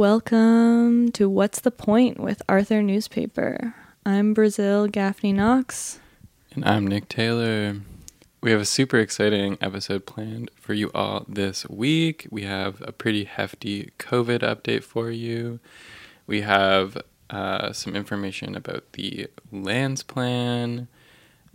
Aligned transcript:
Welcome 0.00 1.12
to 1.12 1.28
What's 1.28 1.60
the 1.60 1.70
Point 1.70 2.18
with 2.18 2.40
Arthur 2.48 2.80
Newspaper. 2.80 3.74
I'm 4.06 4.32
Brazil 4.32 4.86
Gaffney 4.86 5.34
Knox. 5.34 6.00
And 6.54 6.64
I'm 6.64 6.86
Nick 6.86 7.06
Taylor. 7.06 7.76
We 8.40 8.50
have 8.50 8.62
a 8.62 8.64
super 8.64 8.96
exciting 8.96 9.58
episode 9.60 10.06
planned 10.06 10.50
for 10.58 10.72
you 10.72 10.90
all 10.94 11.26
this 11.28 11.68
week. 11.68 12.26
We 12.30 12.44
have 12.44 12.80
a 12.80 12.92
pretty 12.92 13.24
hefty 13.24 13.90
COVID 13.98 14.38
update 14.38 14.84
for 14.84 15.10
you. 15.10 15.60
We 16.26 16.40
have 16.40 16.96
uh, 17.28 17.74
some 17.74 17.94
information 17.94 18.56
about 18.56 18.90
the 18.94 19.26
lands 19.52 20.02
plan 20.02 20.88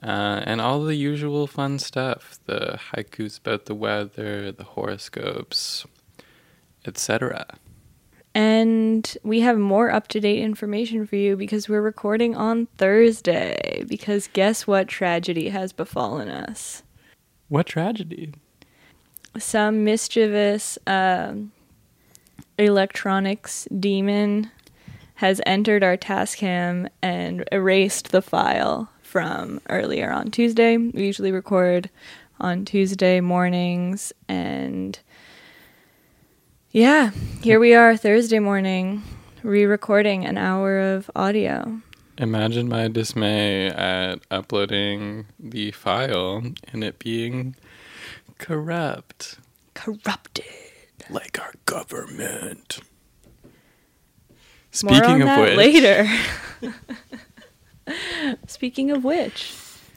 uh, 0.04 0.44
and 0.46 0.62
all 0.62 0.84
the 0.84 0.94
usual 0.94 1.48
fun 1.48 1.80
stuff 1.80 2.38
the 2.46 2.80
haikus 2.94 3.40
about 3.40 3.66
the 3.66 3.74
weather, 3.74 4.52
the 4.52 4.66
horoscopes, 4.66 5.88
etc. 6.86 7.58
And 8.36 9.18
we 9.24 9.40
have 9.40 9.58
more 9.58 9.90
up 9.90 10.10
to 10.10 10.20
date 10.20 10.42
information 10.42 11.08
for 11.08 11.16
you 11.16 11.38
because 11.38 11.70
we're 11.70 11.82
recording 11.82 12.36
on 12.36 12.66
Thursday. 12.78 13.86
Because 13.88 14.28
guess 14.28 14.68
what 14.68 14.90
tragedy 14.90 15.48
has 15.50 15.72
befallen 15.72 16.28
us? 16.28 16.84
What 17.48 17.66
tragedy? 17.66 18.34
Some 19.38 19.86
mischievous 19.86 20.78
um, 20.86 21.54
electronics 22.58 23.70
demon 23.80 24.52
has 25.16 25.40
entered 25.46 25.82
our 25.82 25.96
Tascam 25.96 26.90
and 27.02 27.48
erased 27.54 28.12
the 28.12 28.22
file 28.22 28.90
from 29.02 29.62
earlier 29.70 30.12
on 30.12 30.30
Tuesday. 30.30 30.76
We 30.76 31.06
usually 31.06 31.32
record 31.32 31.90
on 32.42 32.66
Tuesday 32.66 33.22
mornings 33.22 34.12
and 34.28 35.00
yeah, 36.76 37.12
here 37.42 37.58
we 37.58 37.74
are 37.74 37.96
Thursday 37.96 38.40
morning, 38.40 39.02
re 39.44 39.66
recording 39.66 40.26
an 40.26 40.38
hour 40.38 40.78
of 40.78 41.10
audio. 41.16 41.80
Imagine 42.18 42.68
my 42.68 42.90
dismay 42.90 43.68
at 43.68 44.20
uploading 44.30 45.28
the 45.40 45.72
file 45.72 46.44
and 46.74 46.84
it 46.84 47.00
being 47.00 47.56
corrupt. 48.40 49.38
Corrupted. 49.74 50.44
Like 51.10 51.40
our 51.40 51.54
government. 51.66 52.80
More 54.84 55.06
on 55.06 55.20
that 55.20 55.40
which, 55.40 55.56
later. 55.56 56.10
Speaking 58.48 58.92
of 58.92 59.06
which, 59.06 59.56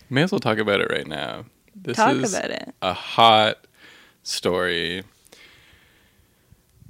may 0.09 0.23
as 0.23 0.31
well 0.31 0.39
talk 0.39 0.59
about 0.59 0.81
it 0.81 0.93
right 0.93 1.09
now. 1.09 1.45
This 1.75 1.97
talk 1.97 2.15
is 2.15 2.33
about 2.33 2.53
it. 2.53 2.73
A 2.83 2.93
hot 2.93 3.67
story 4.23 5.03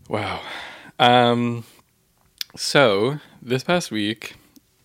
Wow. 0.08 0.40
Um, 0.98 1.64
so, 2.56 3.18
this 3.42 3.62
past 3.62 3.90
week, 3.90 4.36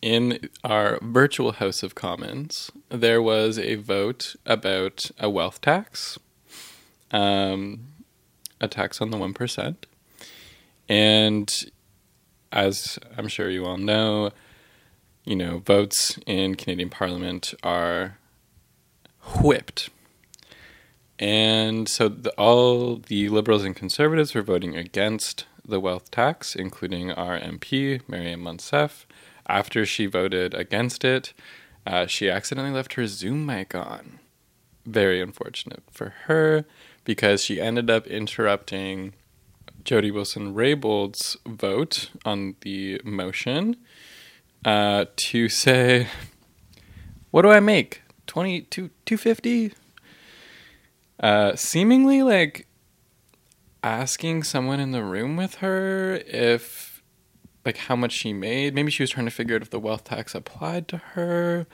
in 0.02 0.50
our 0.66 1.00
virtual 1.02 1.54
House 1.54 1.82
of 1.82 1.96
Commons, 1.96 2.70
there 2.90 3.22
was 3.22 3.58
a 3.58 3.76
vote 3.76 4.36
about 4.46 5.10
a 5.18 5.30
wealth 5.30 5.62
tax, 5.62 6.20
um, 7.12 7.88
a 8.60 8.68
tax 8.68 9.00
on 9.00 9.12
the 9.12 9.18
1%. 9.18 9.76
And 10.90 11.72
as 12.52 13.00
I'm 13.18 13.30
sure 13.30 13.50
you 13.50 13.66
all 13.66 13.78
know, 13.78 14.32
you 15.24 15.38
know, 15.38 15.60
votes 15.60 16.20
in 16.28 16.56
Canadian 16.56 16.90
Parliament 16.90 17.54
are 17.64 18.18
whipped 19.42 19.90
and 21.24 21.88
so 21.88 22.10
the, 22.10 22.32
all 22.32 22.98
the 22.98 23.30
Liberals 23.30 23.64
and 23.64 23.74
Conservatives 23.74 24.36
were 24.36 24.42
voting 24.42 24.76
against 24.76 25.46
the 25.66 25.80
wealth 25.80 26.12
tax, 26.12 26.54
including 26.54 27.14
our 27.14 27.40
MP, 27.40 28.02
Maryam 28.10 28.44
Monsef. 28.44 29.06
After 29.48 29.86
she 29.86 30.06
voted 30.06 30.54
against 30.54 31.06
it, 31.06 31.34
uh, 31.88 32.08
she 32.08 32.30
accidentally 32.30 32.74
left 32.74 32.96
her 32.96 33.08
Zoom 33.08 33.46
mic 33.46 33.74
on. 33.74 34.20
Very 34.86 35.22
unfortunate 35.22 35.84
for 35.90 36.14
her 36.26 36.66
because 37.06 37.42
she 37.42 37.62
ended 37.62 37.90
up 37.90 38.06
interrupting 38.08 39.14
Jody 39.86 40.12
Wilson 40.12 40.54
Raybould's 40.54 41.38
vote 41.46 42.10
on 42.26 42.56
the 42.62 43.00
motion 43.06 43.78
uh, 44.66 45.06
to 45.16 45.48
say, 45.48 46.10
What 47.32 47.44
do 47.44 47.50
I 47.50 47.62
make? 47.62 48.02
22, 48.28 48.90
250? 49.06 49.74
Uh, 51.24 51.56
seemingly 51.56 52.22
like 52.22 52.68
asking 53.82 54.44
someone 54.44 54.80
in 54.80 54.92
the 54.92 55.04
room 55.04 55.38
with 55.38 55.56
her 55.56 56.16
if 56.28 57.02
like 57.66 57.78
how 57.78 57.96
much 57.96 58.12
she 58.12 58.34
made. 58.34 58.76
Maybe 58.76 58.92
she 58.92 59.04
was 59.04 59.10
trying 59.10 59.26
to 59.26 59.32
figure 59.32 59.56
out 59.56 59.62
if 59.62 59.70
the 59.70 59.80
wealth 59.80 60.04
tax 60.04 60.36
applied 60.36 60.88
to 60.90 60.98
her. 60.98 61.66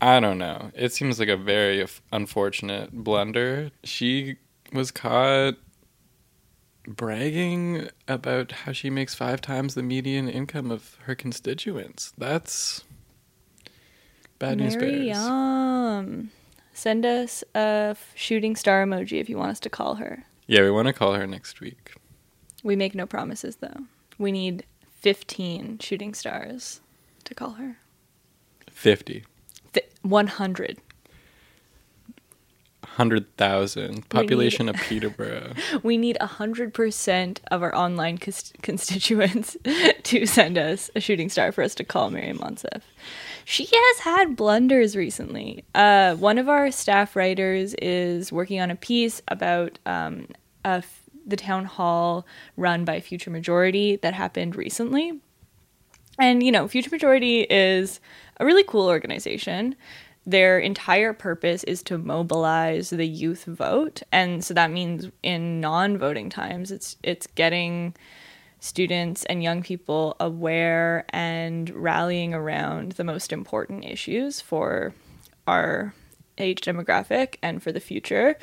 I 0.00 0.20
don't 0.20 0.38
know. 0.38 0.70
It 0.74 0.92
seems 0.92 1.18
like 1.20 1.28
a 1.28 1.36
very 1.36 1.86
unfortunate 2.12 2.92
blunder. 2.92 3.70
She 3.84 4.36
was 4.72 4.90
caught 4.90 5.56
bragging 6.86 7.90
about 8.06 8.52
how 8.52 8.72
she 8.72 8.88
makes 8.88 9.14
five 9.14 9.42
times 9.42 9.74
the 9.74 9.82
median 9.82 10.28
income 10.30 10.70
of 10.70 10.96
her 11.02 11.14
constituents. 11.14 12.14
That's 12.16 12.84
bad 14.38 14.56
news 14.58 14.76
bears. 14.76 15.18
Send 16.78 17.04
us 17.04 17.42
a 17.56 17.96
shooting 18.14 18.54
star 18.54 18.86
emoji 18.86 19.20
if 19.20 19.28
you 19.28 19.36
want 19.36 19.50
us 19.50 19.58
to 19.58 19.68
call 19.68 19.96
her. 19.96 20.26
Yeah, 20.46 20.62
we 20.62 20.70
want 20.70 20.86
to 20.86 20.92
call 20.92 21.14
her 21.14 21.26
next 21.26 21.60
week. 21.60 21.94
We 22.62 22.76
make 22.76 22.94
no 22.94 23.04
promises 23.04 23.56
though. 23.56 23.86
We 24.16 24.30
need 24.30 24.64
15 25.00 25.80
shooting 25.80 26.14
stars 26.14 26.80
to 27.24 27.34
call 27.34 27.54
her. 27.54 27.78
50. 28.70 29.24
Th- 29.72 29.86
100. 30.02 30.78
100,000 32.82 34.08
population 34.08 34.66
need, 34.66 34.74
of 34.76 34.80
Peterborough. 34.82 35.54
We 35.82 35.98
need 35.98 36.16
100% 36.20 37.38
of 37.50 37.62
our 37.64 37.74
online 37.74 38.18
cons- 38.18 38.52
constituents 38.62 39.56
to 40.04 40.26
send 40.26 40.56
us 40.56 40.92
a 40.94 41.00
shooting 41.00 41.28
star 41.28 41.50
for 41.50 41.62
us 41.62 41.74
to 41.74 41.82
call 41.82 42.10
Maryam 42.10 42.38
Monsef 42.38 42.82
she 43.50 43.64
has 43.72 44.00
had 44.00 44.36
blunders 44.36 44.94
recently. 44.94 45.64
Uh, 45.74 46.14
one 46.16 46.36
of 46.36 46.50
our 46.50 46.70
staff 46.70 47.16
writers 47.16 47.74
is 47.80 48.30
working 48.30 48.60
on 48.60 48.70
a 48.70 48.76
piece 48.76 49.22
about 49.26 49.78
um, 49.86 50.28
the 51.26 51.34
town 51.34 51.64
hall 51.64 52.26
run 52.58 52.84
by 52.84 53.00
Future 53.00 53.30
Majority 53.30 53.96
that 53.96 54.12
happened 54.12 54.54
recently. 54.54 55.18
And, 56.18 56.42
you 56.42 56.52
know, 56.52 56.68
Future 56.68 56.90
Majority 56.92 57.46
is 57.48 58.00
a 58.38 58.44
really 58.44 58.64
cool 58.64 58.86
organization. 58.86 59.76
Their 60.26 60.58
entire 60.58 61.14
purpose 61.14 61.64
is 61.64 61.82
to 61.84 61.96
mobilize 61.96 62.90
the 62.90 63.06
youth 63.06 63.46
vote. 63.46 64.02
And 64.12 64.44
so 64.44 64.52
that 64.52 64.70
means 64.70 65.08
in 65.22 65.62
non 65.62 65.96
voting 65.96 66.28
times, 66.28 66.70
it's, 66.70 66.98
it's 67.02 67.26
getting 67.28 67.94
students 68.60 69.24
and 69.26 69.42
young 69.42 69.62
people 69.62 70.16
aware 70.20 71.04
and 71.10 71.70
rallying 71.70 72.34
around 72.34 72.92
the 72.92 73.04
most 73.04 73.32
important 73.32 73.84
issues 73.84 74.40
for 74.40 74.92
our 75.46 75.94
age 76.38 76.60
demographic 76.60 77.36
and 77.42 77.62
for 77.62 77.72
the 77.72 77.80
future. 77.80 78.36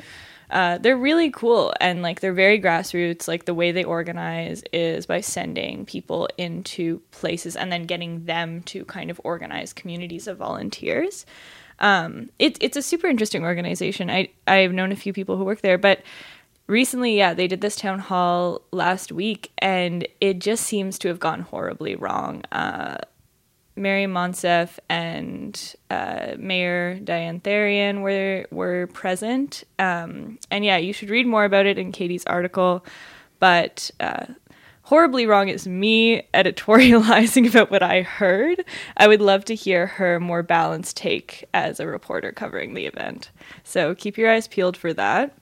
Uh, 0.48 0.78
they're 0.78 0.96
really 0.96 1.30
cool 1.30 1.74
and 1.80 2.02
like 2.02 2.20
they're 2.20 2.32
very 2.32 2.60
grassroots. 2.60 3.26
Like 3.26 3.46
the 3.46 3.54
way 3.54 3.72
they 3.72 3.84
organize 3.84 4.62
is 4.72 5.06
by 5.06 5.20
sending 5.20 5.84
people 5.84 6.28
into 6.38 7.00
places 7.10 7.56
and 7.56 7.72
then 7.72 7.84
getting 7.84 8.24
them 8.26 8.62
to 8.64 8.84
kind 8.84 9.10
of 9.10 9.20
organize 9.24 9.72
communities 9.72 10.26
of 10.28 10.38
volunteers. 10.38 11.26
Um, 11.78 12.30
it, 12.38 12.56
it's 12.60 12.76
a 12.76 12.82
super 12.82 13.06
interesting 13.06 13.44
organization. 13.44 14.08
I 14.08 14.30
I've 14.46 14.72
known 14.72 14.92
a 14.92 14.96
few 14.96 15.12
people 15.12 15.36
who 15.36 15.44
work 15.44 15.60
there, 15.60 15.78
but 15.78 16.00
recently, 16.66 17.16
yeah, 17.16 17.34
they 17.34 17.46
did 17.46 17.60
this 17.60 17.76
town 17.76 17.98
hall 17.98 18.62
last 18.72 19.12
week, 19.12 19.52
and 19.58 20.06
it 20.20 20.38
just 20.38 20.64
seems 20.64 20.98
to 21.00 21.08
have 21.08 21.20
gone 21.20 21.40
horribly 21.40 21.96
wrong. 21.96 22.42
Uh, 22.52 22.98
Maryam 23.76 24.12
Monsef 24.12 24.78
and 24.88 25.74
uh, 25.90 26.32
Mayor 26.38 26.98
Diane 26.98 27.40
Therrien 27.40 28.00
were 28.00 28.46
were 28.50 28.86
present, 28.88 29.64
um, 29.78 30.38
and 30.50 30.64
yeah, 30.64 30.78
you 30.78 30.92
should 30.92 31.10
read 31.10 31.26
more 31.26 31.44
about 31.44 31.66
it 31.66 31.78
in 31.78 31.92
Katie's 31.92 32.24
article. 32.24 32.84
But 33.38 33.90
uh, 34.00 34.26
horribly 34.82 35.26
wrong 35.26 35.48
is 35.48 35.68
me 35.68 36.22
editorializing 36.34 37.48
about 37.48 37.70
what 37.70 37.82
I 37.82 38.00
heard. 38.00 38.64
I 38.96 39.08
would 39.08 39.20
love 39.20 39.44
to 39.46 39.54
hear 39.54 39.86
her 39.86 40.18
more 40.18 40.42
balanced 40.42 40.96
take 40.96 41.44
as 41.52 41.78
a 41.78 41.86
reporter 41.86 42.32
covering 42.32 42.72
the 42.72 42.86
event. 42.86 43.30
So 43.62 43.94
keep 43.94 44.16
your 44.16 44.30
eyes 44.30 44.48
peeled 44.48 44.76
for 44.76 44.94
that. 44.94 45.36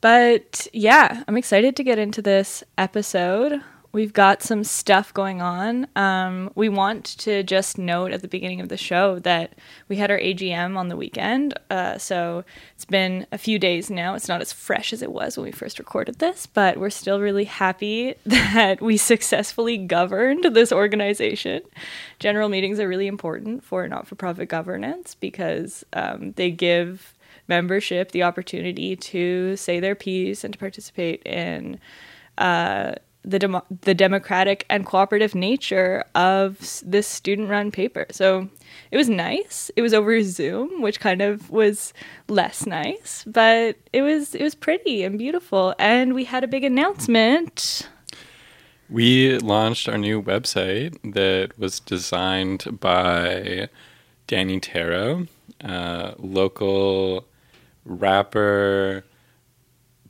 But 0.00 0.66
yeah, 0.72 1.24
I'm 1.28 1.36
excited 1.36 1.76
to 1.76 1.84
get 1.84 1.98
into 1.98 2.22
this 2.22 2.64
episode. 2.78 3.60
We've 3.92 4.12
got 4.12 4.40
some 4.40 4.62
stuff 4.62 5.12
going 5.12 5.42
on. 5.42 5.88
Um, 5.96 6.52
we 6.54 6.68
want 6.68 7.04
to 7.18 7.42
just 7.42 7.76
note 7.76 8.12
at 8.12 8.22
the 8.22 8.28
beginning 8.28 8.60
of 8.60 8.68
the 8.68 8.76
show 8.76 9.18
that 9.20 9.54
we 9.88 9.96
had 9.96 10.12
our 10.12 10.18
AGM 10.18 10.76
on 10.76 10.88
the 10.88 10.96
weekend. 10.96 11.58
Uh, 11.70 11.98
so 11.98 12.44
it's 12.76 12.84
been 12.84 13.26
a 13.32 13.38
few 13.38 13.58
days 13.58 13.90
now. 13.90 14.14
It's 14.14 14.28
not 14.28 14.40
as 14.40 14.52
fresh 14.52 14.92
as 14.92 15.02
it 15.02 15.10
was 15.10 15.36
when 15.36 15.44
we 15.44 15.50
first 15.50 15.80
recorded 15.80 16.20
this, 16.20 16.46
but 16.46 16.76
we're 16.76 16.88
still 16.88 17.20
really 17.20 17.44
happy 17.44 18.14
that 18.26 18.80
we 18.80 18.96
successfully 18.96 19.76
governed 19.76 20.44
this 20.54 20.70
organization. 20.70 21.62
General 22.20 22.48
meetings 22.48 22.78
are 22.78 22.88
really 22.88 23.08
important 23.08 23.64
for 23.64 23.88
not 23.88 24.06
for 24.06 24.14
profit 24.14 24.48
governance 24.48 25.16
because 25.16 25.84
um, 25.94 26.30
they 26.36 26.52
give 26.52 27.12
membership 27.50 28.12
the 28.12 28.22
opportunity 28.22 28.96
to 28.96 29.56
say 29.56 29.80
their 29.80 29.94
piece 29.94 30.44
and 30.44 30.54
to 30.54 30.58
participate 30.58 31.22
in. 31.26 31.78
Uh, 32.38 32.94
the 33.22 33.38
demo- 33.38 33.66
the 33.82 33.94
democratic 33.94 34.64
and 34.70 34.86
cooperative 34.86 35.34
nature 35.34 36.04
of 36.14 36.80
this 36.84 37.06
student 37.06 37.50
run 37.50 37.70
paper. 37.70 38.06
So 38.10 38.48
it 38.90 38.96
was 38.96 39.08
nice. 39.08 39.70
It 39.76 39.82
was 39.82 39.92
over 39.92 40.22
Zoom, 40.22 40.80
which 40.80 41.00
kind 41.00 41.20
of 41.20 41.50
was 41.50 41.92
less 42.28 42.66
nice, 42.66 43.24
but 43.26 43.76
it 43.92 44.02
was 44.02 44.34
it 44.34 44.42
was 44.42 44.54
pretty 44.54 45.02
and 45.02 45.18
beautiful. 45.18 45.74
And 45.78 46.14
we 46.14 46.24
had 46.24 46.44
a 46.44 46.48
big 46.48 46.64
announcement. 46.64 47.88
We 48.88 49.38
launched 49.38 49.88
our 49.88 49.98
new 49.98 50.22
website 50.22 50.98
that 51.12 51.56
was 51.58 51.78
designed 51.78 52.80
by 52.80 53.68
Danny 54.26 54.58
Taro, 54.58 55.28
uh, 55.62 56.14
local 56.18 57.26
rapper, 57.84 59.04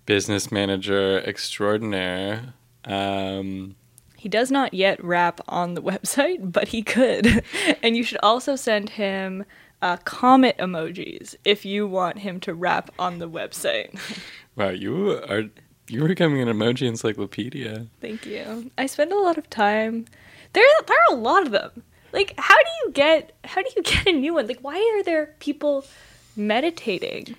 business 0.07 0.51
manager 0.51 1.21
extraordinaire. 1.21 2.55
Um, 2.85 3.77
He 4.17 4.29
does 4.29 4.51
not 4.51 4.75
yet 4.75 5.03
rap 5.05 5.41
on 5.49 5.75
the 5.75 5.83
website, 5.93 6.53
but 6.53 6.69
he 6.69 6.83
could. 6.83 7.45
and 7.83 7.97
you 7.97 8.03
should 8.03 8.19
also 8.23 8.57
send 8.57 8.91
him 8.91 9.45
uh, 9.83 9.97
comet 9.99 10.57
emojis 10.59 11.37
if 11.45 11.65
you 11.65 11.87
want 11.87 12.19
him 12.19 12.41
to 12.41 12.55
rap 12.55 12.91
on 12.99 13.19
the 13.19 13.29
website. 13.29 13.99
wow, 14.57 14.69
you 14.69 15.13
are 15.29 15.45
you 15.89 16.05
are 16.05 16.09
becoming 16.09 16.41
an 16.41 16.49
emoji 16.49 16.87
encyclopedia. 16.87 17.87
Thank 18.01 18.25
you. 18.25 18.71
I 18.79 18.87
spend 18.87 19.13
a 19.13 19.19
lot 19.19 19.39
of 19.39 19.51
time. 19.51 20.07
There, 20.53 20.65
there 20.87 20.97
are 20.97 21.15
a 21.15 21.19
lot 21.19 21.45
of 21.45 21.51
them. 21.53 21.83
Like, 22.13 22.35
how 22.39 22.55
do 22.57 22.71
you 22.85 22.93
get? 22.93 23.33
How 23.45 23.63
do 23.63 23.71
you 23.77 23.83
get 23.83 24.07
a 24.07 24.13
new 24.13 24.35
one? 24.35 24.47
Like, 24.47 24.61
why 24.61 24.77
are 24.77 25.03
there 25.03 25.35
people 25.39 25.85
meditating? 26.37 27.37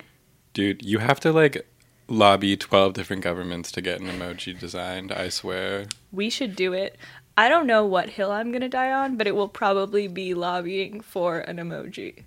Dude, 0.52 0.84
you 0.84 0.98
have 0.98 1.20
to 1.20 1.32
like 1.32 1.66
lobby 2.08 2.56
12 2.56 2.92
different 2.92 3.22
governments 3.22 3.72
to 3.72 3.80
get 3.80 4.00
an 4.00 4.08
emoji 4.08 4.58
designed, 4.58 5.12
I 5.12 5.28
swear. 5.28 5.86
We 6.10 6.28
should 6.28 6.54
do 6.54 6.72
it. 6.72 6.96
I 7.36 7.48
don't 7.48 7.66
know 7.66 7.86
what 7.86 8.10
hill 8.10 8.30
I'm 8.30 8.52
gonna 8.52 8.68
die 8.68 8.92
on, 8.92 9.16
but 9.16 9.26
it 9.26 9.34
will 9.34 9.48
probably 9.48 10.08
be 10.08 10.34
lobbying 10.34 11.00
for 11.00 11.38
an 11.38 11.56
emoji. 11.56 12.24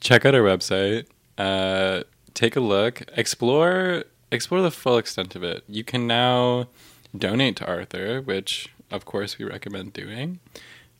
Check 0.00 0.24
out 0.24 0.34
our 0.34 0.40
website. 0.40 1.06
Uh, 1.36 2.04
take 2.32 2.56
a 2.56 2.60
look. 2.60 3.02
Explore 3.14 4.04
explore 4.32 4.62
the 4.62 4.70
full 4.70 4.96
extent 4.96 5.34
of 5.36 5.42
it. 5.42 5.64
You 5.68 5.84
can 5.84 6.06
now 6.06 6.68
donate 7.16 7.56
to 7.56 7.66
Arthur, 7.66 8.22
which 8.22 8.68
of 8.90 9.04
course 9.04 9.38
we 9.38 9.44
recommend 9.44 9.92
doing. 9.92 10.40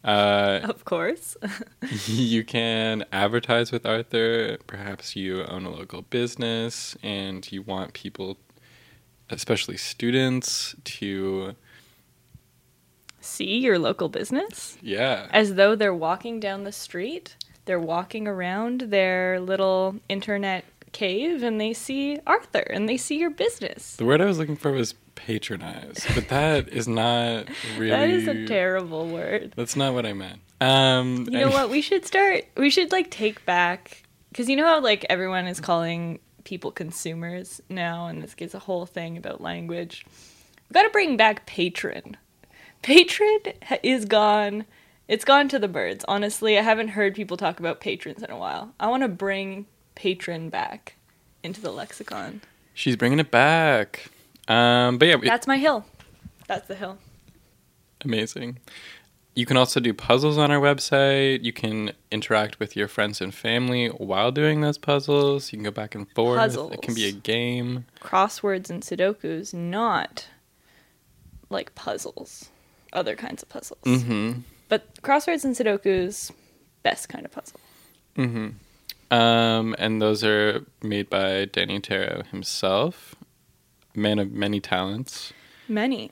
Uh, 0.03 0.61
Of 0.65 0.85
course. 0.85 1.37
you 2.07 2.45
can 2.45 3.05
advertise 3.13 3.73
with 3.73 3.85
Arthur. 3.85 4.59
Perhaps 4.67 5.17
you 5.17 5.45
own 5.45 5.65
a 5.65 5.71
local 5.71 6.03
business 6.03 6.97
and 7.03 7.51
you 7.53 7.63
want 7.63 7.93
people, 7.93 8.39
especially 9.31 9.77
students, 9.77 10.75
to 10.85 11.55
See 13.21 13.59
your 13.59 13.79
local 13.79 14.09
business 14.09 14.79
yeah. 14.81 15.29
as 15.31 15.55
though 15.55 15.75
they're 15.75 15.95
walking 15.95 16.41
down 16.41 16.65
the 16.65 16.73
street. 16.73 17.37
They're 17.67 17.79
walking 17.79 18.27
around 18.27 18.81
their 18.83 19.39
little 19.41 19.97
internet 20.09 20.65
cave 20.93 21.43
and 21.43 21.61
they 21.61 21.75
see 21.75 22.19
Arthur 22.27 22.61
and 22.61 22.89
they 22.89 22.97
see 22.97 23.19
your 23.19 23.31
business. 23.31 23.97
The 23.97 24.07
word 24.07 24.23
I 24.23 24.25
was 24.25 24.39
looking 24.39 24.57
for 24.57 24.73
was 24.73 24.95
patronize, 25.27 26.07
but 26.15 26.29
that 26.29 26.69
is 26.69 26.89
not 26.89 27.47
really. 27.77 27.91
That 27.97 28.11
is 28.11 28.29
a 28.29 28.47
terrible 28.47 29.07
word. 29.09 29.53
That's 29.57 29.77
not 29.77 29.95
what 29.95 30.07
I 30.07 30.13
meant. 30.13 30.41
Um, 30.61 31.27
You 31.31 31.39
know 31.41 31.49
what? 31.51 31.71
We 31.71 31.81
should 31.81 32.05
start. 32.07 32.45
We 32.57 32.71
should 32.71 32.93
like 32.93 33.11
take 33.11 33.45
back 33.47 34.03
because 34.31 34.49
you 34.49 34.57
know 34.57 34.67
how 34.67 34.81
like 34.81 35.05
everyone 35.09 35.47
is 35.47 35.61
calling 35.61 36.19
people 36.45 36.71
consumers 36.71 37.61
now, 37.69 38.07
and 38.07 38.23
this 38.23 38.35
gets 38.35 38.55
a 38.55 38.59
whole 38.59 38.87
thing 38.87 39.17
about 39.17 39.41
language. 39.41 40.05
We've 40.69 40.75
got 40.75 40.83
to 40.83 40.91
bring 40.91 41.17
back 41.17 41.47
patron. 41.47 42.17
Patron 42.83 43.41
is 43.83 44.05
gone. 44.05 44.65
It's 45.09 45.25
gone 45.25 45.49
to 45.49 45.59
the 45.59 45.69
birds. 45.69 46.05
Honestly, 46.07 46.57
I 46.59 46.63
haven't 46.63 46.89
heard 46.89 47.15
people 47.15 47.37
talk 47.37 47.59
about 47.59 47.81
patrons 47.81 48.23
in 48.23 48.31
a 48.31 48.39
while. 48.39 48.73
I 48.79 48.87
want 48.89 49.03
to 49.03 49.09
bring 49.09 49.67
patron 49.97 50.49
back 50.51 50.97
into 51.43 51.61
the 51.61 51.73
lexicon. 51.73 52.41
She's 52.75 52.97
bringing 52.97 53.19
it 53.19 53.31
back. 53.31 54.11
Um, 54.51 54.99
but 54.99 55.09
yeah, 55.09 55.17
That's 55.23 55.47
my 55.47 55.59
hill. 55.59 55.85
That's 56.49 56.67
the 56.67 56.75
hill. 56.75 56.99
amazing. 58.05 58.59
You 59.37 59.47
can 59.47 59.57
also 59.57 59.79
do 59.79 59.95
puzzles 59.95 60.39
on 60.39 60.51
our 60.51 60.61
website. 60.61 61.45
You 61.45 61.53
can 61.53 61.93
interact 62.11 62.59
with 62.59 62.75
your 62.77 62.89
friends 62.89 63.21
and 63.21 63.33
family 63.33 63.87
while 63.87 64.33
doing 64.33 64.61
those 64.61 64.77
puzzles. 64.77 65.53
You 65.53 65.59
can 65.59 65.65
go 65.65 65.71
back 65.71 65.95
and 65.95 66.11
forth. 66.11 66.39
Puzzles. 66.39 66.73
It 66.73 66.83
can 66.83 66.95
be 66.95 67.07
a 67.09 67.13
game. 67.13 67.87
crosswords 68.01 68.69
and 68.71 68.83
sudokus, 68.83 69.55
not 69.55 70.27
like 71.49 71.75
puzzles, 71.77 72.51
other 72.93 73.15
kinds 73.15 73.43
of 73.45 73.49
puzzles. 73.49 73.81
Mm-hmm. 73.85 74.41
But 74.69 75.01
crosswords 75.03 75.45
and 75.45 75.55
sudokus, 75.55 76.33
best 76.83 77.09
kind 77.09 77.25
of 77.25 77.31
puzzle. 77.31 77.61
Mm-hmm. 78.17 78.49
Um, 79.15 79.75
and 79.79 80.03
those 80.03 80.23
are 80.25 80.65
made 80.83 81.09
by 81.09 81.45
Danny 81.47 81.81
Taro 81.81 82.23
himself, 82.31 83.15
man 84.01 84.19
of 84.19 84.33
many 84.33 84.61
talents. 84.61 85.33
Many. 85.69 86.11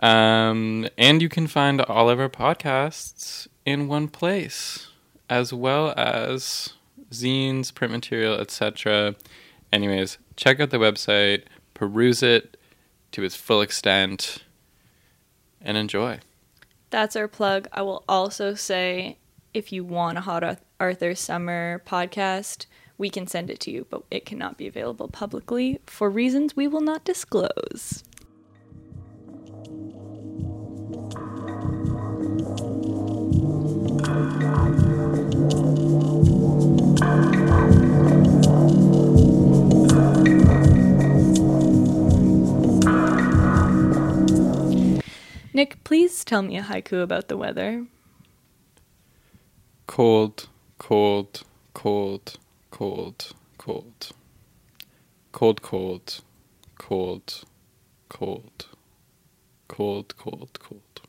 Um, 0.00 0.88
and 0.96 1.20
you 1.20 1.28
can 1.28 1.46
find 1.46 1.80
all 1.82 2.08
of 2.08 2.18
our 2.18 2.28
podcasts 2.28 3.48
in 3.66 3.88
one 3.88 4.08
place, 4.08 4.88
as 5.28 5.52
well 5.52 5.92
as 5.96 6.74
zines, 7.10 7.74
print 7.74 7.92
material, 7.92 8.34
etc. 8.34 9.14
Anyways, 9.72 10.18
check 10.36 10.60
out 10.60 10.70
the 10.70 10.78
website, 10.78 11.44
peruse 11.74 12.22
it 12.22 12.56
to 13.12 13.22
its 13.22 13.36
full 13.36 13.60
extent, 13.60 14.44
and 15.60 15.76
enjoy. 15.76 16.20
That's 16.90 17.16
our 17.16 17.28
plug. 17.28 17.68
I 17.72 17.82
will 17.82 18.04
also 18.08 18.54
say 18.54 19.18
if 19.52 19.72
you 19.72 19.84
want 19.84 20.18
a 20.18 20.22
Hot 20.22 20.58
Arthur 20.78 21.14
Summer 21.14 21.82
podcast, 21.86 22.66
we 23.00 23.08
can 23.08 23.26
send 23.26 23.48
it 23.48 23.58
to 23.58 23.70
you, 23.70 23.86
but 23.88 24.02
it 24.10 24.26
cannot 24.26 24.58
be 24.58 24.66
available 24.66 25.08
publicly 25.08 25.80
for 25.86 26.10
reasons 26.10 26.54
we 26.54 26.68
will 26.68 26.82
not 26.82 27.02
disclose. 27.02 28.04
Nick, 45.54 45.82
please 45.84 46.22
tell 46.22 46.42
me 46.42 46.58
a 46.58 46.62
haiku 46.62 47.02
about 47.02 47.28
the 47.28 47.38
weather. 47.38 47.86
Cold, 49.86 50.50
cold, 50.78 51.44
cold, 51.72 52.38
cold, 52.70 53.32
cold. 53.58 54.12
Cold, 55.32 55.62
cold, 55.62 56.20
cold, 56.78 57.44
cold. 58.08 58.66
Cold, 59.68 60.16
cold, 60.16 60.58
cold. 60.58 61.00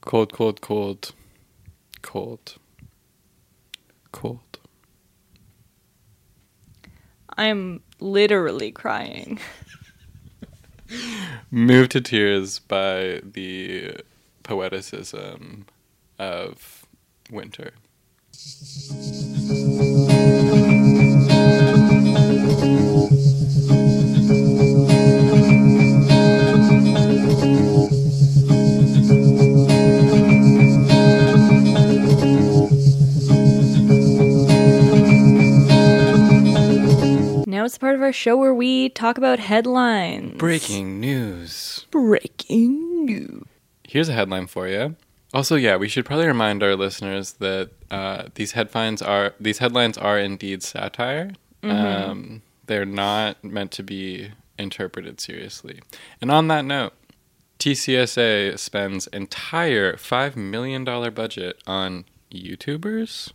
Cold, 0.00 0.32
cold, 0.32 0.60
cold. 0.60 1.12
Cold. 2.02 2.54
Cold. 4.12 4.58
I'm 7.36 7.82
literally 8.00 8.72
crying. 8.72 9.38
Moved 11.50 11.92
to 11.92 12.00
tears 12.00 12.58
by 12.58 13.20
the 13.22 14.00
poeticism 14.42 15.64
of 16.18 16.86
winter. 17.30 17.72
Now 18.38 18.44
it's 37.64 37.74
the 37.74 37.80
part 37.80 37.96
of 37.96 38.02
our 38.02 38.12
show 38.12 38.36
where 38.36 38.54
we 38.54 38.90
talk 38.90 39.18
about 39.18 39.40
headlines. 39.40 40.38
Breaking 40.38 41.00
news. 41.00 41.86
Breaking 41.90 43.04
news. 43.04 43.42
Here's 43.82 44.08
a 44.08 44.12
headline 44.12 44.46
for 44.46 44.68
you. 44.68 44.94
Also, 45.34 45.56
yeah, 45.56 45.76
we 45.76 45.88
should 45.88 46.06
probably 46.06 46.26
remind 46.26 46.62
our 46.62 46.74
listeners 46.74 47.34
that 47.34 47.70
uh, 47.90 48.24
these 48.34 48.52
headlines 48.52 49.02
are 49.02 49.34
these 49.38 49.58
headlines 49.58 49.98
are 49.98 50.18
indeed 50.18 50.62
satire. 50.62 51.32
Um, 51.62 52.42
they're 52.66 52.86
not 52.86 53.42
meant 53.44 53.72
to 53.72 53.82
be 53.82 54.30
interpreted 54.58 55.20
seriously. 55.20 55.80
And 56.20 56.30
on 56.30 56.48
that 56.48 56.64
note, 56.64 56.94
TCSA 57.58 58.58
spends 58.58 59.06
entire 59.08 59.96
five 59.96 60.36
million 60.36 60.84
dollar 60.84 61.10
budget 61.10 61.60
on 61.66 62.04
YouTubers. 62.32 63.32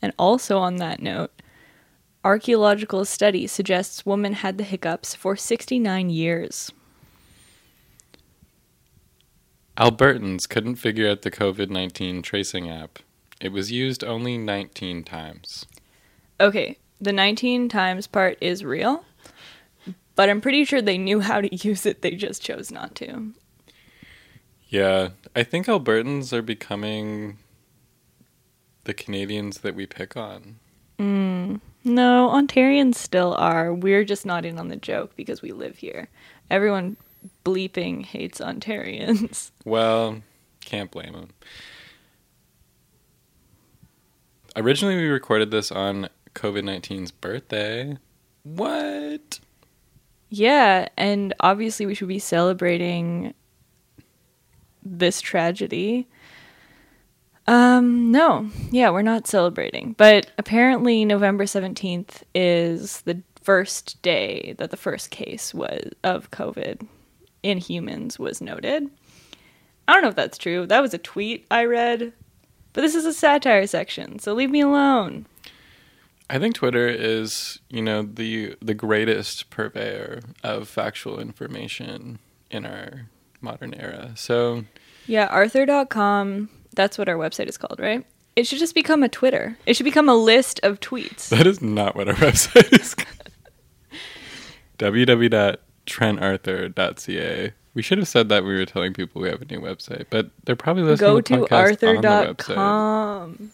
And 0.00 0.12
also 0.18 0.58
on 0.58 0.76
that 0.76 1.02
note, 1.02 1.30
archaeological 2.24 3.04
study 3.04 3.46
suggests 3.46 4.06
woman 4.06 4.34
had 4.34 4.56
the 4.56 4.64
hiccups 4.64 5.14
for 5.14 5.36
69 5.36 6.08
years. 6.08 6.72
Albertans 9.80 10.46
couldn't 10.46 10.76
figure 10.76 11.08
out 11.08 11.22
the 11.22 11.30
COVID 11.30 11.70
19 11.70 12.20
tracing 12.20 12.68
app. 12.68 12.98
It 13.40 13.50
was 13.50 13.72
used 13.72 14.04
only 14.04 14.36
19 14.36 15.04
times. 15.04 15.64
Okay, 16.38 16.76
the 17.00 17.12
19 17.12 17.70
times 17.70 18.06
part 18.06 18.36
is 18.42 18.62
real, 18.62 19.06
but 20.14 20.28
I'm 20.28 20.42
pretty 20.42 20.66
sure 20.66 20.82
they 20.82 20.98
knew 20.98 21.20
how 21.20 21.40
to 21.40 21.56
use 21.68 21.86
it, 21.86 22.02
they 22.02 22.10
just 22.10 22.42
chose 22.42 22.70
not 22.70 22.94
to. 22.96 23.32
Yeah, 24.68 25.08
I 25.34 25.44
think 25.44 25.66
Albertans 25.66 26.34
are 26.34 26.42
becoming 26.42 27.38
the 28.84 28.92
Canadians 28.92 29.60
that 29.60 29.74
we 29.74 29.86
pick 29.86 30.14
on. 30.14 30.56
Mm. 30.98 31.60
No, 31.84 32.28
Ontarians 32.28 32.96
still 32.96 33.34
are. 33.34 33.72
We're 33.72 34.04
just 34.04 34.26
not 34.26 34.44
in 34.44 34.58
on 34.58 34.68
the 34.68 34.76
joke 34.76 35.16
because 35.16 35.40
we 35.40 35.52
live 35.52 35.78
here. 35.78 36.08
Everyone 36.50 36.98
bleeping 37.44 38.04
hates 38.04 38.40
Ontarians. 38.40 39.50
Well, 39.64 40.22
can't 40.64 40.90
blame 40.90 41.12
them. 41.12 41.28
Originally, 44.56 44.96
we 44.96 45.06
recorded 45.06 45.50
this 45.50 45.70
on 45.70 46.08
COVID 46.34 46.64
19's 46.64 47.10
birthday. 47.10 47.98
What? 48.42 49.38
Yeah, 50.28 50.88
and 50.96 51.34
obviously 51.40 51.86
we 51.86 51.94
should 51.94 52.08
be 52.08 52.18
celebrating 52.18 53.34
this 54.82 55.20
tragedy. 55.20 56.08
Um, 57.46 58.10
no. 58.10 58.48
Yeah, 58.70 58.90
we're 58.90 59.02
not 59.02 59.26
celebrating. 59.26 59.94
But 59.98 60.30
apparently 60.38 61.04
November 61.04 61.44
17th 61.44 62.22
is 62.34 63.02
the 63.02 63.22
first 63.42 64.00
day 64.02 64.54
that 64.58 64.70
the 64.70 64.76
first 64.76 65.10
case 65.10 65.52
was 65.52 65.90
of 66.04 66.30
COVID 66.30 66.86
in 67.42 67.58
humans 67.58 68.18
was 68.18 68.40
noted. 68.40 68.88
I 69.88 69.92
don't 69.94 70.02
know 70.02 70.08
if 70.08 70.14
that's 70.16 70.38
true. 70.38 70.66
That 70.66 70.80
was 70.82 70.94
a 70.94 70.98
tweet 70.98 71.46
I 71.50 71.64
read. 71.64 72.12
But 72.72 72.82
this 72.82 72.94
is 72.94 73.04
a 73.04 73.12
satire 73.12 73.66
section, 73.66 74.20
so 74.20 74.32
leave 74.32 74.50
me 74.50 74.60
alone. 74.60 75.26
I 76.28 76.38
think 76.38 76.54
Twitter 76.54 76.86
is, 76.86 77.58
you 77.68 77.82
know, 77.82 78.02
the 78.02 78.54
the 78.62 78.74
greatest 78.74 79.50
purveyor 79.50 80.20
of 80.44 80.68
factual 80.68 81.18
information 81.18 82.20
in 82.50 82.64
our 82.64 83.06
modern 83.40 83.74
era. 83.74 84.12
So 84.14 84.64
Yeah, 85.08 85.26
arthur.com, 85.26 86.48
that's 86.76 86.96
what 86.96 87.08
our 87.08 87.16
website 87.16 87.48
is 87.48 87.56
called, 87.56 87.80
right? 87.80 88.06
It 88.36 88.46
should 88.46 88.60
just 88.60 88.76
become 88.76 89.02
a 89.02 89.08
Twitter. 89.08 89.58
It 89.66 89.74
should 89.74 89.82
become 89.82 90.08
a 90.08 90.14
list 90.14 90.60
of 90.62 90.78
tweets. 90.78 91.28
that 91.30 91.48
is 91.48 91.60
not 91.60 91.96
what 91.96 92.08
our 92.08 92.14
website 92.26 92.72
is. 92.80 92.94
www.trentarthur.ca. 95.86 97.52
We 97.74 97.82
should 97.82 97.98
have 97.98 98.08
said 98.08 98.28
that 98.30 98.44
we 98.44 98.54
were 98.56 98.66
telling 98.66 98.92
people 98.92 99.22
we 99.22 99.28
have 99.28 99.42
a 99.42 99.44
new 99.44 99.60
website, 99.60 100.06
but 100.10 100.30
they're 100.44 100.56
probably 100.56 100.82
listening 100.82 101.10
Go 101.14 101.20
to 101.20 101.32
the 101.36 101.38
to 101.46 101.46
podcast 101.46 101.88
on 101.88 102.02
the 102.02 102.08
website. 102.08 102.28
arthur.com. 102.56 103.52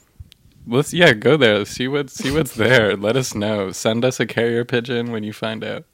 Let's 0.67 0.93
yeah, 0.93 1.13
go 1.13 1.37
there. 1.37 1.65
See 1.65 1.87
what 1.87 2.11
see 2.11 2.33
what's 2.33 2.55
there. 2.55 2.97
Let 2.97 3.17
us 3.17 3.35
know. 3.35 3.71
Send 3.73 4.05
us 4.05 4.19
a 4.19 4.27
carrier 4.27 4.65
pigeon 4.65 5.13
when 5.13 5.23
you 5.23 5.33
find 5.33 5.63
out. 5.63 5.85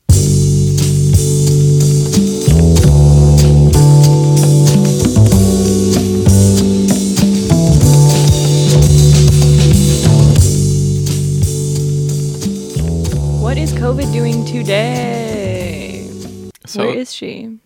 So 16.73 16.87
Where 16.87 16.97
is 16.97 17.13
she? 17.13 17.59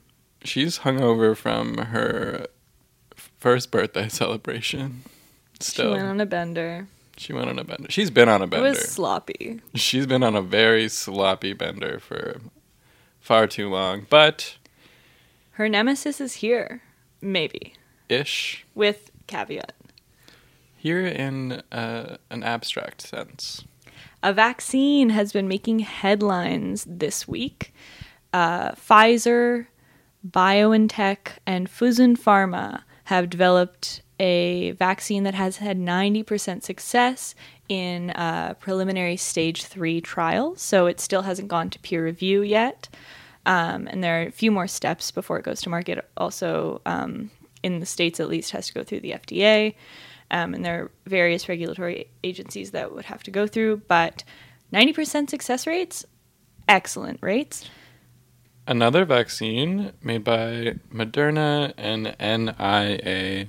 she's 0.42 0.80
hungover 0.80 1.36
from 1.36 1.78
her 1.78 2.46
first 3.38 3.70
birthday 3.70 4.08
celebration. 4.22 5.02
Still, 5.60 5.92
She 5.92 5.96
went 5.96 6.08
on 6.08 6.20
a 6.20 6.26
bender. 6.26 6.88
She 7.16 7.32
went 7.32 7.48
on 7.48 7.58
a 7.60 7.64
bender. 7.64 7.86
She's 7.88 8.10
been 8.10 8.28
on 8.28 8.42
a 8.42 8.48
bender. 8.48 8.66
It 8.66 8.70
was 8.70 8.88
sloppy. 8.88 9.60
She's 9.76 10.06
been 10.08 10.24
on 10.24 10.34
a 10.34 10.42
very 10.42 10.88
sloppy 10.88 11.52
bender 11.52 12.00
for 12.00 12.40
far 13.20 13.46
too 13.46 13.68
long, 13.70 14.06
but 14.10 14.56
Her 15.52 15.68
nemesis 15.68 16.20
is 16.20 16.34
here. 16.34 16.82
Maybe. 17.22 17.74
ish. 18.08 18.66
With 18.74 19.12
caveat. 19.28 19.72
Here 20.76 21.06
in 21.06 21.62
uh, 21.70 22.16
an 22.30 22.42
abstract 22.42 23.02
sense. 23.02 23.64
A 24.22 24.32
vaccine 24.32 25.10
has 25.10 25.32
been 25.32 25.46
making 25.46 25.78
headlines 25.80 26.84
this 26.88 27.28
week. 27.28 27.72
Uh, 28.36 28.72
Pfizer, 28.72 29.66
BioNTech, 30.28 31.38
and 31.46 31.70
Fosun 31.70 32.18
Pharma 32.18 32.82
have 33.04 33.30
developed 33.30 34.02
a 34.20 34.72
vaccine 34.72 35.22
that 35.22 35.32
has 35.32 35.56
had 35.56 35.78
90% 35.78 36.62
success 36.62 37.34
in 37.70 38.10
uh, 38.10 38.52
preliminary 38.60 39.16
stage 39.16 39.64
three 39.64 40.02
trials. 40.02 40.60
So 40.60 40.84
it 40.84 41.00
still 41.00 41.22
hasn't 41.22 41.48
gone 41.48 41.70
to 41.70 41.78
peer 41.78 42.04
review 42.04 42.42
yet. 42.42 42.90
Um, 43.46 43.86
and 43.86 44.04
there 44.04 44.20
are 44.20 44.26
a 44.26 44.30
few 44.30 44.50
more 44.50 44.66
steps 44.66 45.10
before 45.10 45.38
it 45.38 45.44
goes 45.46 45.62
to 45.62 45.70
market. 45.70 46.06
Also, 46.18 46.82
um, 46.84 47.30
in 47.62 47.80
the 47.80 47.86
states 47.86 48.20
at 48.20 48.28
least, 48.28 48.50
has 48.50 48.66
to 48.66 48.74
go 48.74 48.84
through 48.84 49.00
the 49.00 49.12
FDA. 49.12 49.76
Um, 50.30 50.52
and 50.52 50.62
there 50.62 50.82
are 50.82 50.90
various 51.06 51.48
regulatory 51.48 52.10
agencies 52.22 52.72
that 52.72 52.94
would 52.94 53.06
have 53.06 53.22
to 53.22 53.30
go 53.30 53.46
through. 53.46 53.80
But 53.88 54.24
90% 54.74 55.30
success 55.30 55.66
rates, 55.66 56.04
excellent 56.68 57.20
rates. 57.22 57.64
Another 58.68 59.04
vaccine 59.04 59.92
made 60.02 60.24
by 60.24 60.74
Moderna 60.92 61.72
and 61.76 62.06
NIAID 62.18 63.48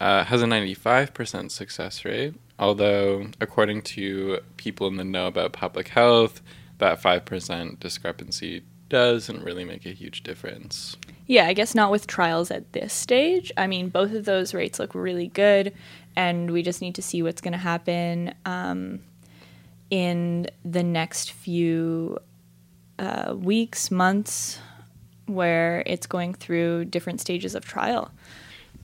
uh, 0.00 0.24
has 0.24 0.42
a 0.42 0.46
95% 0.46 1.50
success 1.52 2.04
rate, 2.04 2.34
although, 2.58 3.28
according 3.40 3.82
to 3.82 4.40
people 4.56 4.88
in 4.88 4.96
the 4.96 5.04
know 5.04 5.28
about 5.28 5.52
public 5.52 5.86
health, 5.88 6.42
that 6.78 7.00
5% 7.00 7.78
discrepancy 7.78 8.64
doesn't 8.88 9.44
really 9.44 9.64
make 9.64 9.86
a 9.86 9.90
huge 9.90 10.24
difference. 10.24 10.96
Yeah, 11.28 11.46
I 11.46 11.52
guess 11.52 11.76
not 11.76 11.92
with 11.92 12.08
trials 12.08 12.50
at 12.50 12.72
this 12.72 12.92
stage. 12.92 13.52
I 13.56 13.68
mean, 13.68 13.88
both 13.88 14.12
of 14.12 14.24
those 14.24 14.52
rates 14.52 14.80
look 14.80 14.96
really 14.96 15.28
good, 15.28 15.72
and 16.16 16.50
we 16.50 16.62
just 16.62 16.80
need 16.80 16.96
to 16.96 17.02
see 17.02 17.22
what's 17.22 17.40
going 17.40 17.52
to 17.52 17.58
happen 17.58 18.34
um, 18.44 18.98
in 19.90 20.48
the 20.64 20.82
next 20.82 21.30
few 21.30 22.18
uh, 23.02 23.34
weeks, 23.34 23.90
months, 23.90 24.58
where 25.26 25.82
it's 25.86 26.06
going 26.06 26.34
through 26.34 26.86
different 26.86 27.20
stages 27.20 27.54
of 27.54 27.64
trial. 27.64 28.10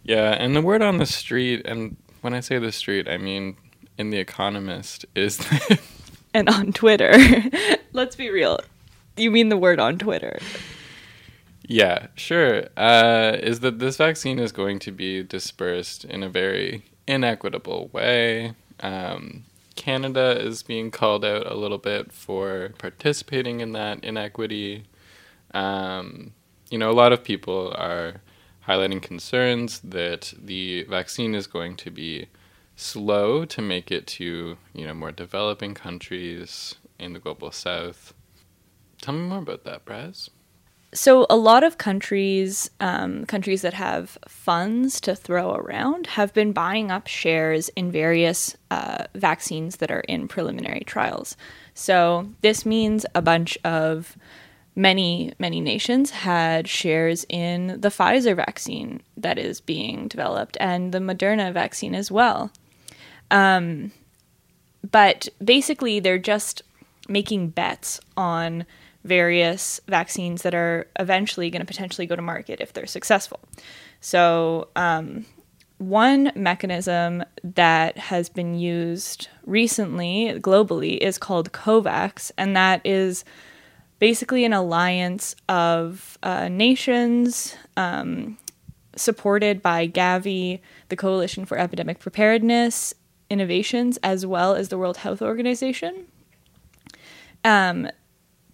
Yeah, 0.03 0.31
and 0.33 0.55
the 0.57 0.63
word 0.63 0.83
on 0.83 0.99
the 0.99 1.07
street, 1.07 1.63
and 1.65 1.97
when 2.21 2.35
I 2.35 2.41
say 2.41 2.59
the 2.59 2.73
street, 2.73 3.09
I 3.09 3.17
mean 3.17 3.57
in 3.97 4.11
The 4.11 4.19
Economist, 4.19 5.07
is 5.15 5.39
that 5.39 5.81
And 6.35 6.49
on 6.49 6.73
Twitter, 6.73 7.15
let's 7.93 8.17
be 8.17 8.31
real. 8.31 8.61
You 9.17 9.31
mean 9.31 9.49
the 9.49 9.57
word 9.57 9.81
on 9.81 9.99
Twitter? 9.99 10.39
Yeah, 11.67 12.09
sure. 12.15 12.65
Uh, 12.77 13.37
is 13.43 13.61
that 13.61 13.79
this 13.79 13.97
vaccine 13.97 14.39
is 14.39 14.53
going 14.53 14.79
to 14.81 14.93
be 14.93 15.23
dispersed 15.23 16.05
in 16.05 16.23
a 16.23 16.29
very 16.29 16.85
inequitable 17.07 17.91
way. 17.93 18.55
Um, 18.81 19.45
Canada 19.78 20.37
is 20.38 20.64
being 20.64 20.90
called 20.90 21.25
out 21.25 21.47
a 21.47 21.54
little 21.54 21.78
bit 21.78 22.12
for 22.12 22.75
participating 22.78 23.61
in 23.61 23.70
that 23.73 24.02
inequity. 24.02 24.85
Um, 25.54 26.32
you 26.68 26.78
know, 26.78 26.90
a 26.90 26.92
lot 26.92 27.12
of 27.12 27.23
people 27.23 27.73
are 27.78 28.20
highlighting 28.66 29.00
concerns 29.00 29.78
that 29.78 30.35
the 30.37 30.82
vaccine 30.82 31.32
is 31.32 31.47
going 31.47 31.76
to 31.76 31.92
be 31.92 32.26
slow 32.75 33.44
to 33.44 33.62
make 33.62 33.92
it 33.92 34.08
to, 34.08 34.58
you 34.75 34.87
know, 34.87 34.94
more 34.94 35.12
developing 35.12 35.75
countries 35.75 36.75
in 36.99 37.12
the 37.12 37.20
global 37.20 37.52
south. 37.52 38.12
Tell 39.00 39.14
me 39.14 39.28
more 39.28 39.38
about 39.38 39.62
that, 39.62 39.85
Braz. 39.85 40.28
So 40.92 41.26
a 41.28 41.37
lot 41.37 41.64
of 41.64 41.76
countries, 41.76 42.71
um, 42.80 43.26
countries 43.26 43.62
that 43.62 43.75
have 43.75 44.16
funds 44.26 45.00
to 45.02 45.14
throw 45.14 45.52
around, 45.52 46.07
have 46.09 46.33
been 46.33 46.52
buying 46.52 46.90
up 46.90 47.07
shares 47.07 47.68
in 47.71 47.92
various 47.92 48.57
uh, 48.71 49.04
vaccines 49.14 49.76
that 49.76 49.90
are 49.90 50.00
in 50.00 50.28
preliminary 50.28 50.85
trials. 50.87 51.37
So 51.75 52.30
this 52.40 52.64
means 52.64 53.04
a 53.14 53.23
bunch 53.23 53.59
of 53.64 54.16
many 54.75 55.35
many 55.40 55.61
nations 55.61 56.11
had 56.11 56.68
shares 56.68 57.26
in 57.28 57.80
the 57.80 57.88
Pfizer 57.88 58.37
vaccine 58.37 59.02
that 59.16 59.37
is 59.37 59.61
being 59.61 60.07
developed 60.07 60.57
and 60.61 60.92
the 60.92 61.00
Moderna 61.00 61.52
vaccine 61.52 61.97
as 61.97 62.11
well. 62.11 62.52
Um, 63.30 63.92
but 64.88 65.28
basically, 65.45 66.00
they're 66.00 66.18
just 66.18 66.62
making 67.09 67.49
bets 67.50 68.00
on 68.16 68.64
various 69.05 69.81
vaccines 69.88 70.43
that 70.43 70.55
are 70.55 70.88
eventually 70.99 71.50
going 71.50 71.61
to 71.61 71.67
potentially 71.67 72.07
go 72.07 72.17
to 72.17 72.23
market 72.23 72.61
if 72.61 72.73
they're 72.73 72.87
successful. 72.87 73.40
So, 74.00 74.69
um, 74.76 75.26
one 75.78 76.33
mechanism 76.35 77.25
that 77.45 77.97
has 77.97 78.28
been 78.28 78.59
used 78.59 79.28
recently 79.47 80.35
globally 80.40 80.99
is 80.99 81.19
called 81.19 81.52
COVAX, 81.52 82.33
and 82.37 82.57
that 82.57 82.81
is 82.85 83.25
basically 84.00 84.45
an 84.45 84.52
alliance 84.52 85.37
of 85.49 86.19
uh, 86.23 86.49
nations 86.49 87.57
um, 87.76 88.38
supported 88.97 89.62
by 89.62 89.87
Gavi, 89.87 90.61
the 90.88 90.97
Coalition 90.97 91.45
for 91.45 91.59
Epidemic 91.59 92.00
Preparedness 92.00 92.93
Innovations, 93.31 93.99
as 93.99 94.26
well 94.26 94.55
as 94.55 94.69
the 94.69 94.78
World 94.78 94.99
Health 94.99 95.23
Organization. 95.23 96.07
Um, 97.45 97.88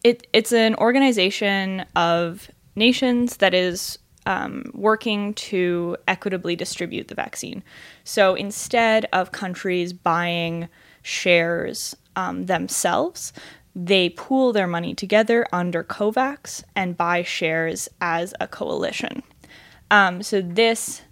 it, 0.05 0.27
it's 0.33 0.53
an 0.53 0.77
organization 0.77 1.87
of 1.97 2.51
nations 2.77 3.39
that 3.39 3.55
is 3.55 3.99
um, 4.27 4.71
working 4.75 5.35
to 5.35 5.97
equitably 6.07 6.57
distribute 6.57 7.09
the 7.09 7.15
vaccine. 7.15 7.63
So 8.05 8.35
instead 8.35 9.07
of 9.13 9.33
countries 9.33 9.93
buying 9.93 10.69
shares 11.03 11.97
um, 12.17 12.47
themselves, 12.47 13.33
they 13.75 14.11
pool 14.11 14.53
their 14.53 14.67
money 14.67 14.95
together 14.95 15.47
under 15.53 15.83
COVAX 15.83 16.65
and 16.77 16.97
buy 16.97 17.23
shares 17.23 17.89
as 18.01 18.35
a 18.41 18.47
coalition. 18.47 19.23
Um, 19.91 20.23
so 20.23 20.41
this, 20.41 21.03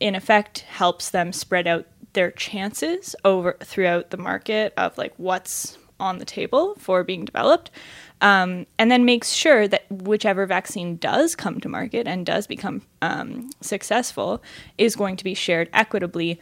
in 0.00 0.14
effect, 0.14 0.60
helps 0.60 1.10
them 1.10 1.32
spread 1.32 1.66
out 1.66 1.86
their 2.12 2.30
chances 2.32 3.14
over 3.24 3.56
throughout 3.62 4.10
the 4.10 4.16
market 4.16 4.74
of 4.76 4.98
like 4.98 5.14
what's 5.16 5.78
on 5.98 6.18
the 6.18 6.24
table 6.24 6.74
for 6.76 7.04
being 7.04 7.24
developed 7.24 7.70
um, 8.20 8.66
and 8.78 8.90
then 8.90 9.04
makes 9.04 9.30
sure 9.30 9.66
that 9.68 9.90
whichever 9.90 10.46
vaccine 10.46 10.96
does 10.96 11.34
come 11.34 11.60
to 11.60 11.68
market 11.68 12.06
and 12.06 12.26
does 12.26 12.46
become 12.46 12.82
um, 13.02 13.50
successful 13.60 14.42
is 14.78 14.96
going 14.96 15.16
to 15.16 15.24
be 15.24 15.34
shared 15.34 15.68
equitably 15.72 16.40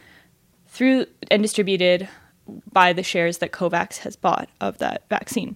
through 0.67 1.05
and 1.31 1.41
distributed 1.41 2.07
by 2.71 2.93
the 2.93 3.03
shares 3.03 3.37
that 3.39 3.51
COVAX 3.51 3.97
has 3.99 4.15
bought 4.15 4.49
of 4.59 4.77
that 4.79 5.03
vaccine. 5.09 5.55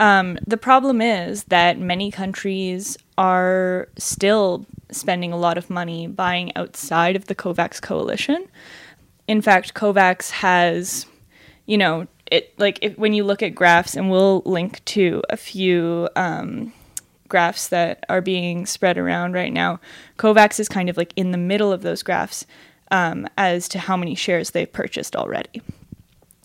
Um, 0.00 0.38
the 0.46 0.56
problem 0.56 1.00
is 1.00 1.44
that 1.44 1.78
many 1.78 2.10
countries 2.10 2.96
are 3.16 3.88
still 3.96 4.66
spending 4.90 5.32
a 5.32 5.36
lot 5.36 5.58
of 5.58 5.70
money 5.70 6.06
buying 6.06 6.54
outside 6.56 7.16
of 7.16 7.26
the 7.26 7.34
COVAX 7.34 7.80
coalition. 7.82 8.46
In 9.26 9.42
fact, 9.42 9.74
COVAX 9.74 10.30
has, 10.30 11.06
you 11.66 11.76
know, 11.76 12.06
it 12.30 12.58
like 12.58 12.78
if, 12.82 12.96
when 12.98 13.12
you 13.12 13.24
look 13.24 13.42
at 13.42 13.54
graphs, 13.54 13.96
and 13.96 14.10
we'll 14.10 14.42
link 14.44 14.84
to 14.86 15.22
a 15.28 15.36
few 15.36 16.08
um, 16.16 16.72
graphs 17.28 17.68
that 17.68 18.04
are 18.08 18.20
being 18.20 18.66
spread 18.66 18.98
around 18.98 19.34
right 19.34 19.52
now. 19.52 19.80
COVAX 20.18 20.58
is 20.58 20.68
kind 20.68 20.88
of 20.88 20.96
like 20.96 21.12
in 21.16 21.30
the 21.30 21.38
middle 21.38 21.72
of 21.72 21.82
those 21.82 22.02
graphs 22.02 22.46
um, 22.90 23.26
as 23.36 23.68
to 23.68 23.78
how 23.78 23.96
many 23.96 24.14
shares 24.14 24.50
they've 24.50 24.72
purchased 24.72 25.14
already. 25.14 25.62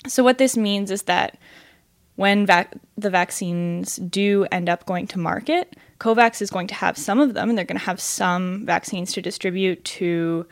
So 0.08 0.24
what 0.24 0.38
this 0.38 0.58
means 0.58 0.92
is 0.92 1.04
that 1.04 1.38
when 2.16 2.46
vac- 2.46 2.76
the 2.98 3.10
vaccines 3.10 3.96
do 3.96 4.46
end 4.52 4.70
up 4.70 4.86
going 4.86 5.08
to 5.08 5.20
market, 5.20 5.76
COVAX 6.00 6.42
is 6.42 6.50
going 6.50 6.68
to 6.68 6.76
have 6.76 6.98
some 6.98 7.20
of 7.20 7.34
them, 7.34 7.50
and 7.50 7.58
they're 7.58 7.66
going 7.66 7.80
to 7.80 7.86
have 7.86 8.02
some 8.02 8.66
vaccines 8.66 9.14
to 9.14 9.22
distribute 9.22 9.84
to 9.86 10.46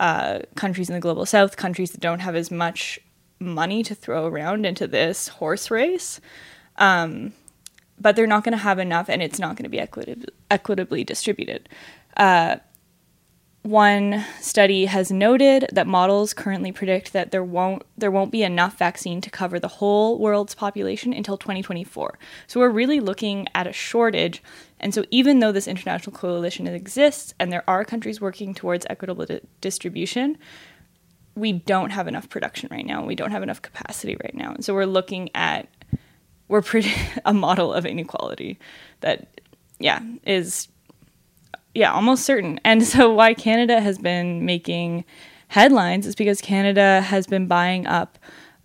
uh, 0.00 0.40
countries 0.56 0.90
in 0.90 0.94
the 0.94 1.00
global 1.00 1.24
south, 1.24 1.56
countries 1.56 1.92
that 1.92 2.00
don't 2.00 2.18
have 2.18 2.34
as 2.34 2.50
much 2.50 2.98
money 3.38 3.82
to 3.82 3.94
throw 3.94 4.26
around 4.26 4.66
into 4.66 4.86
this 4.86 5.28
horse 5.28 5.70
race. 5.70 6.20
Um, 6.76 7.32
but 7.98 8.14
they're 8.14 8.26
not 8.26 8.44
going 8.44 8.52
to 8.52 8.58
have 8.58 8.78
enough, 8.78 9.08
and 9.08 9.22
it's 9.22 9.38
not 9.38 9.56
going 9.56 9.64
to 9.64 9.70
be 9.70 9.78
equitab- 9.78 10.28
equitably 10.50 11.02
distributed. 11.02 11.68
Uh, 12.16 12.56
one 13.66 14.24
study 14.40 14.84
has 14.84 15.10
noted 15.10 15.66
that 15.72 15.88
models 15.88 16.32
currently 16.32 16.70
predict 16.70 17.12
that 17.12 17.32
there 17.32 17.42
won't 17.42 17.82
there 17.98 18.12
won't 18.12 18.30
be 18.30 18.44
enough 18.44 18.78
vaccine 18.78 19.20
to 19.20 19.28
cover 19.28 19.58
the 19.58 19.66
whole 19.66 20.20
world's 20.20 20.54
population 20.54 21.12
until 21.12 21.36
2024. 21.36 22.16
So 22.46 22.60
we're 22.60 22.70
really 22.70 23.00
looking 23.00 23.48
at 23.56 23.66
a 23.66 23.72
shortage. 23.72 24.40
And 24.78 24.94
so 24.94 25.04
even 25.10 25.40
though 25.40 25.50
this 25.50 25.66
international 25.66 26.16
coalition 26.16 26.68
exists 26.68 27.34
and 27.40 27.52
there 27.52 27.68
are 27.68 27.84
countries 27.84 28.20
working 28.20 28.54
towards 28.54 28.86
equitable 28.88 29.26
di- 29.26 29.40
distribution, 29.60 30.38
we 31.36 31.52
don't 31.52 31.90
have 31.90 32.08
enough 32.08 32.28
production 32.28 32.68
right 32.72 32.84
now. 32.84 33.04
We 33.04 33.14
don't 33.14 33.30
have 33.30 33.42
enough 33.42 33.62
capacity 33.62 34.16
right 34.24 34.34
now. 34.34 34.52
And 34.52 34.64
so 34.64 34.74
we're 34.74 34.86
looking 34.86 35.30
at 35.34 35.68
we're 36.48 36.62
pretty 36.62 36.92
a 37.24 37.34
model 37.34 37.72
of 37.72 37.86
inequality 37.86 38.58
that 39.00 39.40
yeah, 39.78 40.00
is 40.24 40.68
yeah, 41.74 41.92
almost 41.92 42.24
certain. 42.24 42.58
And 42.64 42.82
so 42.82 43.12
why 43.12 43.34
Canada 43.34 43.80
has 43.80 43.98
been 43.98 44.46
making 44.46 45.04
headlines 45.48 46.06
is 46.06 46.14
because 46.14 46.40
Canada 46.40 47.02
has 47.02 47.26
been 47.26 47.46
buying 47.46 47.86
up 47.86 48.18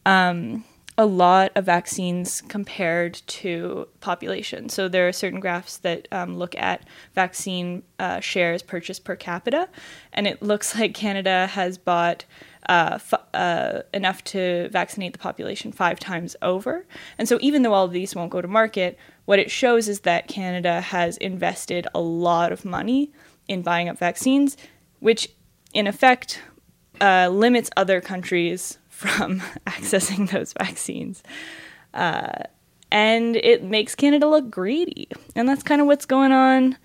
um, 0.05 0.63
a 0.97 1.05
lot 1.05 1.51
of 1.55 1.65
vaccines 1.65 2.41
compared 2.41 3.15
to 3.27 3.88
population. 3.99 4.69
So 4.69 4.88
there 4.88 5.07
are 5.07 5.12
certain 5.12 5.39
graphs 5.39 5.77
that 5.77 6.07
um, 6.12 6.38
look 6.38 6.55
at 6.55 6.88
vaccine 7.13 7.84
uh, 7.99 8.19
shares 8.19 8.62
purchased 8.62 9.03
per 9.03 9.15
capita, 9.15 9.67
and 10.13 10.27
it 10.27 10.41
looks 10.41 10.75
like 10.79 10.93
Canada 10.93 11.47
has 11.47 11.77
bought 11.77 12.25
uh, 12.69 12.91
f- 12.93 13.13
uh, 13.34 13.82
enough 13.93 14.24
to 14.24 14.69
vaccinate 14.69 15.13
the 15.13 15.19
population 15.19 15.71
five 15.71 16.00
times 16.00 16.36
over. 16.41 16.86
And 17.17 17.28
so, 17.28 17.38
even 17.41 17.63
though 17.63 17.74
all 17.74 17.86
of 17.86 17.91
these 17.91 18.15
won't 18.15 18.32
go 18.32 18.41
to 18.41 18.47
market, 18.47 18.97
what 19.26 19.39
it 19.39 19.50
shows 19.50 19.88
is 19.88 20.02
that 20.02 20.28
Canada 20.28 20.82
has 20.82 21.17
invested 21.17 21.88
a 21.93 22.00
lot 22.02 22.52
of 22.52 22.65
money 22.65 23.12
in 23.47 23.62
buying 23.62 23.89
up 23.89 23.97
vaccines, 23.97 24.58
which 25.00 25.30
in 25.74 25.88
effect 25.88 26.41
uh, 27.00 27.30
limits 27.32 27.69
other 27.76 28.02
countries 28.02 28.78
from 28.89 29.39
accessing 29.67 30.30
those 30.30 30.54
vaccines. 30.54 31.24
Uh, 31.93 32.43
and 32.91 33.38
it 33.38 33.63
makes 33.63 33.95
Canada 33.95 34.28
look 34.28 34.50
greedy. 34.50 35.08
And 35.36 35.47
that's 35.47 35.63
kind 35.63 35.82
of 35.82 35.88
what's 35.88 36.06
going 36.06 36.32
on 36.32 36.78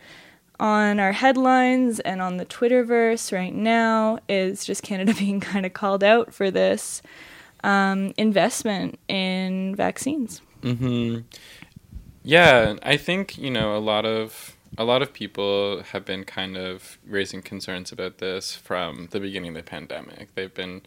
on 0.59 1.01
our 1.01 1.13
headlines 1.13 2.01
and 2.01 2.21
on 2.21 2.37
the 2.37 2.47
Twitterverse 2.47 3.33
right 3.33 3.55
now 3.55 4.19
is 4.29 4.65
just 4.65 4.83
Canada 4.83 5.15
being 5.19 5.41
kind 5.41 5.67
of 5.67 5.73
called 5.73 6.03
out 6.03 6.33
for 6.33 6.51
this 6.51 7.03
um, 7.65 8.13
investment 8.17 8.99
in 9.09 9.75
vaccines. 9.75 10.41
Mm-hmm. 10.63 11.21
Yeah, 12.23 12.77
I 12.83 12.97
think 12.97 13.39
you 13.39 13.51
know 13.51 13.77
a 13.77 13.79
lot 13.79 14.05
of 14.05 14.57
a 14.79 14.85
lot 14.85 15.03
of 15.03 15.13
people 15.13 15.83
have 15.93 16.05
been 16.05 16.25
kind 16.25 16.57
of 16.57 16.99
raising 17.07 17.43
concerns 17.43 17.93
about 17.93 18.19
this 18.19 18.55
from 18.55 19.09
the 19.11 19.21
beginning 19.21 19.51
of 19.51 19.57
the 19.57 19.63
pandemic. 19.63 20.35
They've 20.35 20.53
been, 20.53 20.83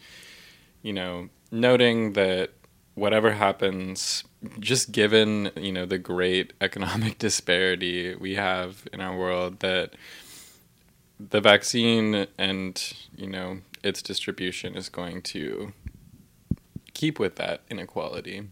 you 0.81 0.93
know, 0.93 1.29
noting 1.51 2.13
that 2.13 2.51
whatever 2.95 3.31
happens, 3.33 4.23
just 4.59 4.91
given 4.91 5.51
you 5.55 5.71
know 5.71 5.85
the 5.85 5.97
great 5.97 6.53
economic 6.61 7.17
disparity 7.19 8.15
we 8.15 8.35
have 8.35 8.87
in 8.93 9.01
our 9.01 9.17
world, 9.17 9.59
that 9.59 9.93
the 11.19 11.41
vaccine 11.41 12.27
and 12.37 12.93
you 13.15 13.27
know 13.27 13.59
its 13.83 14.01
distribution 14.01 14.75
is 14.75 14.89
going 14.89 15.21
to 15.21 15.73
keep 16.93 17.19
with 17.19 17.35
that 17.35 17.61
inequality. 17.69 18.47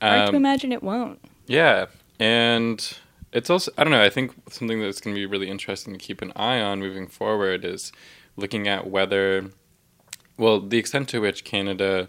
Hard 0.00 0.20
Um, 0.28 0.30
to 0.32 0.36
imagine 0.36 0.72
it 0.72 0.82
won't. 0.82 1.20
yeah, 1.46 1.86
and 2.20 2.96
it's 3.32 3.50
also 3.50 3.72
I 3.78 3.84
don't 3.84 3.90
know. 3.92 4.02
I 4.02 4.10
think 4.10 4.32
something 4.50 4.80
that's 4.80 5.00
going 5.00 5.14
to 5.14 5.18
be 5.20 5.26
really 5.26 5.48
interesting 5.48 5.92
to 5.92 5.98
keep 5.98 6.22
an 6.22 6.32
eye 6.36 6.60
on 6.60 6.78
moving 6.80 7.06
forward 7.08 7.64
is 7.64 7.90
looking 8.36 8.66
at 8.68 8.88
whether, 8.90 9.50
well, 10.36 10.60
the 10.60 10.78
extent 10.78 11.08
to 11.10 11.20
which 11.20 11.44
Canada, 11.44 12.08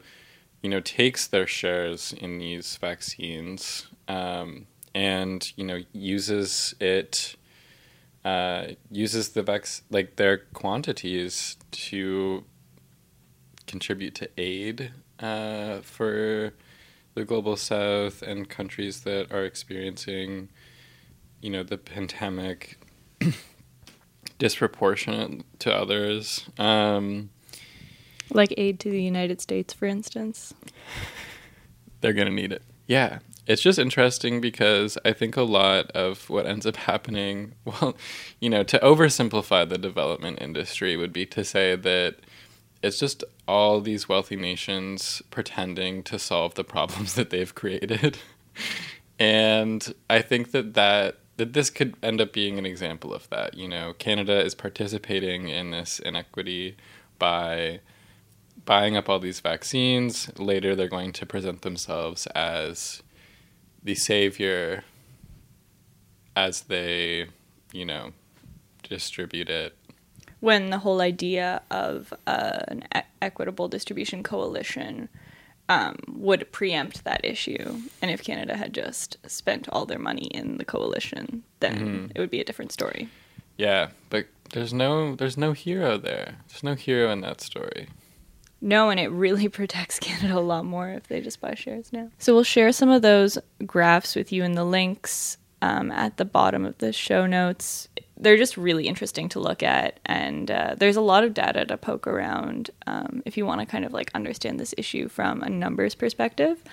you 0.66 0.70
know, 0.70 0.80
takes 0.80 1.28
their 1.28 1.46
shares 1.46 2.12
in 2.12 2.40
these 2.40 2.78
vaccines, 2.78 3.86
um, 4.08 4.66
and 4.96 5.54
you 5.56 5.64
know 5.64 5.78
uses 5.94 6.74
it, 6.80 7.36
uh, 8.26 8.70
uses 8.90 9.30
the 9.30 9.44
vac 9.44 9.68
like 9.92 10.16
their 10.16 10.40
quantities 10.56 11.58
to 11.70 12.46
contribute 13.68 14.16
to 14.16 14.28
aid 14.40 14.92
uh, 15.20 15.82
for 15.82 16.54
the 17.14 17.24
global 17.24 17.56
south 17.56 18.24
and 18.24 18.50
countries 18.50 19.02
that 19.02 19.32
are 19.32 19.46
experiencing 19.46 20.50
you 21.42 21.52
know 21.52 21.62
the 21.62 21.78
pandemic 21.78 22.80
disproportionate 24.40 25.44
to 25.60 25.72
others. 25.72 26.50
Um, 26.58 27.30
like 28.32 28.54
aid 28.58 28.80
to 28.82 28.90
the 28.90 29.02
United 29.02 29.42
States, 29.42 29.74
for 29.74 29.86
instance. 29.86 30.54
They're 32.02 32.14
going 32.14 32.28
to 32.28 32.34
need 32.34 32.52
it. 32.52 32.62
Yeah. 32.88 33.20
It's 33.48 33.62
just 33.62 33.78
interesting 33.78 34.42
because 34.42 34.98
I 35.06 35.14
think 35.14 35.38
a 35.38 35.44
lot 35.44 35.92
of 35.92 36.30
what 36.30 36.48
ends 36.48 36.66
up 36.66 36.78
happening, 36.78 37.54
well, 37.66 37.96
you 38.40 38.50
know, 38.50 38.64
to 38.64 38.80
oversimplify 38.80 39.68
the 39.68 39.78
development 39.78 40.42
industry 40.42 40.98
would 40.98 41.14
be 41.14 41.26
to 41.28 41.44
say 41.44 41.76
that 41.76 42.16
it's 42.82 43.00
just 43.00 43.24
all 43.48 43.82
these 43.82 44.10
wealthy 44.10 44.36
nations 44.36 45.22
pretending 45.32 46.04
to 46.04 46.20
solve 46.20 46.56
the 46.56 46.64
problems 46.64 47.14
that 47.16 47.30
they've 47.30 47.54
created. 47.54 48.18
and 49.20 49.94
I 50.10 50.22
think 50.22 50.52
that 50.52 50.74
that 50.74 51.18
that 51.38 51.52
this 51.54 51.70
could 51.70 51.96
end 52.02 52.22
up 52.22 52.32
being 52.32 52.58
an 52.58 52.66
example 52.66 53.14
of 53.14 53.30
that. 53.30 53.56
You 53.56 53.68
know, 53.68 53.94
Canada 53.98 54.44
is 54.44 54.56
participating 54.56 55.50
in 55.50 55.72
this 55.72 56.00
inequity 56.00 56.78
by 57.20 57.82
buying 58.66 58.98
up 58.98 59.10
all 59.10 59.20
these 59.20 59.40
vaccines. 59.40 60.32
Later, 60.38 60.76
they're 60.76 60.88
going 60.88 61.14
to 61.14 61.26
present 61.26 61.62
themselves 61.62 62.28
as 62.28 63.04
the 63.84 63.96
savior 63.96 64.84
as 66.36 66.62
they, 66.64 67.28
you 67.72 67.86
know, 67.86 68.12
distribute 68.84 69.50
it. 69.50 69.76
When 70.42 70.70
the 70.70 70.80
whole 70.80 71.02
idea 71.02 71.62
of 71.72 72.14
uh, 72.28 72.60
an 72.68 72.84
e- 72.96 73.02
equitable 73.22 73.68
distribution 73.68 74.22
coalition 74.22 75.10
um, 75.70 75.98
would 76.08 76.52
preempt 76.52 77.04
that 77.04 77.24
issue. 77.24 77.82
And 78.02 78.12
if 78.12 78.24
Canada 78.24 78.58
had 78.58 78.74
just 78.74 79.18
spent 79.30 79.68
all 79.70 79.86
their 79.86 80.00
money 80.00 80.26
in 80.28 80.58
the 80.58 80.66
coalition, 80.66 81.44
then 81.60 81.78
mm-hmm. 81.78 82.12
it 82.14 82.20
would 82.20 82.30
be 82.30 82.42
a 82.42 82.44
different 82.44 82.72
story. 82.72 83.10
Yeah, 83.58 83.90
but 84.10 84.28
there's 84.52 84.74
no 84.74 85.16
there's 85.16 85.38
no 85.38 85.54
hero 85.54 85.98
there. 85.98 86.36
There's 86.48 86.64
no 86.64 86.76
hero 86.76 87.12
in 87.12 87.22
that 87.22 87.42
story. 87.42 87.88
No, 88.62 88.90
and 88.90 89.00
it 89.00 89.10
really 89.12 89.48
protects 89.50 90.00
Canada 90.00 90.38
a 90.38 90.40
lot 90.40 90.66
more 90.66 90.90
if 90.90 91.08
they 91.08 91.22
just 91.22 91.42
buy 91.42 91.56
shares 91.56 91.92
now. 91.92 92.10
So 92.18 92.34
we'll 92.34 92.44
share 92.44 92.72
some 92.72 92.90
of 92.90 93.02
those 93.02 93.38
graphs 93.66 94.16
with 94.16 94.32
you 94.32 94.44
in 94.44 94.54
the 94.54 94.64
links 94.64 95.38
um, 95.62 95.92
at 95.92 96.18
the 96.18 96.26
bottom 96.26 96.66
of 96.66 96.78
the 96.78 96.94
show 96.94 97.26
notes. 97.26 97.88
They're 98.18 98.38
just 98.38 98.56
really 98.56 98.88
interesting 98.88 99.28
to 99.30 99.40
look 99.40 99.62
at, 99.62 100.00
and 100.06 100.50
uh, 100.50 100.76
there's 100.78 100.96
a 100.96 101.02
lot 101.02 101.24
of 101.24 101.34
data 101.34 101.66
to 101.66 101.78
poke 101.78 102.08
around 102.08 102.70
um, 102.88 103.22
if 103.26 103.36
you 103.36 103.46
want 103.46 103.60
to 103.60 103.66
kind 103.66 103.84
of 103.84 103.92
like 103.92 104.10
understand 104.14 104.60
this 104.60 104.74
issue 104.78 105.10
from 105.10 105.42
a 105.42 105.50
numbers 105.50 105.96
perspective. 105.96 106.64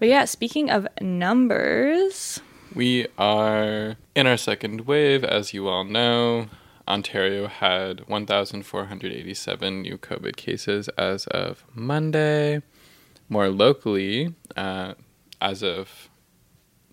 But 0.00 0.08
yeah, 0.08 0.24
speaking 0.24 0.70
of 0.70 0.88
numbers, 1.00 2.40
we 2.74 3.06
are 3.18 3.96
in 4.14 4.26
our 4.26 4.36
second 4.36 4.82
wave, 4.82 5.24
as 5.24 5.52
you 5.52 5.68
all 5.68 5.84
know. 5.84 6.48
Ontario 6.90 7.46
had 7.46 8.08
1,487 8.08 9.82
new 9.82 9.96
COVID 9.96 10.34
cases 10.36 10.88
as 10.98 11.26
of 11.28 11.64
Monday. 11.72 12.62
More 13.28 13.48
locally, 13.48 14.34
uh, 14.56 14.94
as 15.40 15.62
of 15.62 16.10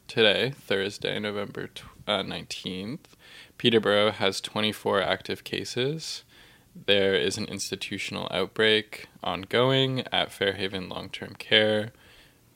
today, 0.07 0.51
Thursday, 0.51 1.19
November 1.19 1.69
uh, 2.07 2.21
19th, 2.21 2.99
Peterborough 3.57 4.11
has 4.11 4.39
24 4.39 5.01
active 5.01 5.43
cases. 5.43 6.23
There 6.85 7.15
is 7.15 7.39
an 7.39 7.45
institutional 7.45 8.27
outbreak 8.29 9.07
ongoing 9.23 10.01
at 10.11 10.31
Fairhaven 10.31 10.89
Long 10.89 11.09
Term 11.09 11.33
Care. 11.39 11.91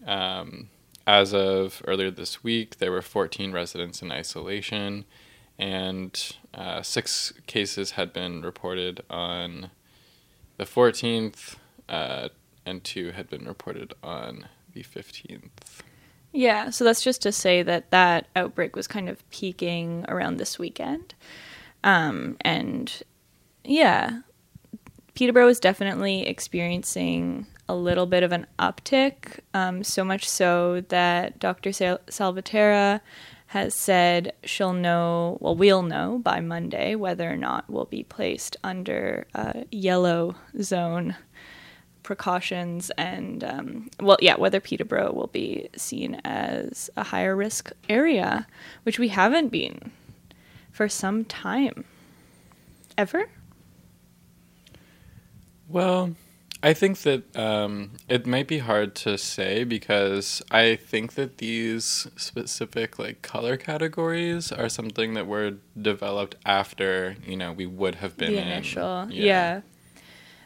Um, 0.05 0.69
as 1.07 1.33
of 1.33 1.81
earlier 1.87 2.11
this 2.11 2.43
week, 2.43 2.77
there 2.77 2.91
were 2.91 3.01
14 3.01 3.51
residents 3.51 4.03
in 4.03 4.11
isolation 4.11 5.05
and 5.61 6.35
uh, 6.55 6.81
six 6.81 7.31
cases 7.45 7.91
had 7.91 8.11
been 8.11 8.41
reported 8.41 9.03
on 9.11 9.69
the 10.57 10.65
14th, 10.65 11.55
uh, 11.87 12.29
and 12.65 12.83
two 12.83 13.11
had 13.11 13.29
been 13.29 13.45
reported 13.45 13.93
on 14.03 14.47
the 14.73 14.83
15th. 14.83 15.49
Yeah, 16.33 16.71
so 16.71 16.83
that's 16.83 17.03
just 17.03 17.21
to 17.21 17.31
say 17.31 17.61
that 17.61 17.91
that 17.91 18.27
outbreak 18.35 18.75
was 18.75 18.87
kind 18.87 19.07
of 19.07 19.29
peaking 19.29 20.03
around 20.07 20.37
this 20.37 20.57
weekend. 20.57 21.13
Um, 21.83 22.37
and 22.41 23.03
yeah, 23.63 24.21
Peterborough 25.13 25.49
is 25.49 25.59
definitely 25.59 26.25
experiencing 26.25 27.45
a 27.69 27.75
little 27.75 28.07
bit 28.07 28.23
of 28.23 28.31
an 28.31 28.47
uptick, 28.57 29.41
um, 29.53 29.83
so 29.83 30.03
much 30.03 30.27
so 30.27 30.81
that 30.89 31.37
Dr. 31.39 31.71
Sal- 31.71 31.99
Salvaterra 32.07 33.01
has 33.51 33.73
said 33.73 34.31
she'll 34.45 34.71
know, 34.71 35.37
well, 35.41 35.53
we'll 35.53 35.83
know 35.83 36.17
by 36.23 36.39
Monday 36.39 36.95
whether 36.95 37.29
or 37.29 37.35
not 37.35 37.69
we'll 37.69 37.83
be 37.83 38.01
placed 38.01 38.55
under 38.63 39.27
uh, 39.35 39.65
yellow 39.69 40.35
zone 40.61 41.17
precautions 42.01 42.91
and, 42.91 43.43
um, 43.43 43.89
well, 43.99 44.15
yeah, 44.21 44.37
whether 44.37 44.61
Peterborough 44.61 45.11
will 45.11 45.27
be 45.27 45.67
seen 45.75 46.15
as 46.23 46.89
a 46.95 47.03
higher 47.03 47.35
risk 47.35 47.73
area, 47.89 48.47
which 48.83 48.97
we 48.97 49.09
haven't 49.09 49.49
been 49.49 49.91
for 50.71 50.87
some 50.87 51.25
time. 51.25 51.83
Ever? 52.97 53.27
Well, 55.67 56.15
I 56.63 56.73
think 56.73 56.99
that 56.99 57.35
um, 57.35 57.91
it 58.07 58.27
might 58.27 58.47
be 58.47 58.59
hard 58.59 58.93
to 58.95 59.17
say 59.17 59.63
because 59.63 60.43
I 60.51 60.75
think 60.75 61.15
that 61.15 61.39
these 61.39 62.07
specific 62.17 62.99
like 62.99 63.23
color 63.23 63.57
categories 63.57 64.51
are 64.51 64.69
something 64.69 65.15
that 65.15 65.25
were 65.25 65.55
developed 65.79 66.35
after 66.45 67.15
you 67.25 67.35
know 67.35 67.51
we 67.51 67.65
would 67.65 67.95
have 67.95 68.15
been 68.15 68.35
the 68.35 68.41
initial. 68.41 69.07
Yeah. 69.09 69.23
yeah. 69.23 69.61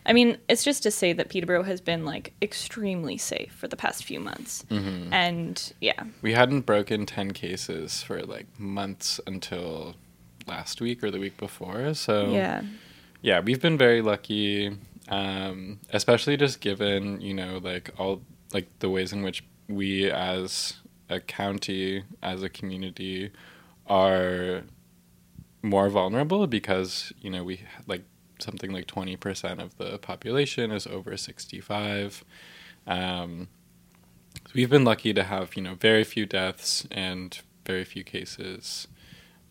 I 0.07 0.13
mean, 0.13 0.37
it's 0.47 0.63
just 0.63 0.83
to 0.83 0.91
say 0.91 1.13
that 1.13 1.29
Peterborough 1.29 1.63
has 1.63 1.81
been 1.81 2.05
like 2.05 2.33
extremely 2.41 3.17
safe 3.17 3.51
for 3.51 3.67
the 3.67 3.75
past 3.75 4.05
few 4.05 4.19
months, 4.19 4.63
mm-hmm. 4.69 5.11
and 5.11 5.73
yeah, 5.81 6.03
we 6.21 6.33
hadn't 6.33 6.61
broken 6.61 7.05
ten 7.05 7.31
cases 7.31 8.03
for 8.03 8.21
like 8.21 8.47
months 8.57 9.19
until 9.27 9.95
last 10.47 10.79
week 10.79 11.03
or 11.03 11.11
the 11.11 11.19
week 11.19 11.35
before. 11.37 11.93
So 11.95 12.31
yeah, 12.31 12.61
yeah, 13.21 13.39
we've 13.41 13.61
been 13.61 13.77
very 13.77 14.01
lucky 14.01 14.77
um, 15.09 15.79
especially 15.91 16.37
just 16.37 16.61
given 16.61 17.21
you 17.21 17.33
know 17.33 17.59
like 17.61 17.89
all 17.97 18.21
like 18.53 18.67
the 18.79 18.89
ways 18.89 19.13
in 19.13 19.23
which 19.23 19.43
we 19.67 20.09
as 20.09 20.77
a 21.09 21.19
county 21.19 22.03
as 22.21 22.43
a 22.43 22.49
community 22.49 23.31
are 23.87 24.63
more 25.61 25.89
vulnerable 25.89 26.47
because 26.47 27.11
you 27.19 27.29
know 27.29 27.43
we 27.43 27.61
like 27.87 28.03
something 28.39 28.71
like 28.71 28.85
20% 28.85 29.63
of 29.63 29.77
the 29.77 29.97
population 29.97 30.71
is 30.71 30.85
over 30.87 31.15
65 31.15 32.23
um, 32.85 33.47
so 34.33 34.51
we've 34.53 34.69
been 34.69 34.83
lucky 34.83 35.13
to 35.13 35.23
have 35.23 35.55
you 35.55 35.63
know 35.63 35.75
very 35.75 36.03
few 36.03 36.25
deaths 36.25 36.87
and 36.91 37.39
very 37.65 37.83
few 37.83 38.03
cases 38.03 38.87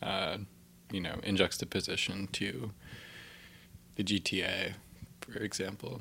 uh, 0.03 0.37
you 0.91 1.01
know 1.01 1.19
in 1.23 1.37
juxtaposition 1.37 2.29
to 2.33 2.73
the 3.97 4.05
gta 4.05 4.75
for 5.31 5.39
example. 5.39 6.01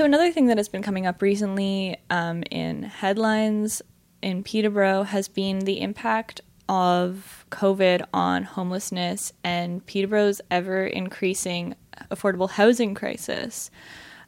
So 0.00 0.06
another 0.06 0.32
thing 0.32 0.46
that 0.46 0.56
has 0.56 0.66
been 0.66 0.80
coming 0.80 1.06
up 1.06 1.20
recently 1.20 1.94
um, 2.08 2.42
in 2.50 2.84
headlines 2.84 3.82
in 4.22 4.42
Peterborough 4.42 5.02
has 5.02 5.28
been 5.28 5.58
the 5.58 5.82
impact 5.82 6.40
of 6.70 7.44
COVID 7.50 8.06
on 8.14 8.44
homelessness 8.44 9.34
and 9.44 9.84
Peterborough's 9.84 10.40
ever 10.50 10.86
increasing 10.86 11.74
affordable 12.10 12.48
housing 12.48 12.94
crisis. 12.94 13.70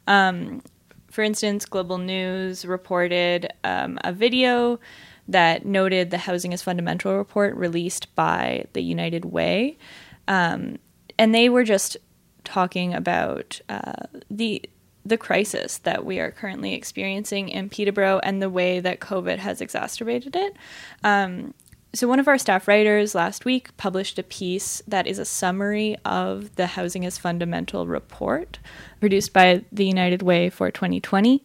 Um, 0.05 0.61
for 1.09 1.23
instance, 1.23 1.65
Global 1.65 1.97
News 1.97 2.65
reported 2.65 3.51
um, 3.63 3.97
a 4.03 4.13
video 4.13 4.79
that 5.27 5.65
noted 5.65 6.11
the 6.11 6.19
Housing 6.19 6.53
is 6.53 6.61
Fundamental 6.61 7.17
report 7.17 7.55
released 7.55 8.13
by 8.13 8.65
the 8.73 8.83
United 8.83 9.25
Way. 9.25 9.79
Um, 10.27 10.77
and 11.17 11.33
they 11.33 11.49
were 11.49 11.63
just 11.63 11.97
talking 12.43 12.93
about 12.93 13.59
uh, 13.69 14.03
the 14.29 14.61
the 15.05 15.17
crisis 15.17 15.79
that 15.79 16.05
we 16.05 16.19
are 16.19 16.31
currently 16.31 16.73
experiencing 16.73 17.49
in 17.49 17.69
Peterborough 17.69 18.19
and 18.23 18.41
the 18.41 18.49
way 18.49 18.79
that 18.79 18.99
COVID 18.99 19.37
has 19.37 19.61
exacerbated 19.61 20.35
it. 20.35 20.55
Um, 21.03 21.53
so, 21.95 22.07
one 22.07 22.19
of 22.19 22.27
our 22.27 22.39
staff 22.39 22.67
writers 22.67 23.13
last 23.13 23.45
week 23.45 23.75
published 23.77 24.17
a 24.17 24.23
piece 24.23 24.81
that 24.87 25.05
is 25.05 25.19
a 25.19 25.25
summary 25.25 25.95
of 26.05 26.55
the 26.55 26.65
Housing 26.65 27.03
is 27.03 27.19
Fundamental 27.19 27.85
report 27.85 28.57
produced 28.99 29.31
by 29.31 29.63
the 29.71 29.85
United 29.85 30.23
Way 30.23 30.49
for 30.49 30.71
2020. 30.71 31.43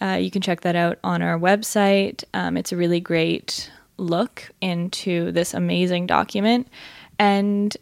Uh, 0.00 0.18
you 0.20 0.30
can 0.30 0.40
check 0.40 0.62
that 0.62 0.74
out 0.74 0.98
on 1.04 1.20
our 1.20 1.38
website. 1.38 2.24
Um, 2.32 2.56
it's 2.56 2.72
a 2.72 2.76
really 2.76 3.00
great 3.00 3.70
look 3.98 4.50
into 4.60 5.30
this 5.32 5.52
amazing 5.52 6.06
document. 6.06 6.68
And 7.18 7.76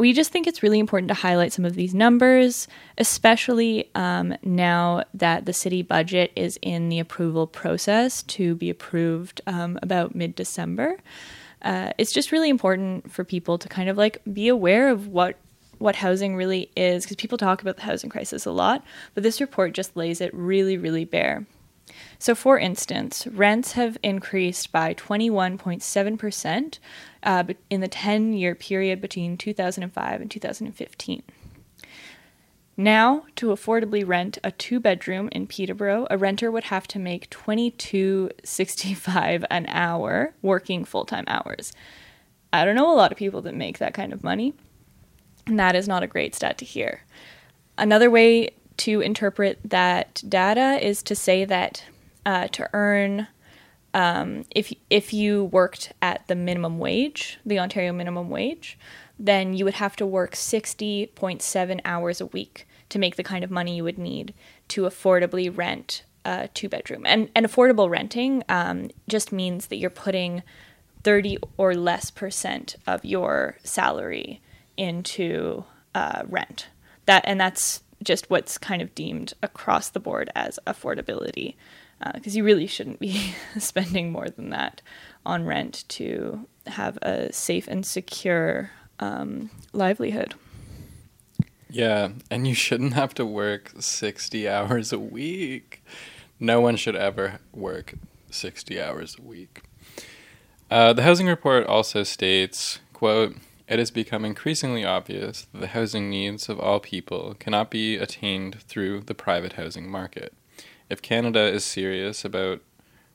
we 0.00 0.14
just 0.14 0.32
think 0.32 0.46
it's 0.46 0.62
really 0.62 0.78
important 0.78 1.08
to 1.08 1.14
highlight 1.14 1.52
some 1.52 1.66
of 1.66 1.74
these 1.74 1.94
numbers, 1.94 2.66
especially 2.96 3.90
um, 3.94 4.34
now 4.42 5.04
that 5.12 5.44
the 5.44 5.52
city 5.52 5.82
budget 5.82 6.32
is 6.34 6.58
in 6.62 6.88
the 6.88 6.98
approval 6.98 7.46
process 7.46 8.22
to 8.22 8.54
be 8.54 8.70
approved 8.70 9.42
um, 9.46 9.78
about 9.82 10.14
mid 10.14 10.34
December. 10.34 10.96
Uh, 11.60 11.92
it's 11.98 12.12
just 12.12 12.32
really 12.32 12.48
important 12.48 13.12
for 13.12 13.24
people 13.24 13.58
to 13.58 13.68
kind 13.68 13.90
of 13.90 13.98
like 13.98 14.22
be 14.32 14.48
aware 14.48 14.88
of 14.88 15.06
what 15.08 15.36
what 15.76 15.96
housing 15.96 16.34
really 16.34 16.70
is 16.76 17.04
because 17.04 17.16
people 17.16 17.38
talk 17.38 17.62
about 17.62 17.76
the 17.76 17.82
housing 17.82 18.10
crisis 18.10 18.46
a 18.46 18.50
lot, 18.50 18.82
but 19.14 19.22
this 19.22 19.40
report 19.40 19.72
just 19.72 19.96
lays 19.96 20.20
it 20.20 20.32
really, 20.34 20.76
really 20.76 21.04
bare. 21.04 21.46
So, 22.18 22.34
for 22.34 22.58
instance, 22.58 23.26
rents 23.26 23.72
have 23.72 23.98
increased 24.02 24.72
by 24.72 24.94
21.7% 24.94 26.78
uh, 27.22 27.44
in 27.68 27.80
the 27.80 27.88
10 27.88 28.32
year 28.32 28.54
period 28.54 28.98
between 29.00 29.36
2005 29.36 30.20
and 30.20 30.30
2015. 30.30 31.22
Now, 32.76 33.24
to 33.36 33.48
affordably 33.48 34.06
rent 34.06 34.38
a 34.42 34.50
two 34.50 34.80
bedroom 34.80 35.28
in 35.32 35.46
Peterborough, 35.46 36.06
a 36.10 36.16
renter 36.16 36.50
would 36.50 36.64
have 36.64 36.88
to 36.88 36.98
make 36.98 37.28
$22.65 37.28 39.44
an 39.50 39.66
hour 39.68 40.32
working 40.40 40.86
full 40.86 41.04
time 41.04 41.24
hours. 41.26 41.74
I 42.52 42.64
don't 42.64 42.76
know 42.76 42.90
a 42.90 42.96
lot 42.96 43.12
of 43.12 43.18
people 43.18 43.42
that 43.42 43.54
make 43.54 43.78
that 43.78 43.94
kind 43.94 44.14
of 44.14 44.24
money, 44.24 44.54
and 45.46 45.60
that 45.60 45.76
is 45.76 45.86
not 45.86 46.02
a 46.02 46.06
great 46.06 46.34
stat 46.34 46.56
to 46.58 46.64
hear. 46.64 47.02
Another 47.76 48.10
way 48.10 48.52
to 48.80 49.00
interpret 49.00 49.58
that 49.64 50.22
data 50.26 50.78
is 50.80 51.02
to 51.02 51.14
say 51.14 51.44
that 51.44 51.84
uh, 52.24 52.48
to 52.48 52.68
earn 52.72 53.26
um, 53.92 54.44
if 54.50 54.72
if 54.88 55.12
you 55.12 55.44
worked 55.44 55.92
at 56.00 56.26
the 56.28 56.34
minimum 56.34 56.78
wage, 56.78 57.38
the 57.44 57.58
Ontario 57.58 57.92
minimum 57.92 58.30
wage, 58.30 58.78
then 59.18 59.52
you 59.52 59.64
would 59.64 59.74
have 59.74 59.96
to 59.96 60.06
work 60.06 60.34
60.7 60.34 61.80
hours 61.84 62.20
a 62.20 62.26
week 62.26 62.66
to 62.88 62.98
make 62.98 63.16
the 63.16 63.22
kind 63.22 63.44
of 63.44 63.50
money 63.50 63.76
you 63.76 63.84
would 63.84 63.98
need 63.98 64.32
to 64.68 64.82
affordably 64.82 65.54
rent 65.54 66.04
a 66.24 66.48
two 66.48 66.68
bedroom. 66.68 67.04
And, 67.04 67.28
and 67.34 67.44
affordable 67.44 67.90
renting 67.90 68.44
um, 68.48 68.90
just 69.08 69.32
means 69.32 69.66
that 69.66 69.76
you're 69.76 69.90
putting 69.90 70.42
30 71.02 71.38
or 71.56 71.74
less 71.74 72.10
percent 72.10 72.76
of 72.86 73.04
your 73.04 73.58
salary 73.62 74.40
into 74.76 75.64
uh, 75.94 76.22
rent. 76.26 76.68
That 77.06 77.24
and 77.26 77.40
that's 77.40 77.82
just 78.02 78.30
what's 78.30 78.58
kind 78.58 78.82
of 78.82 78.94
deemed 78.94 79.34
across 79.42 79.90
the 79.90 80.00
board 80.00 80.30
as 80.34 80.58
affordability 80.66 81.54
because 82.14 82.34
uh, 82.34 82.38
you 82.38 82.44
really 82.44 82.66
shouldn't 82.66 82.98
be 82.98 83.34
spending 83.58 84.10
more 84.10 84.28
than 84.28 84.50
that 84.50 84.80
on 85.26 85.44
rent 85.44 85.84
to 85.88 86.46
have 86.66 86.96
a 87.02 87.32
safe 87.32 87.68
and 87.68 87.84
secure 87.84 88.70
um, 89.00 89.50
livelihood. 89.72 90.34
Yeah, 91.68 92.10
and 92.30 92.48
you 92.48 92.54
shouldn't 92.54 92.94
have 92.94 93.14
to 93.14 93.26
work 93.26 93.72
60 93.78 94.48
hours 94.48 94.92
a 94.92 94.98
week. 94.98 95.84
No 96.38 96.60
one 96.60 96.76
should 96.76 96.96
ever 96.96 97.38
work 97.52 97.94
60 98.30 98.80
hours 98.80 99.16
a 99.18 99.22
week. 99.22 99.62
Uh, 100.70 100.92
the 100.92 101.02
housing 101.02 101.26
report 101.26 101.66
also 101.66 102.02
states, 102.02 102.80
quote, 102.92 103.36
it 103.70 103.78
has 103.78 103.92
become 103.92 104.24
increasingly 104.24 104.84
obvious 104.84 105.46
that 105.52 105.60
the 105.60 105.68
housing 105.68 106.10
needs 106.10 106.48
of 106.48 106.58
all 106.58 106.80
people 106.80 107.36
cannot 107.38 107.70
be 107.70 107.96
attained 107.96 108.60
through 108.62 109.02
the 109.02 109.14
private 109.14 109.52
housing 109.52 109.88
market. 109.88 110.34
If 110.90 111.00
Canada 111.00 111.46
is 111.46 111.64
serious 111.64 112.24
about 112.24 112.62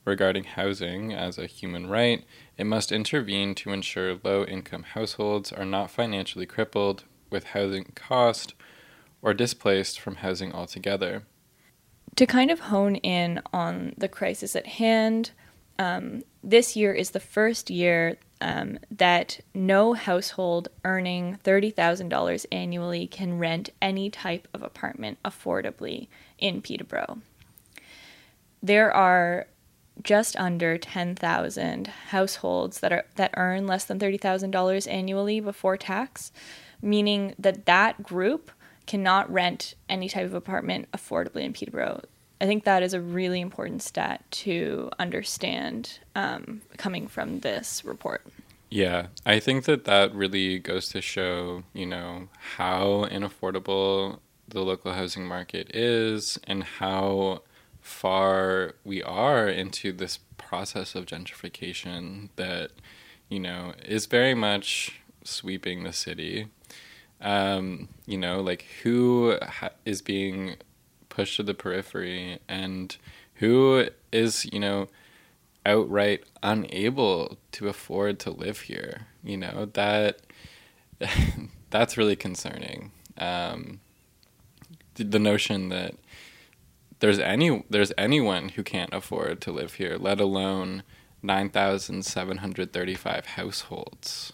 regarding 0.05 0.45
housing 0.45 1.11
as 1.11 1.37
a 1.37 1.45
human 1.45 1.87
right, 1.87 2.23
it 2.57 2.63
must 2.63 2.93
intervene 2.93 3.53
to 3.55 3.73
ensure 3.73 4.17
low 4.23 4.45
income 4.45 4.83
households 4.83 5.51
are 5.51 5.65
not 5.65 5.91
financially 5.91 6.45
crippled 6.45 7.03
with 7.29 7.47
housing 7.47 7.91
cost 7.93 8.53
or 9.21 9.33
displaced 9.33 9.99
from 9.99 10.15
housing 10.15 10.53
altogether. 10.53 11.23
To 12.15 12.25
kind 12.25 12.49
of 12.49 12.61
hone 12.61 12.95
in 12.95 13.41
on 13.51 13.93
the 13.97 14.07
crisis 14.07 14.55
at 14.55 14.67
hand, 14.67 15.31
um, 15.77 16.23
this 16.41 16.77
year 16.77 16.93
is 16.93 17.09
the 17.11 17.19
first 17.19 17.69
year 17.69 18.15
um, 18.41 18.79
that 18.91 19.39
no 19.53 19.93
household 19.93 20.67
earning 20.83 21.39
$30,000 21.43 22.45
annually 22.51 23.07
can 23.07 23.37
rent 23.37 23.69
any 23.81 24.09
type 24.09 24.47
of 24.53 24.61
apartment 24.61 25.17
affordably 25.23 26.07
in 26.37 26.61
Peterborough 26.61 27.19
there 28.65 28.91
are 28.91 29.47
just 30.01 30.35
under 30.37 30.77
10,000 30.77 31.87
households 31.87 32.79
that 32.79 32.91
are 32.91 33.05
that 33.15 33.33
earn 33.37 33.67
less 33.67 33.85
than 33.85 33.99
$30,000 33.99 34.91
annually 34.91 35.39
before 35.39 35.77
tax, 35.77 36.31
meaning 36.81 37.33
that 37.39 37.65
that 37.65 38.03
group 38.03 38.51
cannot 38.87 39.31
rent 39.31 39.75
any 39.87 40.09
type 40.09 40.25
of 40.25 40.33
apartment 40.33 40.87
affordably 40.91 41.43
in 41.43 41.53
Peterborough. 41.53 42.01
I 42.41 42.45
think 42.45 42.63
that 42.65 42.83
is 42.83 42.93
a 42.93 43.01
really 43.01 43.39
important 43.39 43.81
stat 43.81 44.23
to 44.31 44.89
understand 44.99 45.99
um, 46.15 46.61
coming 46.77 47.07
from 47.07 47.39
this 47.39 47.83
report. 47.85 48.25
Yeah, 48.69 49.07
I 49.25 49.39
think 49.39 49.65
that 49.65 49.85
that 49.85 50.13
really 50.13 50.59
goes 50.59 50.89
to 50.89 51.01
show, 51.01 51.63
you 51.73 51.85
know, 51.85 52.27
how 52.57 53.05
inaffordable 53.09 54.19
the 54.47 54.61
local 54.61 54.93
housing 54.93 55.25
market 55.25 55.73
is 55.73 56.37
and 56.45 56.63
how 56.63 57.41
far 57.81 58.73
we 58.83 59.01
are 59.03 59.47
into 59.47 59.91
this 59.91 60.19
process 60.37 60.95
of 60.95 61.05
gentrification 61.05 62.29
that 62.35 62.71
you 63.29 63.39
know 63.39 63.73
is 63.83 64.05
very 64.05 64.33
much 64.33 65.01
sweeping 65.23 65.83
the 65.83 65.93
city 65.93 66.47
um, 67.21 67.87
you 68.05 68.17
know 68.17 68.41
like 68.41 68.65
who 68.83 69.37
ha- 69.41 69.69
is 69.85 70.01
being 70.01 70.55
pushed 71.15 71.37
to 71.37 71.43
the 71.43 71.53
periphery 71.53 72.39
and 72.47 72.97
who 73.35 73.87
is 74.11 74.45
you 74.51 74.59
know 74.59 74.87
outright 75.65 76.23
unable 76.43 77.37
to 77.51 77.67
afford 77.67 78.19
to 78.19 78.29
live 78.29 78.61
here 78.61 79.07
you 79.23 79.37
know 79.37 79.65
that 79.73 80.21
that's 81.69 81.97
really 81.97 82.15
concerning 82.15 82.91
um, 83.17 83.79
the 84.95 85.19
notion 85.19 85.69
that 85.69 85.95
there's 86.99 87.19
any 87.19 87.63
there's 87.69 87.93
anyone 87.97 88.49
who 88.49 88.63
can't 88.63 88.93
afford 88.93 89.39
to 89.41 89.51
live 89.51 89.75
here, 89.75 89.97
let 89.97 90.19
alone 90.19 90.83
9,735 91.21 93.25
households. 93.25 94.33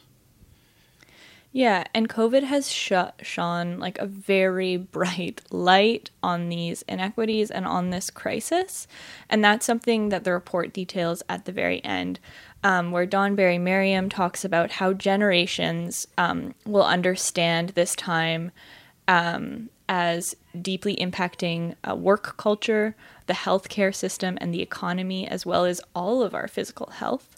Yeah, 1.53 1.83
and 1.93 2.07
COVID 2.07 2.43
has 2.43 2.71
sh- 2.71 2.93
shone 3.21 3.77
like 3.77 3.99
a 3.99 4.05
very 4.05 4.77
bright 4.97 5.41
light 5.51 6.09
on 6.23 6.49
these 6.49 6.81
inequities 6.83 7.51
and 7.51 7.65
on 7.65 7.89
this 7.89 8.09
crisis. 8.09 8.87
And 9.29 9.43
that's 9.43 9.65
something 9.65 10.09
that 10.09 10.23
the 10.23 10.31
report 10.31 10.73
details 10.73 11.21
at 11.27 11.45
the 11.45 11.51
very 11.51 11.83
end, 11.83 12.19
um, 12.63 12.91
where 12.91 13.05
Don 13.05 13.35
Barry 13.35 13.57
Merriam 13.57 14.07
talks 14.07 14.45
about 14.45 14.71
how 14.71 14.93
generations 14.93 16.07
um, 16.17 16.53
will 16.65 16.85
understand 16.85 17.69
this 17.69 17.95
time 17.95 18.51
um, 19.09 19.69
as 19.89 20.37
deeply 20.61 20.95
impacting 20.95 21.75
uh, 21.89 21.93
work 21.93 22.37
culture, 22.37 22.95
the 23.27 23.33
healthcare 23.33 23.93
system, 23.93 24.37
and 24.39 24.53
the 24.53 24.61
economy, 24.61 25.27
as 25.27 25.45
well 25.45 25.65
as 25.65 25.81
all 25.93 26.23
of 26.23 26.33
our 26.33 26.47
physical 26.47 26.91
health. 26.91 27.35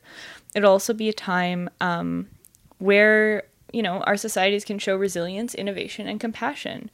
It'll 0.53 0.71
also 0.71 0.93
be 0.93 1.09
a 1.09 1.13
time 1.13 1.67
um, 1.81 2.27
where 2.77 3.43
you 3.73 3.81
know 3.81 3.99
our 4.01 4.15
societies 4.15 4.63
can 4.63 4.79
show 4.79 4.95
resilience, 4.95 5.53
innovation, 5.53 6.07
and 6.07 6.19
compassion. 6.19 6.89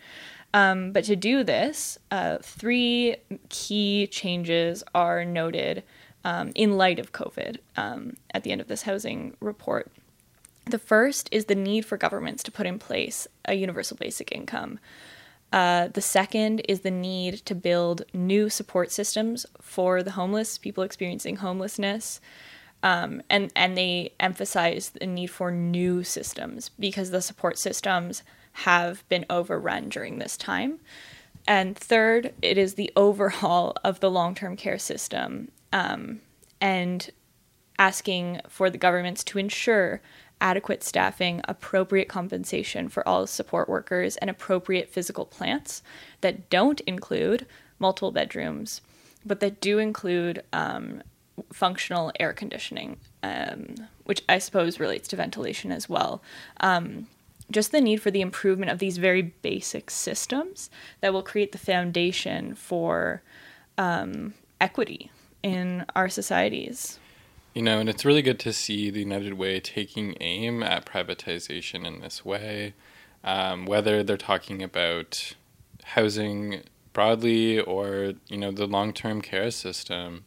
Um, 0.53 0.91
but 0.91 1.03
to 1.03 1.15
do 1.15 1.43
this, 1.43 1.99
uh, 2.09 2.39
three 2.41 3.17
key 3.49 4.07
changes 4.07 4.83
are 4.95 5.23
noted 5.23 5.83
um, 6.25 6.51
in 6.55 6.77
light 6.77 6.97
of 6.97 7.11
COVID 7.11 7.57
um, 7.77 8.17
at 8.33 8.43
the 8.43 8.51
end 8.51 8.61
of 8.61 8.67
this 8.67 8.83
housing 8.83 9.37
report. 9.39 9.91
The 10.65 10.79
first 10.79 11.29
is 11.31 11.45
the 11.45 11.55
need 11.55 11.85
for 11.85 11.97
governments 11.97 12.43
to 12.43 12.51
put 12.51 12.67
in 12.67 12.79
place 12.79 13.27
a 13.45 13.53
universal 13.55 13.97
basic 13.97 14.31
income. 14.31 14.79
Uh, 15.51 15.87
the 15.87 16.01
second 16.01 16.61
is 16.69 16.81
the 16.81 16.91
need 16.91 17.37
to 17.45 17.55
build 17.55 18.03
new 18.13 18.49
support 18.49 18.91
systems 18.91 19.45
for 19.59 20.03
the 20.03 20.11
homeless, 20.11 20.59
people 20.59 20.83
experiencing 20.83 21.37
homelessness. 21.37 22.21
Um, 22.81 23.21
and, 23.29 23.51
and 23.55 23.77
they 23.77 24.13
emphasize 24.19 24.91
the 24.91 25.05
need 25.05 25.27
for 25.27 25.51
new 25.51 26.03
systems 26.03 26.69
because 26.79 27.11
the 27.11 27.21
support 27.21 27.57
systems 27.57 28.23
have 28.53 29.07
been 29.09 29.25
overrun 29.29 29.89
during 29.89 30.19
this 30.19 30.37
time. 30.37 30.79
And 31.47 31.77
third, 31.77 32.33
it 32.41 32.57
is 32.57 32.75
the 32.75 32.91
overhaul 32.95 33.73
of 33.83 33.99
the 33.99 34.11
long 34.11 34.35
term 34.35 34.55
care 34.55 34.77
system 34.77 35.49
um, 35.73 36.21
and 36.61 37.09
asking 37.77 38.41
for 38.47 38.69
the 38.69 38.77
governments 38.77 39.23
to 39.23 39.39
ensure 39.39 40.01
adequate 40.41 40.83
staffing, 40.83 41.41
appropriate 41.47 42.07
compensation 42.07 42.87
for 42.87 43.07
all 43.07 43.27
support 43.27 43.67
workers, 43.67 44.15
and 44.17 44.29
appropriate 44.29 44.89
physical 44.89 45.25
plants 45.25 45.81
that 46.21 46.49
don't 46.49 46.79
include 46.81 47.45
multiple 47.77 48.11
bedrooms, 48.11 48.81
but 49.25 49.39
that 49.39 49.59
do 49.59 49.79
include 49.79 50.43
um, 50.53 51.01
functional 51.51 52.11
air 52.19 52.33
conditioning, 52.33 52.97
um, 53.23 53.75
which 54.03 54.23
I 54.27 54.39
suppose 54.39 54.79
relates 54.79 55.07
to 55.09 55.15
ventilation 55.15 55.71
as 55.71 55.89
well. 55.89 56.21
Um, 56.59 57.07
just 57.51 57.71
the 57.71 57.81
need 57.81 58.01
for 58.01 58.11
the 58.11 58.21
improvement 58.21 58.71
of 58.71 58.79
these 58.79 58.97
very 58.97 59.21
basic 59.21 59.89
systems 59.89 60.69
that 61.01 61.13
will 61.13 61.23
create 61.23 61.51
the 61.51 61.57
foundation 61.57 62.53
for 62.53 63.21
um, 63.77 64.33
equity 64.61 65.11
in 65.41 65.85
our 65.95 66.09
societies. 66.09 66.99
You 67.53 67.63
know, 67.63 67.79
and 67.79 67.89
it's 67.89 68.05
really 68.05 68.21
good 68.21 68.39
to 68.41 68.53
see 68.53 68.89
the 68.89 68.99
United 68.99 69.33
Way 69.33 69.59
taking 69.59 70.15
aim 70.21 70.61
at 70.61 70.85
privatization 70.85 71.85
in 71.85 71.99
this 71.99 72.23
way, 72.23 72.73
um, 73.23 73.65
whether 73.65 74.03
they're 74.03 74.17
talking 74.17 74.61
about 74.61 75.35
housing 75.83 76.61
broadly 76.93 77.59
or, 77.59 78.13
you 78.27 78.37
know, 78.37 78.51
the 78.51 78.67
long 78.67 78.93
term 78.93 79.21
care 79.21 79.49
system. 79.49 80.25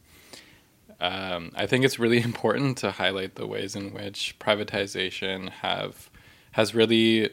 Um, 1.03 1.51
I 1.57 1.67
think 1.67 1.85
it's 1.85 1.99
really 1.99 2.23
important 2.33 2.79
to 2.79 2.93
highlight 2.93 3.35
the 3.35 3.47
ways 3.47 3.75
in 3.77 3.93
which 3.93 4.37
privatization 4.39 5.51
have 5.51 6.09
has 6.53 6.75
really, 6.75 7.31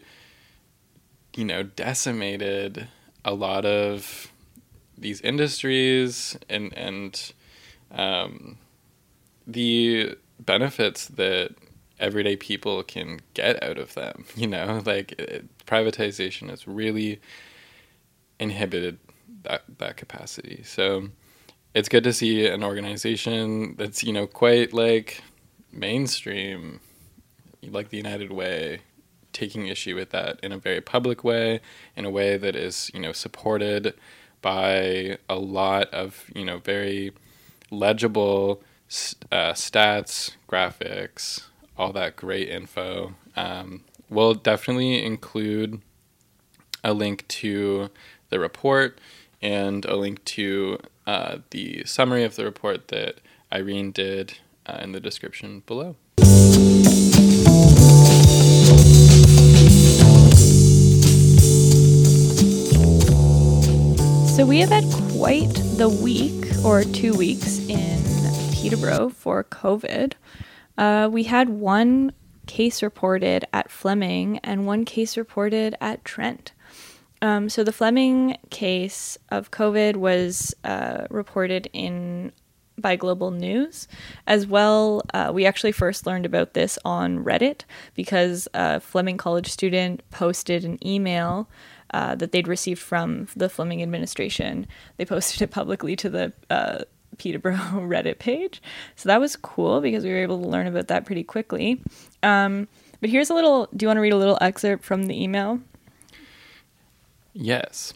you 1.36 1.46
know, 1.46 1.64
decimated 1.64 2.88
a 3.24 3.34
lot 3.34 3.66
of 3.66 4.32
these 4.98 5.22
industries 5.22 6.38
and 6.50 6.74
and 6.76 7.32
um, 7.92 8.58
the 9.46 10.16
benefits 10.40 11.08
that 11.08 11.52
everyday 12.00 12.36
people 12.36 12.82
can 12.82 13.20
get 13.34 13.62
out 13.62 13.78
of 13.78 13.94
them. 13.94 14.26
You 14.36 14.48
know, 14.48 14.82
like 14.86 15.12
it, 15.20 15.46
privatization 15.68 16.50
has 16.50 16.68
really 16.68 17.22
inhibited 18.40 18.98
that 19.44 19.62
that 19.78 19.96
capacity. 19.98 20.64
So 20.64 21.10
it's 21.80 21.88
good 21.88 22.04
to 22.04 22.12
see 22.12 22.46
an 22.46 22.62
organization 22.62 23.76
that's 23.78 24.04
you 24.04 24.12
know 24.12 24.28
quite 24.28 24.74
like 24.74 25.24
mainstream, 25.72 26.82
like 27.64 27.88
the 27.88 27.96
United 27.96 28.34
Way, 28.34 28.82
taking 29.32 29.68
issue 29.68 29.96
with 29.96 30.10
that 30.10 30.42
in 30.44 30.52
a 30.52 30.58
very 30.58 30.82
public 30.82 31.24
way, 31.24 31.62
in 31.96 32.04
a 32.04 32.10
way 32.10 32.36
that 32.36 32.54
is 32.54 32.92
you 32.94 33.00
know 33.00 33.14
supported 33.14 33.94
by 34.42 35.18
a 35.30 35.36
lot 35.38 35.88
of 35.94 36.26
you 36.36 36.44
know 36.44 36.58
very 36.58 37.14
legible 37.72 38.62
uh, 39.32 39.54
stats, 39.54 40.36
graphics, 40.50 41.46
all 41.78 41.94
that 41.94 42.18
great 42.18 42.50
info. 42.50 43.16
Um, 43.38 43.86
we'll 44.10 44.34
definitely 44.34 45.02
include 45.02 45.82
a 46.84 46.92
link 46.92 47.26
to 47.30 47.90
the 48.32 48.40
report 48.40 49.00
and 49.42 49.86
a 49.86 49.96
link 49.96 50.26
to 50.26 50.80
uh, 51.10 51.40
the 51.50 51.84
summary 51.86 52.24
of 52.24 52.36
the 52.36 52.46
report 52.46 52.90
that 52.90 53.16
Irene 53.52 53.92
did 53.92 54.38
uh, 54.68 54.78
in 54.84 54.92
the 54.92 55.00
description 55.00 55.64
below. 55.66 55.96
So 64.36 64.46
we 64.46 64.60
have 64.60 64.70
had 64.70 64.84
quite 65.18 65.52
the 65.78 65.90
week 65.90 66.46
or 66.64 66.84
two 66.84 67.16
weeks 67.16 67.58
in 67.68 68.04
Peterborough 68.54 69.10
for 69.10 69.44
COVID. 69.46 70.14
Uh, 70.78 71.10
we 71.12 71.24
had 71.24 71.50
one 71.50 72.12
case 72.46 72.84
reported 72.84 73.46
at 73.52 73.72
Fleming 73.72 74.38
and 74.44 74.68
one 74.68 74.86
case 74.86 75.18
reported 75.18 75.76
at 75.82 76.06
Trent. 76.06 76.52
Um, 77.22 77.50
so 77.50 77.64
the 77.64 77.74
Fleming 77.74 78.38
case 78.50 79.18
of 79.30 79.52
COVID 79.52 79.98
was 79.98 80.56
uh, 80.64 81.06
reported 81.10 81.70
in 81.74 82.32
by 82.78 82.96
Global 82.96 83.32
News. 83.32 83.88
As 84.26 84.48
well, 84.48 85.02
uh, 85.14 85.32
we 85.34 85.46
actually 85.46 85.72
first 85.72 86.06
learned 86.06 86.26
about 86.26 86.54
this 86.54 86.80
on 86.86 87.24
Reddit 87.24 87.64
because 87.94 88.48
a 88.54 88.80
Fleming 88.80 89.18
College 89.18 89.48
student 89.48 90.02
posted 90.12 90.64
an 90.64 90.86
email 90.86 91.50
uh, 91.94 92.16
that 92.16 92.32
they'd 92.32 92.48
received 92.48 92.80
from 92.80 93.28
the 93.36 93.50
Fleming 93.50 93.82
administration. 93.82 94.68
They 94.98 95.06
posted 95.06 95.42
it 95.42 95.52
publicly 95.52 95.96
to 95.98 96.10
the 96.10 96.34
uh, 96.50 96.84
Peterborough 97.18 97.56
Reddit 97.74 98.20
page. 98.20 98.62
So 98.96 99.10
that 99.10 99.20
was 99.20 99.36
cool 99.36 99.82
because 99.82 100.04
we 100.04 100.12
were 100.12 100.18
able 100.18 100.42
to 100.42 100.48
learn 100.48 100.68
about 100.68 100.88
that 100.88 101.06
pretty 101.06 101.24
quickly. 101.24 101.82
Um, 102.24 102.68
but 103.02 103.10
here's 103.10 103.30
a 103.30 103.34
little 103.34 103.68
do 103.76 103.84
you 103.84 103.88
want 103.88 103.98
to 103.98 104.02
read 104.02 104.14
a 104.14 104.18
little 104.18 104.38
excerpt 104.42 104.84
from 104.84 105.04
the 105.04 105.22
email? 105.22 105.60
Yes. 107.42 107.94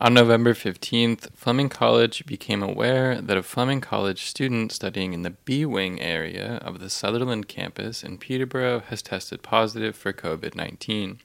On 0.00 0.14
November 0.14 0.54
15th, 0.54 1.34
Fleming 1.34 1.68
College 1.68 2.24
became 2.24 2.62
aware 2.62 3.20
that 3.20 3.36
a 3.36 3.42
Fleming 3.42 3.80
College 3.80 4.26
student 4.26 4.70
studying 4.70 5.12
in 5.12 5.22
the 5.22 5.30
B 5.30 5.66
Wing 5.66 6.00
area 6.00 6.60
of 6.62 6.78
the 6.78 6.88
Sutherland 6.88 7.48
campus 7.48 8.04
in 8.04 8.16
Peterborough 8.16 8.78
has 8.78 9.02
tested 9.02 9.42
positive 9.42 9.96
for 9.96 10.12
COVID 10.12 10.54
19. 10.54 11.18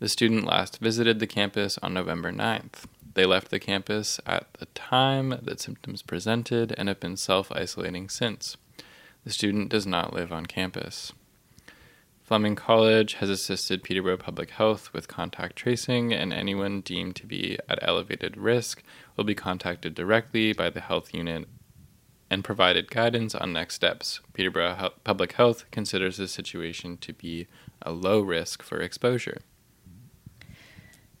The 0.00 0.08
student 0.10 0.44
last 0.44 0.80
visited 0.80 1.18
the 1.18 1.26
campus 1.26 1.78
on 1.78 1.94
November 1.94 2.30
9th. 2.30 2.84
They 3.14 3.24
left 3.24 3.50
the 3.50 3.58
campus 3.58 4.20
at 4.26 4.52
the 4.58 4.66
time 4.66 5.38
that 5.40 5.60
symptoms 5.60 6.02
presented 6.02 6.74
and 6.76 6.88
have 6.90 7.00
been 7.00 7.16
self 7.16 7.50
isolating 7.52 8.10
since. 8.10 8.58
The 9.24 9.32
student 9.32 9.70
does 9.70 9.86
not 9.86 10.12
live 10.12 10.30
on 10.30 10.44
campus. 10.44 11.14
Fleming 12.30 12.54
College 12.54 13.14
has 13.14 13.28
assisted 13.28 13.82
Peterborough 13.82 14.16
Public 14.16 14.50
Health 14.50 14.92
with 14.92 15.08
contact 15.08 15.56
tracing, 15.56 16.12
and 16.12 16.32
anyone 16.32 16.80
deemed 16.80 17.16
to 17.16 17.26
be 17.26 17.58
at 17.68 17.80
elevated 17.82 18.36
risk 18.36 18.84
will 19.16 19.24
be 19.24 19.34
contacted 19.34 19.96
directly 19.96 20.52
by 20.52 20.70
the 20.70 20.80
health 20.80 21.12
unit 21.12 21.48
and 22.30 22.44
provided 22.44 22.88
guidance 22.88 23.34
on 23.34 23.52
next 23.52 23.74
steps. 23.74 24.20
Peterborough 24.32 24.90
Public 25.02 25.32
Health 25.32 25.68
considers 25.72 26.18
this 26.18 26.30
situation 26.30 26.98
to 26.98 27.12
be 27.12 27.48
a 27.82 27.90
low 27.90 28.20
risk 28.20 28.62
for 28.62 28.80
exposure. 28.80 29.38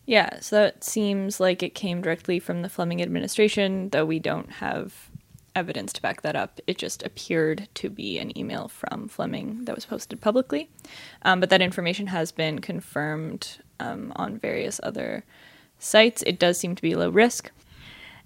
Yeah, 0.06 0.38
so 0.38 0.60
that 0.60 0.84
seems 0.84 1.40
like 1.40 1.60
it 1.64 1.74
came 1.74 2.02
directly 2.02 2.38
from 2.38 2.62
the 2.62 2.68
Fleming 2.68 3.02
administration, 3.02 3.88
though 3.88 4.06
we 4.06 4.20
don't 4.20 4.52
have 4.52 5.09
evidence 5.54 5.92
to 5.94 6.02
back 6.02 6.22
that 6.22 6.36
up. 6.36 6.60
It 6.66 6.78
just 6.78 7.02
appeared 7.02 7.68
to 7.74 7.90
be 7.90 8.18
an 8.18 8.36
email 8.36 8.68
from 8.68 9.08
Fleming 9.08 9.64
that 9.64 9.74
was 9.74 9.86
posted 9.86 10.20
publicly. 10.20 10.68
Um, 11.22 11.40
but 11.40 11.50
that 11.50 11.62
information 11.62 12.08
has 12.08 12.32
been 12.32 12.60
confirmed 12.60 13.58
um, 13.78 14.12
on 14.16 14.38
various 14.38 14.80
other 14.82 15.24
sites. 15.78 16.22
It 16.26 16.38
does 16.38 16.58
seem 16.58 16.74
to 16.74 16.82
be 16.82 16.94
low 16.94 17.10
risk. 17.10 17.50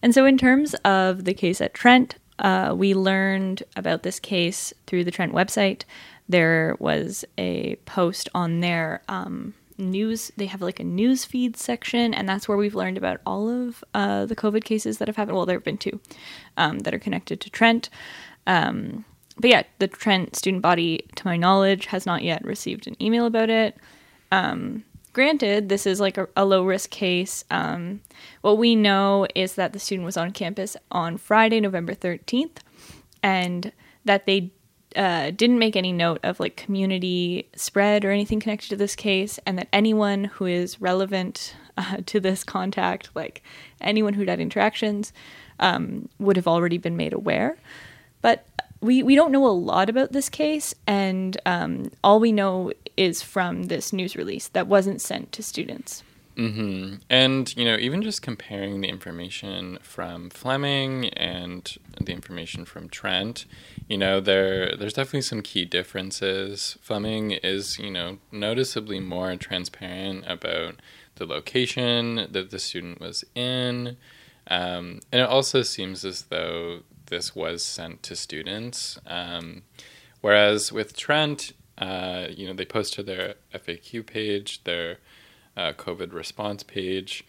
And 0.03 0.15
so, 0.15 0.27
in 0.27 0.37
terms 0.37 0.75
of 0.85 1.25
the 1.25 1.35
case 1.35 1.61
at 1.61 1.73
Trent, 1.73 2.17
uh, 2.39 2.75
we 2.77 2.95
learned 2.95 3.63
about 3.77 4.03
this 4.03 4.21
case 4.21 4.73
through 4.87 5.05
the 5.05 5.11
Trent 5.11 5.33
website. 5.33 5.85
There 6.29 6.77
was 6.79 7.25
a 7.39 7.77
post 7.87 8.29
on 8.35 8.61
there 8.61 9.03
um, 9.09 9.55
news 9.79 10.31
they 10.37 10.47
have 10.47 10.63
like 10.63 10.81
a 10.81 10.85
news 10.85 11.25
feed 11.25 11.57
section 11.57 12.15
and 12.15 12.29
that's 12.29 12.49
where 12.49 12.57
we've 12.57 12.75
learned 12.75 12.97
about 12.97 13.21
all 13.27 13.49
of 13.49 13.83
uh, 13.95 14.25
the 14.27 14.37
covid 14.37 14.65
cases 14.65 14.99
that 14.99 15.09
have 15.09 15.17
happened. 15.17 15.37
Well 15.37 15.47
there 15.47 15.57
have 15.57 15.65
been 15.65 15.79
two 15.79 16.01
um, 16.57 16.81
that 16.81 16.95
are 16.95 16.99
connected 16.99 17.41
to 17.41 17.51
trent. 17.51 17.91
Um, 18.47 19.05
but 19.37 19.51
yeah 19.51 19.63
the 19.79 19.89
trent 19.89 20.37
student 20.37 20.63
body 20.63 21.07
to 21.17 21.27
my 21.27 21.37
knowledge 21.37 21.87
has 21.87 22.07
not 22.07 22.23
yet 22.23 22.45
received 22.45 22.87
an 22.87 23.01
email 23.03 23.27
about 23.27 23.51
it. 23.51 23.77
Um, 24.31 24.85
granted 25.13 25.69
this 25.69 25.87
is 25.87 26.01
like 26.01 26.19
a, 26.19 26.29
a 26.37 26.45
low 26.45 26.65
risk 26.65 26.91
case. 26.91 27.45
Um, 27.51 28.01
what 28.43 28.59
we 28.59 28.77
know 28.77 29.27
is 29.35 29.55
that 29.55 29.73
the 29.73 29.79
student 29.79 30.05
was 30.07 30.17
on 30.17 30.33
campus 30.33 30.77
on 30.91 31.17
friday 31.17 31.61
november 31.61 31.95
13th 31.95 32.59
and 33.23 33.73
that 34.05 34.27
they 34.27 34.53
uh, 34.97 35.31
didn't 35.31 35.59
make 35.59 35.77
any 35.77 35.93
note 35.93 36.21
of 36.23 36.41
like 36.41 36.57
community 36.57 37.49
spread 37.55 38.05
or 38.05 38.11
anything 38.11 38.41
connected 38.41 38.69
to 38.71 38.77
this 38.77 38.95
case, 38.95 39.39
and 39.47 39.59
that 39.59 39.69
anyone 39.73 40.25
who 40.25 40.47
is 40.47 40.81
relevant 40.81 41.55
uh, 41.77 41.99
to 42.07 42.21
this 42.21 42.45
contact, 42.45 43.11
like 43.15 43.43
anyone 43.81 44.15
who'd 44.15 44.29
had 44.29 44.41
interactions, 44.41 45.13
um, 45.61 46.09
would 46.19 46.37
have 46.37 46.49
already 46.49 46.79
been 46.79 46.97
made 46.97 47.13
aware. 47.13 47.57
But 48.23 48.47
we, 48.81 49.03
we 49.03 49.15
don't 49.15 49.33
know 49.33 49.47
a 49.47 49.49
lot 49.49 49.89
about 49.89 50.13
this 50.13 50.29
case, 50.29 50.75
and 50.87 51.37
um, 51.47 51.91
all 52.03 52.21
we 52.21 52.33
know 52.33 52.73
is 52.97 53.23
from 53.23 53.65
this 53.65 53.93
news 53.93 54.15
release 54.15 54.49
that 54.49 54.67
wasn't 54.67 55.01
sent 55.01 55.33
to 55.33 55.43
students. 55.43 56.03
Mm-hmm. 56.37 56.97
And, 57.09 57.57
you 57.57 57.65
know, 57.65 57.77
even 57.77 58.03
just 58.03 58.23
comparing 58.23 58.81
the 58.81 58.89
information 58.89 59.79
from 59.83 60.31
Fleming 60.31 61.09
and 61.11 61.77
the 62.01 62.13
information 62.13 62.65
from 62.65 62.89
Trent, 62.89 63.47
you 63.89 63.97
know, 63.97 64.21
there 64.21 64.77
there's 64.77 64.95
definitely 64.95 65.23
some 65.23 65.43
key 65.43 65.65
differences. 65.65 66.77
Fleming 66.81 67.33
is, 67.33 67.79
you 67.79 67.91
know, 67.91 68.19
noticeably 68.33 68.99
more 68.99 69.37
transparent 69.37 70.25
about 70.27 70.77
the 71.17 71.27
location 71.27 72.27
that 72.31 72.51
the 72.51 72.59
student 72.59 73.01
was 73.01 73.25
in. 73.35 73.97
Um, 74.49 75.01
and 75.13 75.23
it 75.23 75.29
also 75.29 75.63
seems 75.63 76.05
as 76.05 76.23
though 76.23 76.81
this 77.07 77.35
was 77.35 77.63
sent 77.63 78.03
to 78.05 78.17
students. 78.17 78.99
Um, 79.07 79.63
whereas 80.21 80.73
with 80.73 80.97
Trent, 80.97 81.53
uh, 81.79 82.27
you 82.31 82.47
know, 82.47 82.55
they 82.55 82.65
post 82.65 82.95
to 82.95 83.03
their 83.03 83.35
FAQ 83.55 84.07
page, 84.07 84.65
their 84.65 84.99
uh, 85.57 85.73
COVID 85.73 86.13
response 86.13 86.63
page, 86.63 87.25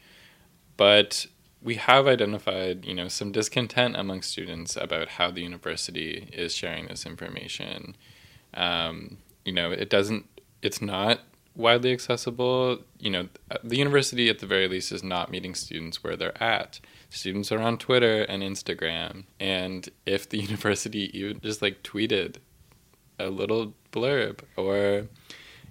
but 0.77 1.27
we 1.61 1.75
have 1.75 2.07
identified, 2.07 2.85
you 2.85 2.93
know, 2.93 3.07
some 3.07 3.31
discontent 3.31 3.95
among 3.95 4.21
students 4.21 4.75
about 4.75 5.09
how 5.09 5.31
the 5.31 5.41
university 5.41 6.29
is 6.31 6.53
sharing 6.53 6.87
this 6.87 7.05
information. 7.05 7.95
Um, 8.53 9.17
you 9.43 9.51
know, 9.51 9.71
it 9.71 9.89
doesn't, 9.89 10.25
it's 10.61 10.81
not 10.81 11.21
widely 11.55 11.91
accessible. 11.91 12.79
You 12.99 13.09
know, 13.09 13.29
the 13.63 13.77
university 13.77 14.29
at 14.29 14.39
the 14.39 14.45
very 14.45 14.67
least 14.67 14.91
is 14.91 15.03
not 15.03 15.31
meeting 15.31 15.55
students 15.55 16.03
where 16.03 16.15
they're 16.15 16.41
at. 16.41 16.79
Students 17.09 17.51
are 17.51 17.61
on 17.61 17.77
Twitter 17.77 18.23
and 18.23 18.43
Instagram, 18.43 19.23
and 19.39 19.89
if 20.05 20.29
the 20.29 20.37
university 20.47 21.17
even 21.17 21.39
just 21.39 21.61
like 21.61 21.81
tweeted 21.83 22.37
a 23.17 23.29
little 23.29 23.73
blurb 23.91 24.39
or 24.57 25.07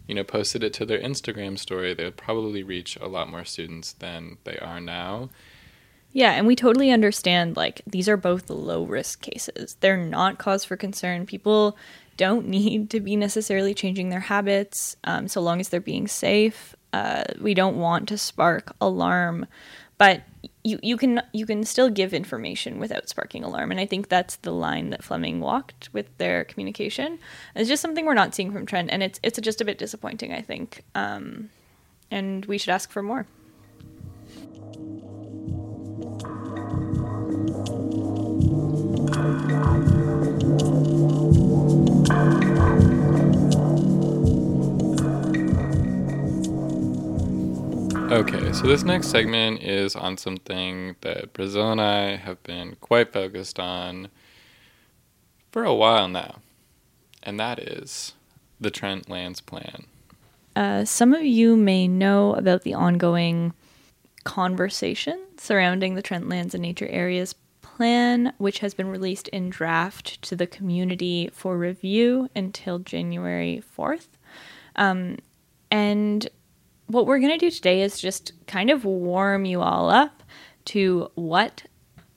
you 0.06 0.14
know 0.14 0.24
posted 0.24 0.62
it 0.62 0.72
to 0.74 0.86
their 0.86 1.00
Instagram 1.00 1.58
story, 1.58 1.94
they 1.94 2.04
would 2.04 2.16
probably 2.16 2.62
reach 2.62 2.96
a 2.96 3.08
lot 3.08 3.30
more 3.30 3.44
students 3.44 3.92
than 3.92 4.38
they 4.44 4.58
are 4.58 4.80
now. 4.80 5.30
Yeah, 6.12 6.30
and 6.32 6.46
we 6.46 6.54
totally 6.54 6.92
understand 6.92 7.56
like 7.56 7.82
these 7.86 8.08
are 8.08 8.16
both 8.16 8.48
low 8.48 8.84
risk 8.84 9.20
cases. 9.20 9.76
They're 9.80 9.96
not 9.96 10.38
cause 10.38 10.64
for 10.64 10.76
concern. 10.76 11.26
People 11.26 11.76
don't 12.16 12.46
need 12.48 12.90
to 12.90 13.00
be 13.00 13.16
necessarily 13.16 13.74
changing 13.74 14.10
their 14.10 14.20
habits 14.20 14.96
um, 15.04 15.28
so 15.28 15.40
long 15.40 15.60
as 15.60 15.68
they're 15.68 15.80
being 15.80 16.06
safe. 16.06 16.74
Uh, 16.92 17.24
we 17.40 17.54
don't 17.54 17.76
want 17.76 18.08
to 18.08 18.16
spark 18.16 18.74
alarm, 18.80 19.46
but 19.98 20.22
you, 20.64 20.78
you 20.82 20.96
can 20.96 21.22
you 21.32 21.44
can 21.44 21.62
still 21.64 21.90
give 21.90 22.14
information 22.14 22.78
without 22.78 23.08
sparking 23.08 23.44
alarm, 23.44 23.70
and 23.70 23.78
I 23.78 23.84
think 23.84 24.08
that's 24.08 24.36
the 24.36 24.50
line 24.50 24.90
that 24.90 25.04
Fleming 25.04 25.40
walked 25.40 25.92
with 25.92 26.06
their 26.16 26.44
communication. 26.44 27.18
It's 27.54 27.68
just 27.68 27.82
something 27.82 28.06
we're 28.06 28.14
not 28.14 28.34
seeing 28.34 28.50
from 28.50 28.64
Trent, 28.64 28.90
and 28.90 29.02
it's 29.02 29.20
it's 29.22 29.38
just 29.40 29.60
a 29.60 29.64
bit 29.64 29.76
disappointing, 29.76 30.32
I 30.32 30.40
think. 30.40 30.82
Um, 30.94 31.50
and 32.10 32.46
we 32.46 32.56
should 32.56 32.70
ask 32.70 32.90
for 32.90 33.02
more. 33.02 33.26
Okay, 48.14 48.52
so 48.52 48.68
this 48.68 48.84
next 48.84 49.08
segment 49.08 49.60
is 49.60 49.96
on 49.96 50.16
something 50.16 50.94
that 51.00 51.32
Brazil 51.32 51.72
and 51.72 51.80
I 51.80 52.14
have 52.14 52.40
been 52.44 52.76
quite 52.76 53.12
focused 53.12 53.58
on 53.58 54.06
for 55.50 55.64
a 55.64 55.74
while 55.74 56.06
now, 56.06 56.36
and 57.24 57.40
that 57.40 57.58
is 57.58 58.14
the 58.60 58.70
Trent 58.70 59.10
Lands 59.10 59.40
Plan. 59.40 59.86
Uh, 60.54 60.84
some 60.84 61.12
of 61.12 61.24
you 61.24 61.56
may 61.56 61.88
know 61.88 62.34
about 62.34 62.62
the 62.62 62.72
ongoing 62.72 63.52
conversation 64.22 65.20
surrounding 65.36 65.96
the 65.96 66.02
Trent 66.02 66.28
Lands 66.28 66.54
and 66.54 66.62
Nature 66.62 66.86
Areas 66.86 67.34
Plan, 67.62 68.32
which 68.38 68.60
has 68.60 68.74
been 68.74 68.90
released 68.90 69.26
in 69.26 69.50
draft 69.50 70.22
to 70.22 70.36
the 70.36 70.46
community 70.46 71.30
for 71.32 71.58
review 71.58 72.30
until 72.36 72.78
January 72.78 73.60
4th. 73.76 74.06
Um, 74.76 75.16
and 75.68 76.28
what 76.86 77.06
we're 77.06 77.18
going 77.18 77.32
to 77.32 77.38
do 77.38 77.50
today 77.50 77.82
is 77.82 78.00
just 78.00 78.32
kind 78.46 78.70
of 78.70 78.84
warm 78.84 79.44
you 79.44 79.62
all 79.62 79.90
up 79.90 80.22
to 80.66 81.10
what 81.14 81.64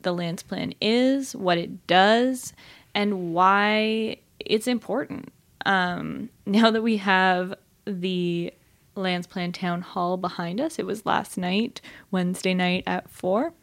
the 0.01 0.13
lands 0.13 0.43
plan 0.43 0.73
is, 0.81 1.35
what 1.35 1.57
it 1.57 1.87
does, 1.87 2.53
and 2.93 3.33
why 3.33 4.17
it's 4.39 4.67
important. 4.67 5.31
Um, 5.65 6.29
now 6.45 6.71
that 6.71 6.81
we 6.81 6.97
have 6.97 7.53
the 7.85 8.53
lands 8.95 9.27
plan 9.27 9.51
town 9.51 9.81
hall 9.81 10.17
behind 10.17 10.59
us, 10.59 10.79
it 10.79 10.85
was 10.85 11.05
last 11.05 11.37
night, 11.37 11.81
Wednesday 12.11 12.53
night 12.53 12.83
at 12.87 13.09
4. 13.09 13.53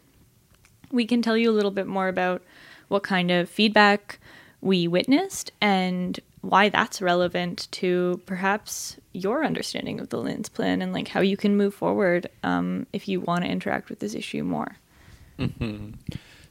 We 0.91 1.07
can 1.07 1.23
tell 1.23 1.37
you 1.37 1.51
a 1.51 1.53
little 1.53 1.71
bit 1.71 1.87
more 1.87 2.09
about 2.09 2.43
what 2.89 3.03
kind 3.03 3.31
of 3.31 3.49
feedback 3.49 4.19
we 4.61 4.87
witnessed 4.87 5.51
and 5.61 6.21
why 6.45 6.69
that's 6.69 7.01
relevant 7.01 7.69
to 7.73 8.21
perhaps 8.27 8.99
your 9.13 9.45
understanding 9.45 9.99
of 9.99 10.11
the 10.11 10.19
lands 10.19 10.49
plan 10.49 10.83
and 10.83 10.93
like 10.93 11.09
how 11.09 11.21
you 11.21 11.37
can 11.37 11.57
move 11.57 11.75
forward 11.75 12.29
um, 12.43 12.87
if 12.93 13.09
you 13.09 13.21
want 13.21 13.43
to 13.45 13.51
interact 13.51 13.89
with 13.89 13.99
this 14.01 14.15
issue 14.15 14.45
more. 14.45 14.77
Mm-hmm. 15.39 15.93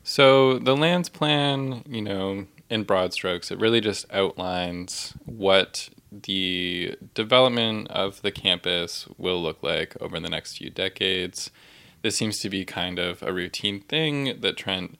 So 0.03 0.57
the 0.59 0.75
lands 0.75 1.09
plan, 1.09 1.83
you 1.87 2.01
know, 2.01 2.47
in 2.69 2.83
broad 2.83 3.13
strokes, 3.13 3.51
it 3.51 3.59
really 3.59 3.81
just 3.81 4.11
outlines 4.11 5.13
what 5.25 5.89
the 6.11 6.95
development 7.13 7.89
of 7.89 8.21
the 8.21 8.31
campus 8.31 9.07
will 9.17 9.41
look 9.41 9.61
like 9.61 9.95
over 10.01 10.19
the 10.19 10.29
next 10.29 10.57
few 10.57 10.69
decades. 10.69 11.51
This 12.01 12.15
seems 12.15 12.39
to 12.39 12.49
be 12.49 12.65
kind 12.65 12.99
of 12.99 13.21
a 13.21 13.31
routine 13.31 13.81
thing 13.81 14.41
that 14.41 14.57
Trent 14.57 14.97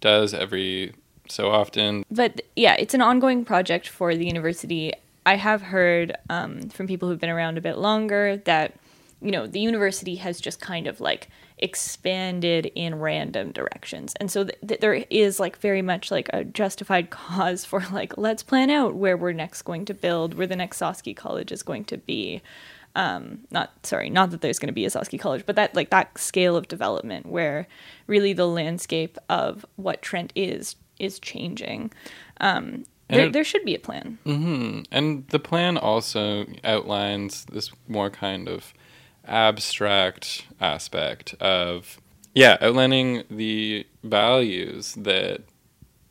does 0.00 0.32
every 0.32 0.94
so 1.30 1.50
often. 1.50 2.04
But 2.10 2.42
yeah, 2.56 2.74
it's 2.78 2.94
an 2.94 3.02
ongoing 3.02 3.44
project 3.44 3.88
for 3.88 4.14
the 4.14 4.26
university. 4.26 4.92
I 5.26 5.36
have 5.36 5.62
heard 5.62 6.16
um, 6.30 6.68
from 6.70 6.86
people 6.86 7.08
who've 7.08 7.20
been 7.20 7.30
around 7.30 7.58
a 7.58 7.60
bit 7.60 7.78
longer 7.78 8.36
that 8.44 8.74
you 9.20 9.30
know 9.30 9.46
the 9.46 9.60
university 9.60 10.16
has 10.16 10.40
just 10.40 10.60
kind 10.60 10.86
of 10.86 11.00
like 11.00 11.28
expanded 11.58 12.70
in 12.74 12.98
random 12.98 13.50
directions 13.50 14.14
and 14.20 14.30
so 14.30 14.44
th- 14.44 14.58
th- 14.66 14.80
there 14.80 14.94
is 15.10 15.40
like 15.40 15.58
very 15.58 15.82
much 15.82 16.10
like 16.10 16.30
a 16.32 16.44
justified 16.44 17.10
cause 17.10 17.64
for 17.64 17.84
like 17.92 18.16
let's 18.16 18.42
plan 18.42 18.70
out 18.70 18.94
where 18.94 19.16
we're 19.16 19.32
next 19.32 19.62
going 19.62 19.84
to 19.84 19.94
build 19.94 20.34
where 20.34 20.46
the 20.46 20.56
next 20.56 20.78
Gzowski 20.80 21.16
college 21.16 21.50
is 21.50 21.62
going 21.62 21.84
to 21.86 21.96
be 21.96 22.40
um, 22.94 23.40
not 23.50 23.72
sorry 23.84 24.08
not 24.08 24.30
that 24.30 24.40
there's 24.40 24.58
going 24.58 24.68
to 24.68 24.72
be 24.72 24.84
a 24.84 24.88
Gzowski 24.88 25.18
college 25.18 25.44
but 25.44 25.56
that 25.56 25.74
like 25.74 25.90
that 25.90 26.16
scale 26.16 26.56
of 26.56 26.68
development 26.68 27.26
where 27.26 27.66
really 28.06 28.32
the 28.32 28.46
landscape 28.46 29.18
of 29.28 29.66
what 29.76 30.00
Trent 30.00 30.32
is 30.36 30.76
is 30.98 31.18
changing. 31.18 31.92
Um, 32.40 32.84
there, 33.08 33.26
it, 33.26 33.32
there 33.32 33.44
should 33.44 33.64
be 33.64 33.74
a 33.74 33.78
plan. 33.78 34.18
Mm-hmm. 34.26 34.82
And 34.92 35.26
the 35.28 35.38
plan 35.38 35.78
also 35.78 36.46
outlines 36.62 37.46
this 37.46 37.70
more 37.86 38.10
kind 38.10 38.48
of 38.48 38.74
abstract 39.26 40.44
aspect 40.60 41.34
of, 41.40 41.98
yeah, 42.34 42.58
outlining 42.60 43.24
the 43.30 43.86
values 44.02 44.94
that 44.94 45.42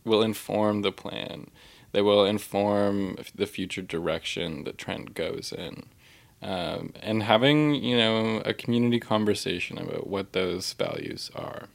will 0.03 0.23
inform 0.23 0.81
the 0.81 0.91
plan, 0.91 1.49
that 1.91 2.03
will 2.03 2.25
inform 2.25 3.17
the 3.35 3.45
future 3.45 3.81
direction 3.81 4.63
that 4.63 4.77
Trent 4.77 5.13
goes 5.13 5.51
in. 5.51 5.83
Um, 6.39 6.93
and 7.01 7.23
having, 7.23 7.73
you 7.75 7.97
know, 7.97 8.43
a 8.45 8.53
community 8.53 8.99
conversation 8.99 9.79
about 9.79 10.07
what 10.07 10.33
those 10.33 10.71
values 10.73 11.31
are. 11.35 11.67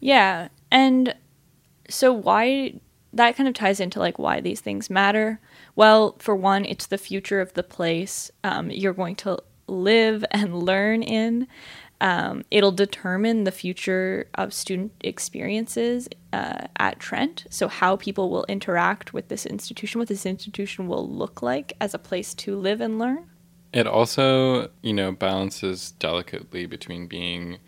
Yeah. 0.00 0.48
And 0.70 1.14
so 1.90 2.12
why 2.12 2.80
that 3.12 3.36
kind 3.36 3.48
of 3.48 3.54
ties 3.54 3.80
into 3.80 3.98
like 3.98 4.18
why 4.18 4.40
these 4.40 4.60
things 4.60 4.88
matter. 4.88 5.40
Well, 5.74 6.16
for 6.18 6.36
one, 6.36 6.64
it's 6.64 6.86
the 6.86 6.98
future 6.98 7.40
of 7.40 7.54
the 7.54 7.62
place 7.62 8.30
um, 8.44 8.70
you're 8.70 8.92
going 8.92 9.16
to 9.16 9.38
live 9.66 10.24
and 10.30 10.62
learn 10.62 11.02
in. 11.02 11.46
Um, 12.02 12.44
it'll 12.50 12.72
determine 12.72 13.44
the 13.44 13.52
future 13.52 14.28
of 14.34 14.54
student 14.54 14.92
experiences 15.02 16.08
uh, 16.32 16.68
at 16.78 16.98
Trent. 16.98 17.44
So, 17.50 17.68
how 17.68 17.96
people 17.96 18.30
will 18.30 18.46
interact 18.48 19.12
with 19.12 19.28
this 19.28 19.44
institution, 19.44 19.98
what 19.98 20.08
this 20.08 20.24
institution 20.24 20.88
will 20.88 21.06
look 21.06 21.42
like 21.42 21.74
as 21.78 21.92
a 21.92 21.98
place 21.98 22.32
to 22.34 22.56
live 22.56 22.80
and 22.80 22.98
learn. 22.98 23.28
It 23.74 23.86
also, 23.86 24.70
you 24.80 24.94
know, 24.94 25.12
balances 25.12 25.92
delicately 25.92 26.64
between 26.64 27.06
being 27.06 27.58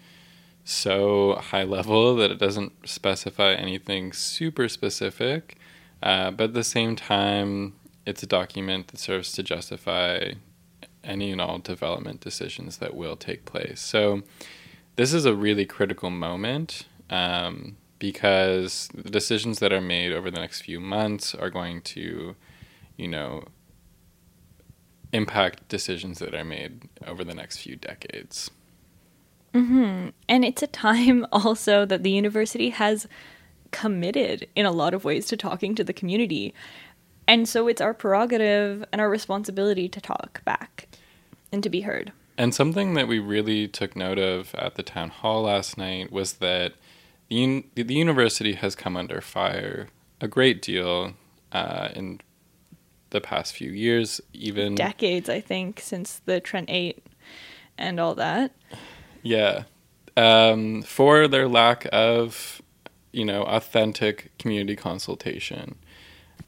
so 0.64 1.34
high 1.36 1.64
level 1.64 2.14
that 2.16 2.30
it 2.30 2.38
doesn't 2.38 2.88
specify 2.88 3.52
anything 3.52 4.12
super 4.12 4.68
specific. 4.68 5.56
Uh, 6.02 6.30
but 6.30 6.44
at 6.44 6.54
the 6.54 6.64
same 6.64 6.96
time, 6.96 7.74
it's 8.04 8.22
a 8.22 8.26
document 8.26 8.88
that 8.88 8.98
serves 8.98 9.32
to 9.32 9.42
justify 9.42 10.32
any 11.04 11.30
and 11.30 11.40
all 11.40 11.58
development 11.58 12.20
decisions 12.20 12.78
that 12.78 12.94
will 12.94 13.16
take 13.16 13.44
place. 13.44 13.80
So, 13.80 14.22
this 14.96 15.14
is 15.14 15.24
a 15.24 15.34
really 15.34 15.64
critical 15.64 16.10
moment 16.10 16.86
um, 17.08 17.76
because 17.98 18.88
the 18.94 19.10
decisions 19.10 19.58
that 19.60 19.72
are 19.72 19.80
made 19.80 20.12
over 20.12 20.30
the 20.30 20.40
next 20.40 20.62
few 20.62 20.80
months 20.80 21.34
are 21.34 21.50
going 21.50 21.80
to, 21.82 22.36
you 22.96 23.08
know, 23.08 23.44
impact 25.12 25.68
decisions 25.68 26.18
that 26.18 26.34
are 26.34 26.44
made 26.44 26.88
over 27.06 27.24
the 27.24 27.34
next 27.34 27.58
few 27.58 27.76
decades. 27.76 28.50
Mm-hmm. 29.54 30.10
And 30.28 30.44
it's 30.44 30.62
a 30.62 30.66
time 30.66 31.26
also 31.32 31.84
that 31.84 32.02
the 32.02 32.10
university 32.10 32.70
has 32.70 33.06
committed 33.70 34.48
in 34.54 34.66
a 34.66 34.70
lot 34.70 34.94
of 34.94 35.04
ways 35.04 35.26
to 35.26 35.36
talking 35.36 35.74
to 35.74 35.84
the 35.84 35.92
community. 35.92 36.54
And 37.26 37.48
so 37.48 37.68
it's 37.68 37.80
our 37.80 37.94
prerogative 37.94 38.84
and 38.92 39.00
our 39.00 39.08
responsibility 39.08 39.88
to 39.88 40.00
talk 40.00 40.44
back 40.44 40.88
and 41.50 41.62
to 41.62 41.70
be 41.70 41.82
heard. 41.82 42.12
And 42.36 42.54
something 42.54 42.94
that 42.94 43.08
we 43.08 43.18
really 43.18 43.68
took 43.68 43.94
note 43.94 44.18
of 44.18 44.54
at 44.56 44.74
the 44.74 44.82
town 44.82 45.10
hall 45.10 45.42
last 45.42 45.78
night 45.78 46.10
was 46.10 46.34
that 46.34 46.72
the 46.72 46.76
the, 47.28 47.42
un- 47.42 47.64
the 47.74 47.94
university 47.94 48.54
has 48.54 48.74
come 48.74 48.94
under 48.96 49.22
fire 49.22 49.88
a 50.20 50.28
great 50.28 50.60
deal 50.60 51.14
uh, 51.50 51.88
in 51.94 52.20
the 53.10 53.20
past 53.20 53.54
few 53.54 53.70
years, 53.70 54.20
even 54.32 54.74
decades, 54.74 55.28
I 55.28 55.40
think, 55.40 55.80
since 55.80 56.20
the 56.24 56.40
Trent 56.40 56.70
8 56.70 57.06
and 57.78 57.98
all 57.98 58.14
that. 58.16 58.52
Yeah. 59.22 59.64
Um, 60.16 60.82
for 60.82 61.28
their 61.28 61.48
lack 61.48 61.86
of, 61.92 62.60
you 63.12 63.24
know, 63.24 63.44
authentic 63.44 64.36
community 64.38 64.76
consultation. 64.76 65.76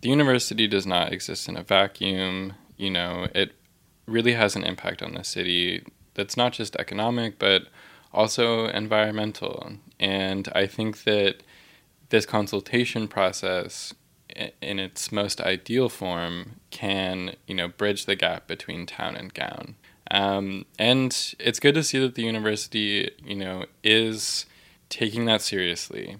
The 0.00 0.10
university 0.10 0.66
does 0.66 0.86
not 0.86 1.12
exist 1.12 1.48
in 1.48 1.56
a 1.56 1.62
vacuum. 1.62 2.54
You 2.76 2.90
know, 2.90 3.28
it 3.34 3.52
really 4.06 4.32
has 4.32 4.54
an 4.54 4.64
impact 4.64 5.02
on 5.02 5.14
the 5.14 5.24
city 5.24 5.84
that's 6.14 6.36
not 6.36 6.52
just 6.52 6.76
economic, 6.76 7.38
but 7.38 7.68
also 8.12 8.66
environmental. 8.68 9.72
And 9.98 10.48
I 10.54 10.66
think 10.66 11.04
that 11.04 11.36
this 12.10 12.26
consultation 12.26 13.08
process 13.08 13.94
in 14.60 14.78
its 14.78 15.12
most 15.12 15.40
ideal 15.40 15.88
form 15.88 16.60
can 16.70 17.34
you 17.46 17.54
know 17.54 17.68
bridge 17.68 18.06
the 18.06 18.16
gap 18.16 18.46
between 18.46 18.86
town 18.86 19.16
and 19.16 19.32
gown 19.32 19.76
um, 20.10 20.64
and 20.78 21.34
it's 21.38 21.60
good 21.60 21.74
to 21.74 21.82
see 21.82 21.98
that 21.98 22.14
the 22.14 22.22
university 22.22 23.10
you 23.24 23.36
know 23.36 23.64
is 23.82 24.46
taking 24.88 25.24
that 25.24 25.42
seriously 25.42 26.18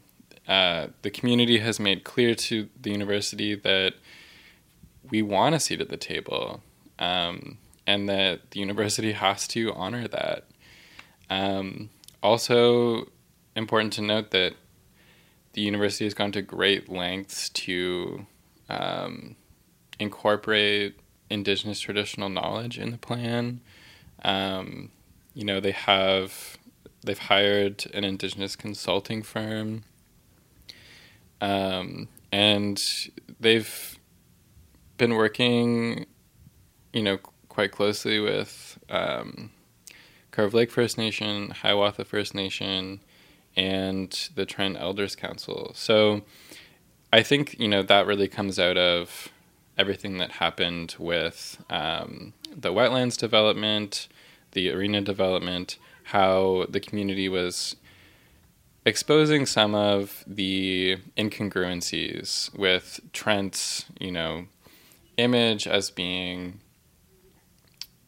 uh, 0.49 0.89
the 1.03 1.11
community 1.11 1.59
has 1.59 1.81
made 1.81 2.05
clear 2.05 2.35
to 2.35 2.69
the 2.81 2.91
university 2.91 3.55
that 3.55 3.95
we 5.11 5.23
want 5.23 5.55
a 5.55 5.61
seat 5.61 5.81
at 5.81 5.89
the 5.89 5.97
table 5.97 6.63
um, 6.99 7.59
and 7.87 8.09
that 8.09 8.51
the 8.51 8.61
university 8.61 9.13
has 9.13 9.47
to 9.49 9.73
honor 9.75 10.09
that 10.09 10.45
um, 11.31 11.91
also 12.23 13.09
important 13.57 13.93
to 13.93 14.03
note 14.03 14.31
that 14.31 14.55
the 15.53 15.61
university 15.61 16.05
has 16.05 16.15
gone 16.15 16.33
to 16.33 16.43
great 16.43 16.89
lengths 16.89 17.49
to 17.51 18.27
um, 18.69 19.37
incorporate 19.99 20.99
indigenous 21.31 21.81
traditional 21.81 22.29
knowledge 22.29 22.79
in 22.79 22.91
the 22.91 22.99
plan. 22.99 23.61
Um, 24.25 24.91
you 25.35 25.45
know, 25.45 25.61
they 25.61 25.73
have 25.73 26.59
they've 27.05 27.19
hired 27.19 27.85
an 27.93 28.05
indigenous 28.05 28.57
consulting 28.57 29.23
firm, 29.23 29.85
um, 31.41 32.09
and 32.33 32.83
they've 33.39 33.99
been 34.97 35.15
working, 35.15 36.07
you 36.93 37.03
know, 37.03 37.19
quite 37.49 37.73
closely 37.73 38.19
with 38.19 38.79
um, 38.89 39.51
Curve 40.31 40.55
Lake 40.55 40.71
First 40.71 40.99
Nation, 40.99 41.51
Hiawatha 41.51 42.05
First 42.05 42.35
Nation, 42.35 43.01
and 43.57 44.31
the 44.35 44.47
Trent 44.47 44.77
Elders 44.79 45.15
Council. 45.15 45.73
So 45.75 46.23
I 47.13 47.23
think, 47.23 47.59
you 47.59 47.69
know, 47.69 47.83
that 47.83 48.07
really 48.07 48.29
comes 48.29 48.59
out 48.59 48.77
of 48.77 49.29
everything 49.79 50.19
that 50.19 50.33
happened 50.33 50.97
with 50.99 51.63
um, 51.71 52.33
the 52.51 52.73
wetlands 52.73 53.17
development, 53.17 54.09
the 54.55 54.71
arena 54.71 55.01
development, 55.01 55.79
how 56.05 56.67
the 56.69 56.81
community 56.81 57.29
was 57.29 57.77
exposing 58.87 59.47
some 59.47 59.75
of 59.75 60.25
the 60.27 60.99
incongruencies 61.17 62.57
with 62.57 63.01
Trent's, 63.13 63.87
you 63.99 64.13
know, 64.13 64.47
image 65.17 65.67
as 65.67 65.91
being 65.91 66.61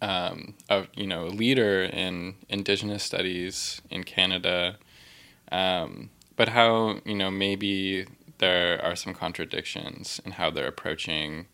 um, 0.03 0.55
a 0.69 0.87
you 0.95 1.07
know 1.07 1.27
leader 1.27 1.83
in 1.83 2.35
Indigenous 2.49 3.03
studies 3.03 3.81
in 3.91 4.05
Canada 4.05 4.77
um, 5.53 6.11
but 6.37 6.49
how, 6.49 7.01
you 7.05 7.15
know, 7.15 7.31
maybe 7.31 8.07
there 8.39 8.83
are 8.85 8.97
some 8.97 9.15
contradictions 9.15 10.21
in 10.25 10.33
how 10.33 10.51
they're 10.51 10.67
approaching 10.67 11.47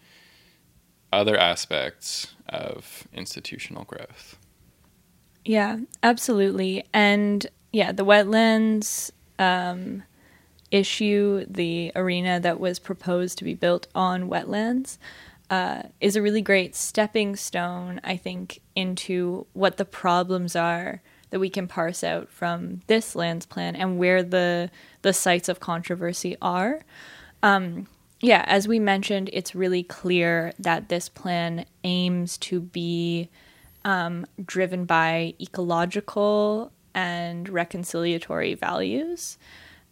other 1.12 1.36
aspects 1.36 2.34
of 2.49 3.07
institutional 3.12 3.84
growth. 3.84 4.38
Yeah, 5.45 5.78
absolutely. 6.03 6.84
And 6.93 7.47
yeah, 7.72 7.93
the 7.93 8.05
wetlands 8.05 9.11
um, 9.38 10.03
issue, 10.70 11.45
the 11.49 11.93
arena 11.97 12.38
that 12.40 12.61
was 12.61 12.78
proposed 12.78 13.38
to 13.38 13.45
be 13.45 13.55
built 13.55 13.86
on 13.95 14.28
wetlands, 14.28 14.99
uh, 15.51 15.82
is 16.01 16.16
a 16.16 16.22
really 16.22 16.43
great 16.43 16.74
stepping 16.74 17.36
stone, 17.36 18.01
I 18.05 18.16
think, 18.16 18.61
into 18.74 19.47
what 19.53 19.76
the 19.76 19.84
problems 19.84 20.57
are 20.57 21.03
that 21.30 21.40
we 21.40 21.51
can 21.51 21.66
parse 21.66 22.05
out 22.05 22.30
from 22.30 22.80
this 22.86 23.14
lands 23.16 23.47
plan 23.47 23.74
and 23.74 23.99
where 23.99 24.22
the 24.22 24.70
the 25.03 25.12
sites 25.12 25.49
of 25.49 25.61
controversy 25.61 26.36
are. 26.40 26.82
Um, 27.43 27.88
yeah, 28.20 28.45
as 28.47 28.68
we 28.68 28.78
mentioned, 28.78 29.30
it's 29.32 29.55
really 29.55 29.82
clear 29.82 30.53
that 30.59 30.88
this 30.88 31.09
plan 31.09 31.64
aims 31.84 32.38
to 32.38 32.61
be 32.61 33.28
um, 33.85 34.26
driven 34.45 34.85
by 34.85 35.35
ecological 35.41 36.72
and 36.95 37.49
reconciliatory 37.49 38.59
values. 38.59 39.39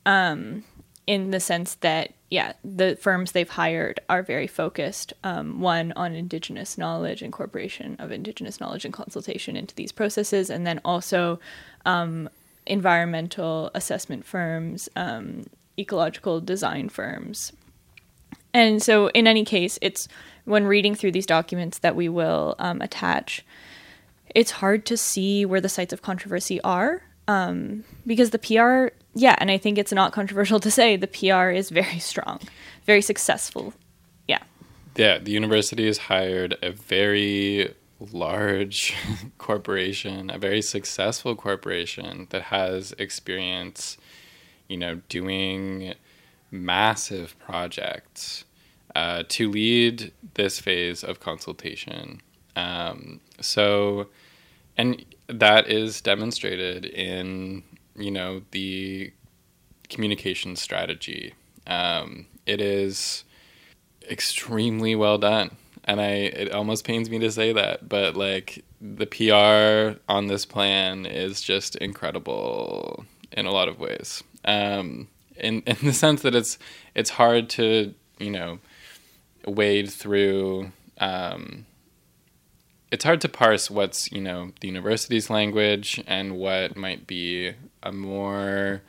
Um, 0.06 0.64
in 1.10 1.32
the 1.32 1.40
sense 1.40 1.74
that 1.76 2.12
yeah 2.30 2.52
the 2.64 2.94
firms 2.94 3.32
they've 3.32 3.48
hired 3.48 3.98
are 4.08 4.22
very 4.22 4.46
focused 4.46 5.12
um, 5.24 5.60
one 5.60 5.92
on 5.96 6.14
indigenous 6.14 6.78
knowledge 6.78 7.20
incorporation 7.20 7.96
of 7.98 8.12
indigenous 8.12 8.60
knowledge 8.60 8.84
and 8.84 8.94
consultation 8.94 9.56
into 9.56 9.74
these 9.74 9.90
processes 9.90 10.50
and 10.50 10.64
then 10.64 10.80
also 10.84 11.40
um, 11.84 12.28
environmental 12.64 13.72
assessment 13.74 14.24
firms 14.24 14.88
um, 14.94 15.44
ecological 15.76 16.40
design 16.40 16.88
firms 16.88 17.52
and 18.54 18.80
so 18.80 19.08
in 19.08 19.26
any 19.26 19.44
case 19.44 19.80
it's 19.82 20.06
when 20.44 20.64
reading 20.64 20.94
through 20.94 21.10
these 21.10 21.26
documents 21.26 21.78
that 21.78 21.96
we 21.96 22.08
will 22.08 22.54
um, 22.60 22.80
attach 22.80 23.44
it's 24.34 24.50
hard 24.50 24.86
to 24.86 24.96
see 24.96 25.44
where 25.44 25.60
the 25.60 25.68
sites 25.68 25.92
of 25.92 26.02
controversy 26.02 26.60
are 26.62 27.02
um, 27.28 27.84
because 28.06 28.30
the 28.30 28.38
PR 28.38 28.94
yeah, 29.14 29.34
and 29.38 29.50
I 29.50 29.58
think 29.58 29.78
it's 29.78 29.92
not 29.92 30.12
controversial 30.12 30.60
to 30.60 30.70
say 30.70 30.96
the 30.96 31.08
PR 31.08 31.50
is 31.50 31.70
very 31.70 31.98
strong, 31.98 32.40
very 32.86 33.02
successful. 33.02 33.74
Yeah. 34.28 34.42
Yeah, 34.96 35.18
the 35.18 35.32
university 35.32 35.86
has 35.86 35.98
hired 35.98 36.56
a 36.62 36.70
very 36.70 37.74
large 37.98 38.94
corporation, 39.38 40.30
a 40.30 40.38
very 40.38 40.62
successful 40.62 41.34
corporation 41.34 42.28
that 42.30 42.42
has 42.42 42.92
experience, 42.98 43.96
you 44.68 44.76
know, 44.76 45.00
doing 45.08 45.94
massive 46.50 47.38
projects 47.38 48.44
uh, 48.94 49.22
to 49.28 49.50
lead 49.50 50.12
this 50.34 50.58
phase 50.60 51.04
of 51.04 51.20
consultation. 51.20 52.20
Um, 52.56 53.20
so, 53.40 54.08
and 54.76 55.04
that 55.28 55.68
is 55.68 56.00
demonstrated 56.00 56.84
in 56.84 57.62
you 57.96 58.10
know 58.10 58.42
the 58.50 59.12
communication 59.88 60.56
strategy. 60.56 61.34
Um, 61.66 62.26
it 62.46 62.60
is 62.60 63.24
extremely 64.10 64.94
well 64.94 65.18
done, 65.18 65.56
and 65.84 66.00
I 66.00 66.10
it 66.10 66.52
almost 66.52 66.84
pains 66.84 67.10
me 67.10 67.18
to 67.20 67.30
say 67.30 67.52
that, 67.52 67.88
but 67.88 68.16
like 68.16 68.64
the 68.80 69.06
PR 69.06 70.00
on 70.10 70.26
this 70.26 70.46
plan 70.46 71.06
is 71.06 71.40
just 71.42 71.76
incredible 71.76 73.04
in 73.32 73.46
a 73.46 73.52
lot 73.52 73.68
of 73.68 73.78
ways. 73.78 74.22
Um, 74.44 75.08
in 75.36 75.62
in 75.66 75.76
the 75.82 75.92
sense 75.92 76.22
that 76.22 76.34
it's 76.34 76.58
it's 76.94 77.10
hard 77.10 77.48
to 77.50 77.94
you 78.18 78.30
know 78.30 78.58
wade 79.46 79.90
through. 79.90 80.72
Um, 80.98 81.66
it's 82.90 83.04
hard 83.04 83.20
to 83.20 83.28
parse 83.28 83.70
what's 83.70 84.10
you 84.12 84.20
know 84.20 84.52
the 84.60 84.68
university's 84.68 85.30
language 85.30 86.02
and 86.06 86.36
what 86.36 86.76
might 86.76 87.06
be 87.06 87.52
a 87.82 87.92
more 87.92 88.82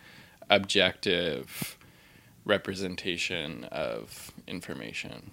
objective 0.49 1.77
representation 2.45 3.65
of 3.65 4.31
information. 4.47 5.31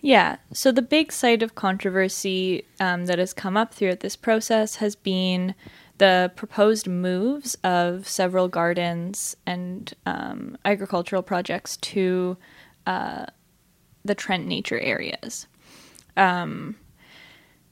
Yeah. 0.00 0.36
So 0.52 0.70
the 0.70 0.82
big 0.82 1.10
site 1.10 1.42
of 1.42 1.54
controversy 1.54 2.64
um, 2.78 3.06
that 3.06 3.18
has 3.18 3.32
come 3.32 3.56
up 3.56 3.74
throughout 3.74 4.00
this 4.00 4.14
process 4.16 4.76
has 4.76 4.94
been 4.94 5.54
the 5.98 6.32
proposed 6.36 6.86
moves 6.86 7.56
of 7.64 8.06
several 8.06 8.46
gardens 8.46 9.36
and 9.44 9.92
um, 10.06 10.56
agricultural 10.64 11.22
projects 11.22 11.76
to 11.78 12.36
uh, 12.86 13.26
the 14.04 14.14
Trent 14.14 14.46
nature 14.46 14.78
areas. 14.78 15.48
Um, 16.16 16.76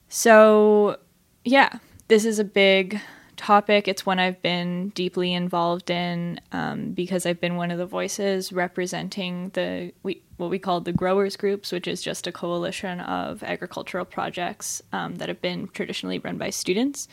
so, 0.08 0.98
yeah, 1.44 1.78
this 2.08 2.24
is 2.24 2.38
a 2.38 2.44
big 2.44 3.00
topic. 3.36 3.86
It's 3.86 4.06
one 4.06 4.18
I've 4.18 4.40
been 4.40 4.90
deeply 4.90 5.34
involved 5.34 5.90
in 5.90 6.40
um, 6.52 6.92
because 6.92 7.26
I've 7.26 7.40
been 7.40 7.56
one 7.56 7.70
of 7.70 7.78
the 7.78 7.86
voices 7.86 8.52
representing 8.52 9.50
the 9.50 9.92
we, 10.02 10.22
what 10.38 10.48
we 10.48 10.58
call 10.58 10.80
the 10.80 10.92
growers 10.92 11.36
groups, 11.36 11.70
which 11.70 11.86
is 11.86 12.00
just 12.00 12.26
a 12.26 12.32
coalition 12.32 13.00
of 13.00 13.42
agricultural 13.42 14.06
projects 14.06 14.80
um, 14.92 15.16
that 15.16 15.28
have 15.28 15.42
been 15.42 15.68
traditionally 15.68 16.18
run 16.18 16.38
by 16.38 16.50
students. 16.50 17.08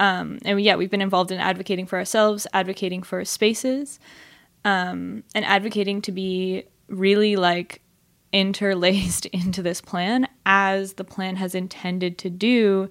Um, 0.00 0.38
and 0.44 0.60
yeah, 0.60 0.76
we've 0.76 0.90
been 0.90 1.02
involved 1.02 1.30
in 1.32 1.40
advocating 1.40 1.86
for 1.86 1.98
ourselves, 1.98 2.46
advocating 2.54 3.02
for 3.02 3.24
spaces. 3.24 3.98
um, 4.64 5.22
and 5.34 5.44
advocating 5.44 6.02
to 6.02 6.12
be 6.12 6.64
really 6.88 7.36
like 7.36 7.80
interlaced 8.32 9.26
into 9.26 9.62
this 9.62 9.80
plan 9.80 10.28
as 10.46 10.94
the 10.94 11.04
plan 11.04 11.36
has 11.36 11.54
intended 11.54 12.18
to 12.18 12.30
do 12.30 12.88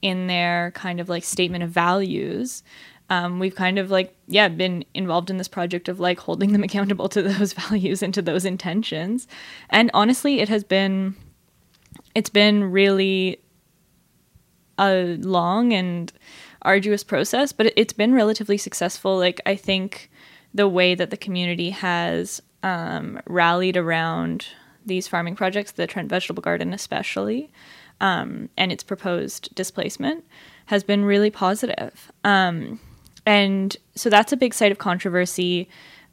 in 0.00 0.26
their 0.26 0.72
kind 0.72 1.00
of 1.00 1.08
like 1.08 1.24
statement 1.24 1.62
of 1.62 1.70
values. 1.70 2.62
Um, 3.08 3.38
we've 3.38 3.54
kind 3.54 3.78
of 3.78 3.90
like 3.90 4.16
yeah 4.26 4.48
been 4.48 4.84
involved 4.94 5.28
in 5.28 5.36
this 5.36 5.48
project 5.48 5.88
of 5.88 6.00
like 6.00 6.18
holding 6.18 6.52
them 6.52 6.64
accountable 6.68 7.08
to 7.10 7.22
those 7.22 7.52
values 7.68 8.02
and 8.02 8.12
to 8.14 8.22
those 8.22 8.44
intentions 8.44 9.28
and 9.68 9.90
honestly 9.92 10.40
it 10.40 10.48
has 10.48 10.64
been 10.64 11.14
it's 12.14 12.30
been 12.30 12.70
really 12.70 13.38
a 14.78 15.16
long 15.18 15.74
and 15.74 16.12
arduous 16.62 17.04
process 17.04 17.52
but 17.52 17.70
it's 17.76 17.92
been 17.92 18.14
relatively 18.14 18.56
successful 18.56 19.18
like 19.18 19.40
i 19.44 19.54
think 19.54 20.10
the 20.54 20.68
way 20.68 20.94
that 20.94 21.10
the 21.10 21.16
community 21.16 21.70
has 21.70 22.40
um, 22.62 23.20
rallied 23.26 23.76
around 23.76 24.46
these 24.86 25.08
farming 25.08 25.36
projects 25.36 25.72
the 25.72 25.86
trent 25.86 26.08
vegetable 26.08 26.42
garden 26.42 26.72
especially 26.72 27.50
um, 28.00 28.48
and 28.56 28.72
its 28.72 28.82
proposed 28.82 29.54
displacement 29.54 30.24
has 30.66 30.82
been 30.82 31.04
really 31.04 31.30
positive 31.30 32.12
um, 32.24 32.80
and 33.26 33.76
so 33.94 34.10
that's 34.10 34.32
a 34.32 34.36
big 34.36 34.54
site 34.54 34.72
of 34.72 34.78
controversy. 34.78 35.68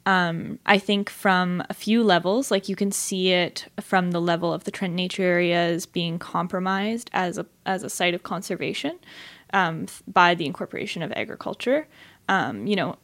Um, 0.06 0.60
I 0.66 0.78
think 0.78 1.10
from 1.10 1.64
a 1.70 1.74
few 1.74 2.04
levels, 2.04 2.52
like 2.52 2.70
you 2.70 2.76
can 2.76 2.92
see 2.92 3.32
it 3.32 3.68
from 3.80 4.12
the 4.12 4.22
level 4.22 4.54
of 4.54 4.64
the 4.64 4.72
Trent 4.72 4.94
nature 4.94 5.24
areas 5.24 5.86
being 5.86 6.20
compromised 6.20 7.10
as 7.14 7.38
a 7.38 7.46
as 7.66 7.84
a 7.84 7.90
site 7.90 8.14
of 8.14 8.24
conservation 8.24 9.00
um, 9.54 9.88
by 10.08 10.36
the 10.36 10.46
incorporation 10.46 11.02
of 11.02 11.12
agriculture. 11.14 11.88
Um, 12.28 12.68
you 12.68 12.76
know, 12.76 12.96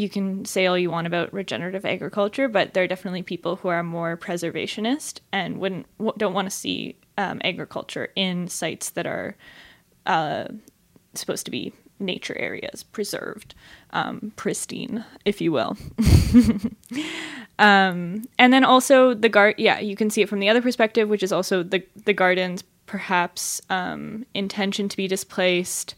you 0.00 0.08
can 0.08 0.44
say 0.46 0.66
all 0.66 0.78
you 0.78 0.90
want 0.90 1.06
about 1.06 1.32
regenerative 1.32 1.84
agriculture, 1.84 2.48
but 2.48 2.72
there 2.72 2.84
are 2.84 2.88
definitely 2.88 3.22
people 3.22 3.56
who 3.56 3.68
are 3.68 3.82
more 3.82 4.16
preservationist 4.16 5.20
and 5.30 5.58
wouldn't 5.58 5.86
don't 6.18 6.32
want 6.32 6.46
to 6.46 6.56
see 6.56 6.96
um, 7.18 7.40
agriculture 7.44 8.08
in 8.16 8.48
sites 8.48 8.90
that 8.90 9.06
are 9.06 9.36
uh, 10.06 10.46
supposed 11.14 11.44
to 11.44 11.50
be 11.50 11.72
nature 11.98 12.36
areas 12.38 12.82
preserved, 12.82 13.54
um, 13.90 14.32
pristine, 14.36 15.04
if 15.26 15.42
you 15.42 15.52
will. 15.52 15.76
um, 17.58 18.26
and 18.38 18.52
then 18.52 18.64
also 18.64 19.12
the 19.12 19.28
guard, 19.28 19.54
yeah, 19.58 19.78
you 19.78 19.94
can 19.96 20.08
see 20.08 20.22
it 20.22 20.28
from 20.30 20.40
the 20.40 20.48
other 20.48 20.62
perspective, 20.62 21.10
which 21.10 21.22
is 21.22 21.32
also 21.32 21.62
the 21.62 21.84
the 22.06 22.14
garden's 22.14 22.64
perhaps 22.86 23.60
um, 23.68 24.24
intention 24.34 24.88
to 24.88 24.96
be 24.96 25.06
displaced, 25.06 25.94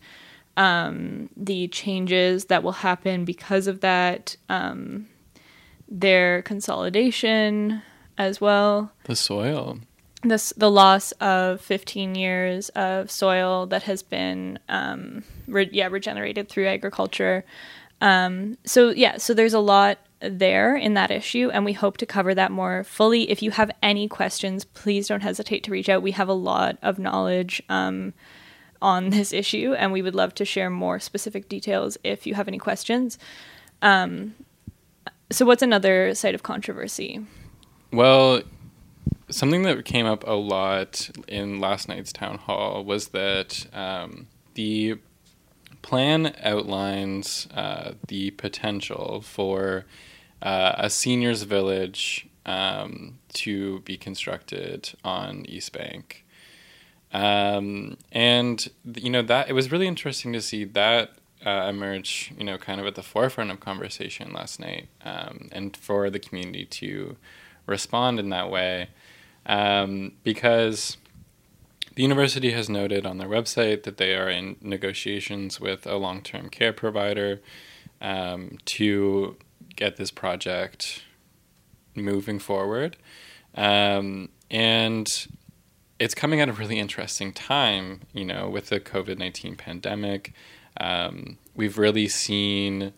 um, 0.57 1.31
the 1.37 1.69
changes 1.69 2.47
that 2.47 2.63
will 2.63 2.73
happen 2.73 3.25
because 3.25 3.67
of 3.67 3.81
that, 3.81 4.37
um, 4.49 5.07
their 5.89 6.43
consolidation 6.43 7.83
as 8.19 8.41
well. 8.41 8.93
The 9.05 9.17
soil. 9.17 9.79
This 10.23 10.53
the 10.57 10.71
loss 10.71 11.13
of 11.13 11.61
15 11.61 12.15
years 12.15 12.69
of 12.71 13.11
soil 13.11 13.67
that 13.67 13.83
has 13.85 14.03
been 14.03 14.59
um, 14.69 15.25
re- 15.49 15.71
yeah 15.73 15.89
regenerated 15.89 16.49
through 16.49 16.69
agriculture. 16.69 17.45
Um, 18.01 18.59
so 18.65 18.91
yeah 18.91 19.17
so 19.17 19.35
there's 19.35 19.55
a 19.55 19.61
lot 19.61 19.99
there 20.21 20.77
in 20.77 20.95
that 20.95 21.11
issue 21.11 21.51
and 21.53 21.65
we 21.65 21.73
hope 21.73 21.97
to 21.97 22.07
cover 22.07 22.35
that 22.35 22.53
more 22.53 22.85
fully. 22.85 23.31
If 23.31 23.43
you 23.43 23.51
have 23.53 23.73
any 23.83 24.07
questions 24.07 24.65
please 24.65 25.09
don't 25.09 25.23
hesitate 25.23 25.65
to 25.65 25.73
reach 25.73 25.89
out. 25.89 26.03
We 26.03 26.13
have 26.13 26.29
a 26.29 26.35
lot 26.35 26.79
of 26.83 27.01
knowledge 27.01 27.61
um, 27.69 28.15
on 28.83 29.11
this 29.11 29.33
issue 29.33 29.75
and 29.79 29.93
we 29.93 30.03
would 30.03 30.15
love 30.15 30.35
to 30.35 30.45
share 30.45 30.69
more 30.69 31.01
specific 31.01 31.49
details 31.49 31.97
if 32.05 32.27
you 32.27 32.35
have 32.35 32.49
any 32.49 32.59
questions 32.59 33.19
um, 33.81 34.35
so 35.31 35.47
what's 35.47 35.63
another 35.63 36.15
site 36.15 36.35
of 36.35 36.43
controversy 36.43 37.25
well 37.93 38.43
something 39.31 39.63
that 39.63 39.85
came 39.85 40.07
up 40.07 40.27
a 40.27 40.33
lot 40.33 41.11
in 41.29 41.61
last 41.61 41.89
night's 41.89 42.13
town 42.13 42.39
hall 42.39 42.85
was 42.85 43.09
that 43.09 43.67
um, 43.73 44.27
the 44.55 44.99
plan 45.83 46.35
outlines 46.43 47.49
uh, 47.55 47.93
the 48.09 48.31
potential 48.33 49.21
for 49.21 49.85
uh, 50.41 50.75
a 50.79 50.91
seniors 50.91 51.43
village 51.43 52.29
um, 52.47 53.19
to 53.33 53.81
be 53.81 53.97
constructed 53.97 54.93
on 55.05 55.45
East 55.47 55.73
Bank. 55.73 56.25
Um, 57.13 57.99
and 58.11 58.67
you 58.95 59.11
know 59.11 59.23
that 59.23 59.49
it 59.49 59.53
was 59.53 59.71
really 59.71 59.87
interesting 59.87 60.33
to 60.33 60.41
see 60.41 60.65
that 60.65 61.13
uh, 61.45 61.67
emerge, 61.69 62.33
you 62.39 62.45
know, 62.45 62.57
kind 62.57 62.81
of 62.81 62.87
at 62.87 62.95
the 62.95 63.03
forefront 63.03 63.51
of 63.51 63.61
conversation 63.61 64.33
last 64.33 64.61
night, 64.61 64.89
um, 65.05 65.49
and 65.53 65.77
for 65.77 66.09
the 66.09 66.19
community 66.19 66.65
to 66.65 67.17
respond 67.67 68.19
in 68.19 68.31
that 68.31 68.51
way 68.51 68.89
um, 69.47 70.13
because 70.23 70.97
the 71.95 72.03
university 72.03 72.53
has 72.53 72.69
noted 72.69 73.05
on 73.05 73.19
their 73.19 73.29
website 73.29 73.83
that 73.83 73.97
they 73.97 74.15
are 74.15 74.29
in 74.29 74.57
negotiations 74.61 75.61
with 75.61 75.87
a 75.87 75.97
long 75.97 76.23
term 76.23 76.49
care 76.49 76.73
provider 76.73 77.41
um, 78.01 78.59
to 78.65 79.37
get 79.77 79.97
this 79.97 80.11
project 80.11 81.03
moving 81.95 82.39
forward. 82.39 82.97
Um, 83.55 84.31
and 84.51 85.09
it's 86.03 86.15
coming 86.15 86.41
at 86.41 86.49
a 86.49 86.53
really 86.53 86.81
interesting 86.81 87.33
time, 87.33 88.01
you 88.13 88.25
know, 88.25 88.49
with 88.49 88.67
the 88.71 88.81
COVID 88.81 89.19
19 89.19 89.57
pandemic. 89.57 90.33
Um, 90.81 91.39
we've 91.55 91.79
really 91.79 92.09
seen 92.09 92.93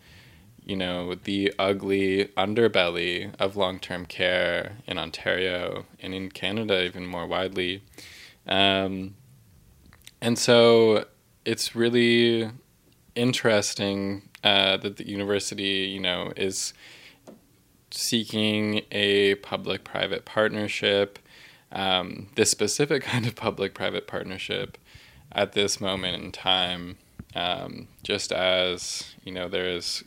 you 0.65 0.77
know, 0.77 1.15
the 1.15 1.53
ugly 1.59 2.31
underbelly 2.39 3.35
of 3.39 3.55
long 3.57 3.79
term 3.79 4.07
care 4.07 4.79
in 4.87 4.97
Ontario 4.99 5.85
and 6.01 6.15
in 6.15 6.31
Canada, 6.31 6.83
even 6.83 7.07
more 7.07 7.27
widely. 7.27 7.83
Um, 8.47 9.15
and 10.23 10.39
so 10.39 11.05
it's 11.45 11.77
really 11.77 12.51
interesting 13.15 14.23
uh, 14.43 14.79
that 14.79 14.97
the 14.97 15.07
university, 15.07 15.91
you 15.93 16.01
know, 16.01 16.33
is 16.35 16.73
seeking 17.91 18.83
a 18.91 19.35
public 19.37 19.85
private 19.85 20.25
partnership, 20.25 21.19
um, 21.75 22.29
this 22.37 22.51
specific 22.51 23.03
kind 23.13 23.27
of 23.27 23.35
public 23.35 23.75
private 23.75 24.07
partnership 24.07 24.79
at 25.33 25.53
this 25.53 25.81
moment 25.81 26.23
in 26.23 26.33
time. 26.33 26.97
Um, 27.35 27.89
just 28.03 28.33
as 28.33 29.15
you 29.25 29.33
know, 29.33 29.49
there 29.49 29.69
is 29.69 30.05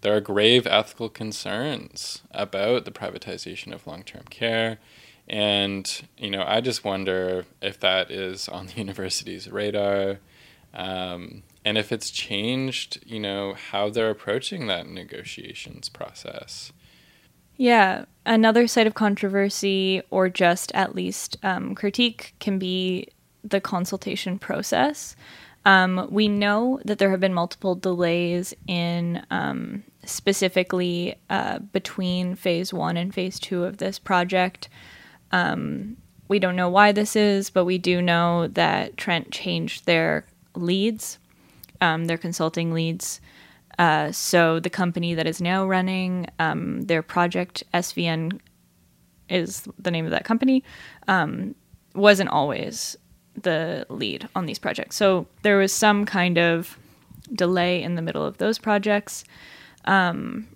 there 0.00 0.16
are 0.16 0.20
grave 0.20 0.66
ethical 0.66 1.08
concerns 1.08 2.22
about 2.30 2.84
the 2.84 2.90
privatization 2.90 3.72
of 3.72 3.86
long 3.86 4.02
term 4.02 4.24
care. 4.30 4.78
And, 5.28 6.02
you 6.16 6.30
know, 6.30 6.44
I 6.46 6.60
just 6.60 6.84
wonder 6.84 7.44
if 7.60 7.80
that 7.80 8.10
is 8.10 8.48
on 8.48 8.66
the 8.66 8.74
university's 8.76 9.50
radar 9.50 10.20
um, 10.76 11.42
and 11.64 11.78
if 11.78 11.90
it's 11.90 12.10
changed, 12.10 13.00
you 13.04 13.18
know, 13.18 13.54
how 13.54 13.88
they're 13.88 14.10
approaching 14.10 14.66
that 14.66 14.86
negotiations 14.86 15.88
process. 15.88 16.72
Yeah, 17.56 18.04
another 18.24 18.66
site 18.66 18.86
of 18.86 18.94
controversy 18.94 20.02
or 20.10 20.28
just 20.28 20.72
at 20.74 20.94
least 20.94 21.36
um, 21.42 21.74
critique 21.74 22.34
can 22.38 22.58
be 22.58 23.08
the 23.42 23.60
consultation 23.60 24.38
process. 24.38 25.16
Um, 25.64 26.06
we 26.10 26.28
know 26.28 26.80
that 26.84 26.98
there 26.98 27.10
have 27.10 27.20
been 27.20 27.34
multiple 27.34 27.74
delays 27.74 28.54
in 28.68 29.24
um, 29.30 29.82
specifically 30.04 31.16
uh, 31.28 31.58
between 31.58 32.36
phase 32.36 32.72
one 32.72 32.96
and 32.96 33.12
phase 33.12 33.40
two 33.40 33.64
of 33.64 33.78
this 33.78 33.98
project. 33.98 34.68
Um, 35.32 35.96
we 36.28 36.38
don't 36.38 36.56
know 36.56 36.68
why 36.68 36.92
this 36.92 37.16
is, 37.16 37.50
but 37.50 37.64
we 37.64 37.78
do 37.78 38.00
know 38.02 38.48
that 38.48 38.96
Trent 38.96 39.30
changed 39.32 39.86
their 39.86 40.24
leads, 40.54 41.18
um, 41.80 42.04
their 42.04 42.18
consulting 42.18 42.72
leads. 42.72 43.20
Uh, 43.78 44.10
so 44.10 44.58
the 44.58 44.70
company 44.70 45.14
that 45.14 45.26
is 45.26 45.40
now 45.40 45.66
running 45.66 46.26
um, 46.38 46.82
their 46.82 47.02
project, 47.02 47.62
SVN 47.74 48.40
is 49.28 49.68
the 49.78 49.90
name 49.90 50.04
of 50.04 50.10
that 50.12 50.24
company, 50.24 50.64
um, 51.08 51.54
wasn't 51.94 52.30
always 52.30 52.96
the 53.42 53.86
lead 53.88 54.28
on 54.34 54.46
these 54.46 54.58
projects. 54.58 54.96
So 54.96 55.26
there 55.42 55.58
was 55.58 55.72
some 55.72 56.06
kind 56.06 56.38
of 56.38 56.78
delay 57.34 57.82
in 57.82 57.96
the 57.96 58.02
middle 58.02 58.24
of 58.24 58.38
those 58.38 58.58
projects. 58.58 59.24
Um, 59.84 60.48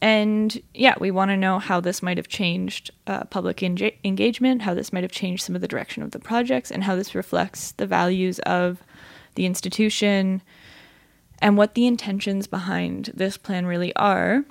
and 0.00 0.60
yeah, 0.74 0.94
we 1.00 1.10
want 1.10 1.30
to 1.30 1.36
know 1.36 1.58
how 1.58 1.80
this 1.80 2.02
might 2.02 2.16
have 2.18 2.28
changed 2.28 2.92
uh, 3.08 3.24
public 3.24 3.62
engagement, 3.62 4.62
how 4.62 4.74
this 4.74 4.92
might 4.92 5.02
have 5.02 5.10
changed 5.10 5.42
some 5.42 5.56
of 5.56 5.60
the 5.60 5.68
direction 5.68 6.02
of 6.04 6.12
the 6.12 6.20
projects, 6.20 6.70
and 6.70 6.84
how 6.84 6.94
this 6.94 7.14
reflects 7.14 7.72
the 7.72 7.86
values 7.86 8.38
of 8.40 8.82
the 9.34 9.46
institution 9.46 10.40
and 11.40 11.56
what 11.56 11.74
the 11.74 11.86
intentions 11.86 12.46
behind 12.46 13.10
this 13.14 13.36
plan 13.36 13.66
really 13.66 13.94
are 13.96 14.44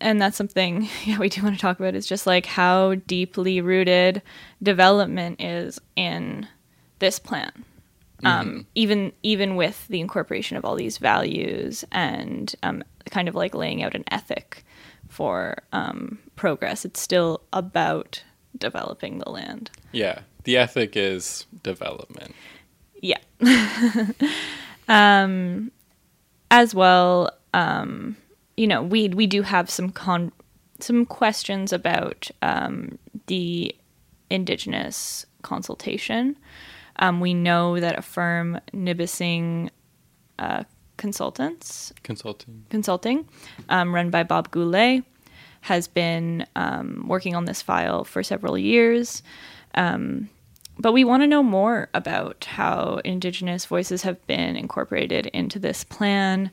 and 0.00 0.20
that's 0.20 0.36
something 0.36 0.88
yeah 1.04 1.18
we 1.18 1.28
do 1.28 1.42
want 1.42 1.54
to 1.54 1.60
talk 1.60 1.78
about 1.78 1.94
is 1.94 2.06
just 2.06 2.26
like 2.26 2.46
how 2.46 2.94
deeply 3.06 3.60
rooted 3.60 4.22
development 4.62 5.40
is 5.40 5.80
in 5.96 6.46
this 6.98 7.18
plan 7.18 7.64
Um, 8.22 8.66
even 8.74 9.12
even 9.22 9.56
with 9.56 9.88
the 9.88 10.00
incorporation 10.00 10.56
of 10.56 10.64
all 10.64 10.76
these 10.76 10.98
values 10.98 11.84
and 11.90 12.54
um, 12.62 12.82
kind 13.10 13.28
of 13.28 13.34
like 13.34 13.54
laying 13.54 13.82
out 13.82 13.94
an 13.94 14.04
ethic 14.10 14.64
for 15.08 15.56
um, 15.72 16.18
progress, 16.36 16.84
it's 16.84 17.00
still 17.00 17.40
about 17.52 18.22
developing 18.58 19.18
the 19.18 19.30
land. 19.30 19.70
Yeah, 19.92 20.20
the 20.44 20.56
ethic 20.56 20.96
is 20.96 21.46
development. 21.62 22.34
Yeah. 23.00 23.18
um, 24.90 25.70
as 26.50 26.74
well, 26.74 27.30
um, 27.54 28.16
you 28.56 28.66
know, 28.66 28.82
we 28.82 29.08
we 29.08 29.26
do 29.26 29.42
have 29.42 29.70
some 29.70 29.90
con 29.90 30.32
some 30.80 31.06
questions 31.06 31.72
about 31.72 32.30
um, 32.42 32.98
the 33.26 33.74
indigenous 34.28 35.24
consultation. 35.42 36.36
Um, 36.96 37.20
we 37.20 37.32
know 37.32 37.80
that 37.80 37.98
a 37.98 38.02
firm 38.02 38.60
Nipissing 38.72 39.70
uh, 40.38 40.64
Consultants 40.96 41.92
Consulting. 42.02 42.66
Consulting, 42.68 43.28
um, 43.68 43.94
run 43.94 44.10
by 44.10 44.24
Bob 44.24 44.50
Goulet, 44.50 45.04
has 45.62 45.86
been 45.86 46.46
um, 46.56 47.04
working 47.06 47.34
on 47.36 47.44
this 47.44 47.62
file 47.62 48.04
for 48.04 48.22
several 48.22 48.58
years. 48.58 49.22
Um, 49.76 50.28
but 50.80 50.92
we 50.92 51.04
want 51.04 51.22
to 51.22 51.26
know 51.26 51.42
more 51.42 51.88
about 51.94 52.44
how 52.44 53.00
Indigenous 53.04 53.66
voices 53.66 54.02
have 54.02 54.24
been 54.26 54.56
incorporated 54.56 55.26
into 55.26 55.58
this 55.58 55.84
plan. 55.84 56.50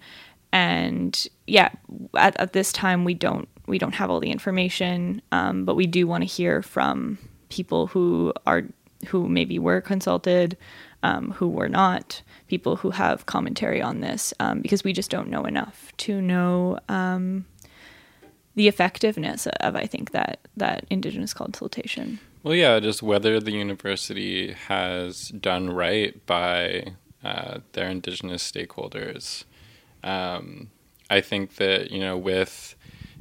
And 0.51 1.28
yeah, 1.45 1.69
at, 2.15 2.39
at 2.39 2.53
this 2.53 2.71
time 2.71 3.03
we 3.03 3.13
don't 3.13 3.47
we 3.67 3.78
don't 3.78 3.95
have 3.95 4.09
all 4.09 4.21
the 4.21 4.32
information, 4.32 5.21
um, 5.32 5.65
but 5.65 5.75
we 5.75 5.88
do 5.88 6.07
want 6.07 6.21
to 6.21 6.25
hear 6.25 6.61
from 6.61 7.17
people 7.49 7.88
who 7.88 8.34
are 8.45 8.63
who 9.07 9.28
maybe 9.28 9.59
were 9.59 9.82
consulted, 9.82 10.57
um, 11.03 11.32
who 11.32 11.47
were 11.47 11.69
not, 11.69 12.21
people 12.47 12.78
who 12.78 12.89
have 12.91 13.25
commentary 13.25 13.82
on 13.82 14.01
this, 14.01 14.34
um, 14.39 14.61
because 14.61 14.84
we 14.84 14.93
just 14.93 15.11
don't 15.11 15.30
know 15.30 15.45
enough 15.45 15.91
to 15.97 16.21
know 16.21 16.80
um, 16.89 17.45
the 18.55 18.67
effectiveness 18.67 19.47
of, 19.47 19.75
I 19.75 19.86
think 19.86 20.11
that 20.11 20.39
that 20.57 20.86
Indigenous 20.89 21.34
consultation. 21.34 22.19
Well, 22.44 22.54
yeah, 22.56 22.80
just 22.80 23.02
whether 23.02 23.40
the 23.40 23.52
university 23.52 24.54
has 24.54 25.30
done 25.30 25.72
right 25.72 26.24
by 26.26 26.94
uh, 27.24 27.60
their 27.74 27.90
indigenous 27.90 28.50
stakeholders. 28.50 29.44
Um, 30.04 30.70
I 31.10 31.22
think 31.22 31.56
that 31.56 31.92
you 31.92 32.00
know 32.00 32.16
with 32.16 32.76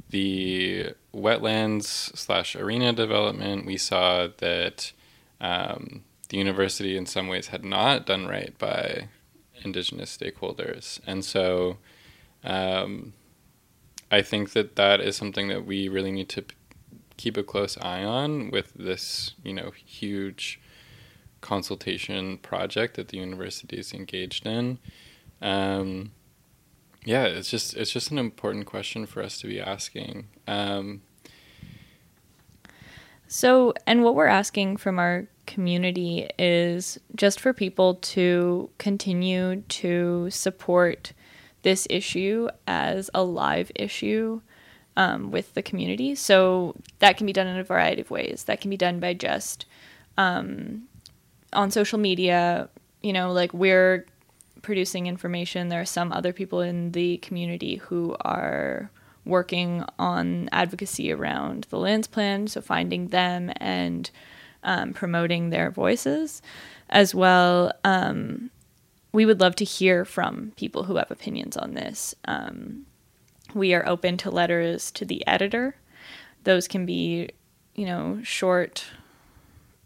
the 0.09 0.93
wetlands 1.13 2.15
slash 2.15 2.55
arena 2.55 2.93
development, 2.93 3.65
we 3.65 3.77
saw 3.77 4.27
that 4.37 4.91
um, 5.41 6.03
the 6.29 6.37
university 6.37 6.95
in 6.95 7.05
some 7.05 7.27
ways 7.27 7.47
had 7.47 7.65
not 7.65 8.05
done 8.05 8.27
right 8.27 8.57
by 8.59 9.09
indigenous 9.63 10.15
stakeholders, 10.15 10.99
and 11.07 11.25
so 11.25 11.77
um, 12.43 13.13
I 14.11 14.21
think 14.21 14.51
that 14.51 14.75
that 14.75 15.01
is 15.01 15.15
something 15.15 15.47
that 15.47 15.65
we 15.65 15.89
really 15.89 16.11
need 16.11 16.29
to 16.29 16.45
keep 17.17 17.37
a 17.37 17.43
close 17.43 17.77
eye 17.77 18.03
on 18.03 18.51
with 18.51 18.73
this, 18.73 19.33
you 19.43 19.53
know, 19.53 19.71
huge 19.71 20.59
consultation 21.41 22.37
project 22.37 22.95
that 22.95 23.09
the 23.09 23.17
university 23.17 23.77
is 23.77 23.93
engaged 23.93 24.45
in. 24.45 24.79
Um, 25.41 26.11
yeah, 27.05 27.25
it's 27.25 27.49
just 27.49 27.75
it's 27.75 27.91
just 27.91 28.11
an 28.11 28.17
important 28.17 28.65
question 28.65 29.05
for 29.05 29.21
us 29.21 29.39
to 29.39 29.47
be 29.47 29.59
asking. 29.59 30.27
Um, 30.47 31.01
So, 33.29 33.73
and 33.85 34.03
what 34.03 34.15
we're 34.15 34.25
asking 34.25 34.77
from 34.77 34.99
our 34.99 35.27
community 35.45 36.29
is 36.39 36.97
just 37.13 37.41
for 37.41 37.53
people 37.53 37.95
to 37.95 38.69
continue 38.77 39.61
to 39.61 40.29
support 40.29 41.11
this 41.63 41.87
issue 41.89 42.47
as 42.67 43.09
a 43.13 43.23
live 43.23 43.69
issue 43.75 44.41
um, 44.97 45.31
with 45.31 45.53
the 45.53 45.61
community. 45.61 46.13
So, 46.15 46.75
that 46.99 47.15
can 47.15 47.25
be 47.25 47.33
done 47.33 47.47
in 47.47 47.57
a 47.57 47.63
variety 47.63 48.01
of 48.01 48.11
ways. 48.11 48.43
That 48.45 48.59
can 48.59 48.69
be 48.69 48.77
done 48.77 48.99
by 48.99 49.13
just 49.13 49.65
um, 50.17 50.89
on 51.53 51.71
social 51.71 51.97
media, 51.97 52.67
you 53.01 53.13
know, 53.13 53.31
like 53.31 53.53
we're 53.53 54.05
producing 54.61 55.07
information. 55.07 55.69
There 55.69 55.79
are 55.79 55.85
some 55.85 56.11
other 56.11 56.33
people 56.33 56.59
in 56.59 56.91
the 56.91 57.17
community 57.17 57.77
who 57.77 58.17
are 58.21 58.91
working 59.23 59.83
on 59.99 60.49
advocacy 60.51 61.11
around 61.11 61.67
the 61.69 61.77
lands 61.77 62.07
plan, 62.07 62.47
so 62.47 62.61
finding 62.61 63.07
them 63.07 63.51
and 63.57 64.09
um, 64.63 64.93
promoting 64.93 65.49
their 65.49 65.69
voices 65.69 66.41
as 66.89 67.13
well. 67.13 67.71
Um, 67.83 68.49
we 69.11 69.25
would 69.25 69.39
love 69.39 69.55
to 69.57 69.65
hear 69.65 70.05
from 70.05 70.51
people 70.55 70.83
who 70.83 70.95
have 70.97 71.11
opinions 71.11 71.57
on 71.57 71.73
this. 71.73 72.15
Um, 72.25 72.85
we 73.57 73.73
are 73.73 73.87
open 73.87 74.17
to 74.17 74.31
letters 74.31 74.91
to 74.91 75.05
the 75.05 75.25
editor. 75.27 75.75
Those 76.43 76.67
can 76.67 76.85
be, 76.85 77.29
you 77.75 77.85
know, 77.85 78.19
short 78.23 78.85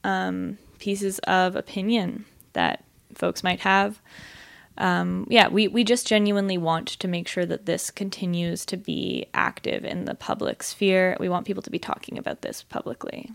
um, 0.04 0.58
pieces 0.80 1.20
of 1.20 1.56
opinion 1.56 2.26
that 2.54 2.84
folks 3.14 3.44
might 3.44 3.62
have 3.62 4.02
um, 4.78 5.28
yeah, 5.30 5.48
we, 5.48 5.68
we 5.68 5.84
just 5.84 6.08
genuinely 6.08 6.58
want 6.58 6.88
to 6.88 7.08
make 7.08 7.28
sure 7.28 7.46
that 7.46 7.66
this 7.66 7.92
continues 7.92 8.66
to 8.66 8.78
be 8.78 9.28
active 9.34 9.84
in 9.84 10.06
the 10.06 10.16
public 10.16 10.64
sphere. 10.64 11.18
We 11.20 11.30
want 11.30 11.46
people 11.46 11.64
to 11.64 11.70
be 11.70 11.80
talking 11.80 12.18
about 12.18 12.42
this 12.42 12.64
publicly. 12.64 13.30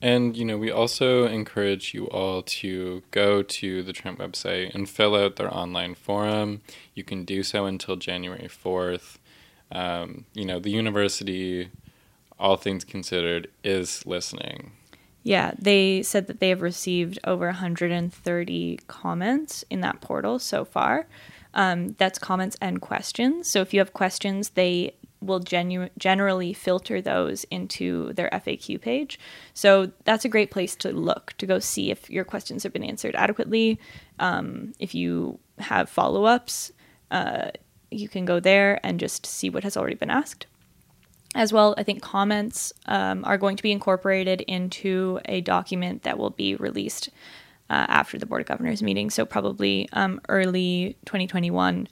And, 0.00 0.36
you 0.36 0.44
know, 0.44 0.58
we 0.58 0.70
also 0.70 1.26
encourage 1.26 1.92
you 1.92 2.06
all 2.06 2.42
to 2.42 3.02
go 3.10 3.42
to 3.42 3.82
the 3.82 3.92
Trent 3.92 4.18
website 4.18 4.74
and 4.74 4.88
fill 4.88 5.14
out 5.14 5.36
their 5.36 5.52
online 5.52 5.94
forum. 5.94 6.62
You 6.94 7.02
can 7.02 7.24
do 7.24 7.42
so 7.42 7.66
until 7.66 7.96
January 7.96 8.48
4th. 8.48 9.16
Um, 9.72 10.24
you 10.34 10.44
know, 10.44 10.58
the 10.58 10.70
university, 10.70 11.70
all 12.38 12.56
things 12.56 12.84
considered, 12.84 13.48
is 13.64 14.04
listening. 14.06 14.72
Yeah, 15.22 15.52
they 15.58 16.02
said 16.02 16.28
that 16.28 16.38
they 16.38 16.50
have 16.50 16.62
received 16.62 17.18
over 17.24 17.46
130 17.46 18.78
comments 18.86 19.64
in 19.68 19.80
that 19.80 20.00
portal 20.00 20.38
so 20.38 20.64
far. 20.64 21.08
Um, 21.52 21.96
that's 21.98 22.18
comments 22.18 22.56
and 22.60 22.80
questions. 22.80 23.50
So 23.50 23.60
if 23.60 23.74
you 23.74 23.80
have 23.80 23.92
questions, 23.92 24.50
they 24.50 24.94
will 25.20 25.40
genu- 25.40 25.88
generally 25.98 26.52
filter 26.52 27.00
those 27.00 27.44
into 27.44 28.12
their 28.12 28.28
FAQ 28.30 28.80
page. 28.80 29.18
So 29.54 29.90
that's 30.04 30.24
a 30.24 30.28
great 30.28 30.50
place 30.50 30.76
to 30.76 30.92
look 30.92 31.34
to 31.38 31.46
go 31.46 31.58
see 31.58 31.90
if 31.90 32.08
your 32.10 32.24
questions 32.24 32.62
have 32.62 32.72
been 32.72 32.84
answered 32.84 33.16
adequately. 33.16 33.80
Um, 34.18 34.74
if 34.78 34.94
you 34.94 35.38
have 35.58 35.88
follow 35.88 36.24
ups, 36.24 36.70
uh, 37.10 37.50
you 37.90 38.08
can 38.08 38.24
go 38.24 38.40
there 38.40 38.80
and 38.84 39.00
just 39.00 39.26
see 39.26 39.50
what 39.50 39.64
has 39.64 39.76
already 39.76 39.96
been 39.96 40.10
asked. 40.10 40.46
As 41.34 41.52
well, 41.52 41.74
I 41.76 41.82
think 41.82 42.02
comments 42.02 42.72
um, 42.86 43.24
are 43.24 43.36
going 43.36 43.56
to 43.56 43.62
be 43.62 43.72
incorporated 43.72 44.40
into 44.42 45.20
a 45.26 45.42
document 45.42 46.02
that 46.04 46.18
will 46.18 46.30
be 46.30 46.54
released 46.56 47.10
uh, 47.68 47.84
after 47.88 48.16
the 48.16 48.26
Board 48.26 48.42
of 48.42 48.46
Governors 48.46 48.82
meeting, 48.82 49.10
so 49.10 49.26
probably 49.26 49.88
um, 49.92 50.20
early 50.28 50.96
2021. 51.04 51.88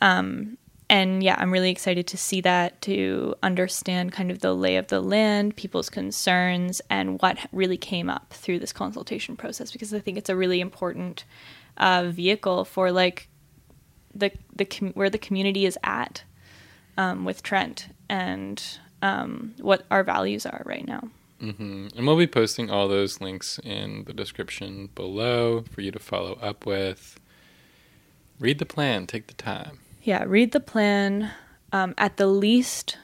Um, 0.00 0.56
and 0.90 1.22
yeah, 1.22 1.36
I'm 1.38 1.52
really 1.52 1.70
excited 1.70 2.06
to 2.06 2.16
see 2.16 2.40
that, 2.42 2.80
to 2.82 3.34
understand 3.42 4.12
kind 4.12 4.30
of 4.30 4.38
the 4.38 4.54
lay 4.54 4.76
of 4.76 4.86
the 4.86 5.00
land, 5.00 5.56
people's 5.56 5.90
concerns, 5.90 6.80
and 6.88 7.20
what 7.20 7.38
really 7.52 7.76
came 7.76 8.08
up 8.08 8.32
through 8.32 8.60
this 8.60 8.72
consultation 8.72 9.36
process, 9.36 9.70
because 9.70 9.92
I 9.92 9.98
think 9.98 10.16
it's 10.16 10.30
a 10.30 10.36
really 10.36 10.60
important 10.60 11.24
uh, 11.76 12.04
vehicle 12.08 12.64
for 12.64 12.90
like 12.90 13.28
the 14.14 14.30
the 14.54 14.64
com- 14.64 14.92
where 14.92 15.10
the 15.10 15.18
community 15.18 15.66
is 15.66 15.78
at 15.84 16.22
um, 16.96 17.24
with 17.24 17.42
Trent 17.42 17.88
and 18.08 18.62
um, 19.02 19.54
what 19.60 19.84
our 19.90 20.02
values 20.02 20.44
are 20.44 20.62
right 20.64 20.86
now. 20.86 21.08
hmm 21.40 21.88
And 21.96 22.06
we'll 22.06 22.16
be 22.16 22.26
posting 22.26 22.70
all 22.70 22.88
those 22.88 23.20
links 23.20 23.60
in 23.62 24.04
the 24.04 24.12
description 24.12 24.88
below 24.94 25.62
for 25.70 25.80
you 25.80 25.90
to 25.92 25.98
follow 25.98 26.34
up 26.42 26.66
with. 26.66 27.20
Read 28.40 28.58
the 28.58 28.66
plan, 28.66 29.06
take 29.06 29.26
the 29.26 29.34
time. 29.34 29.78
Yeah, 30.02 30.24
read 30.26 30.52
the 30.52 30.60
plan. 30.60 31.30
Um, 31.72 31.94
at 31.98 32.16
the 32.16 32.26
least, 32.26 32.96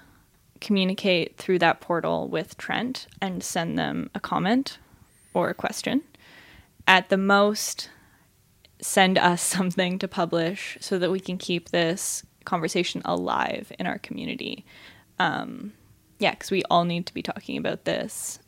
communicate 0.60 1.36
through 1.36 1.58
that 1.58 1.80
portal 1.80 2.28
with 2.28 2.56
Trent 2.56 3.06
and 3.20 3.42
send 3.42 3.78
them 3.78 4.10
a 4.14 4.20
comment 4.20 4.78
or 5.34 5.50
a 5.50 5.54
question. 5.54 6.02
At 6.86 7.08
the 7.08 7.16
most, 7.16 7.90
send 8.84 9.16
us 9.16 9.40
something 9.56 9.98
to 9.98 10.06
publish 10.06 10.76
so 10.80 10.98
that 10.98 11.10
we 11.10 11.18
can 11.18 11.38
keep 11.38 11.70
this 11.70 12.24
conversation 12.44 13.00
alive 13.04 13.72
in 13.78 13.86
our 13.86 13.98
community. 13.98 14.64
Um, 15.18 15.72
yeah, 16.18 16.32
because 16.32 16.50
we 16.50 16.62
all 16.64 16.84
need 16.84 17.06
to 17.06 17.14
be 17.14 17.22
talking 17.22 17.56
about 17.56 17.84
this. 17.84 18.38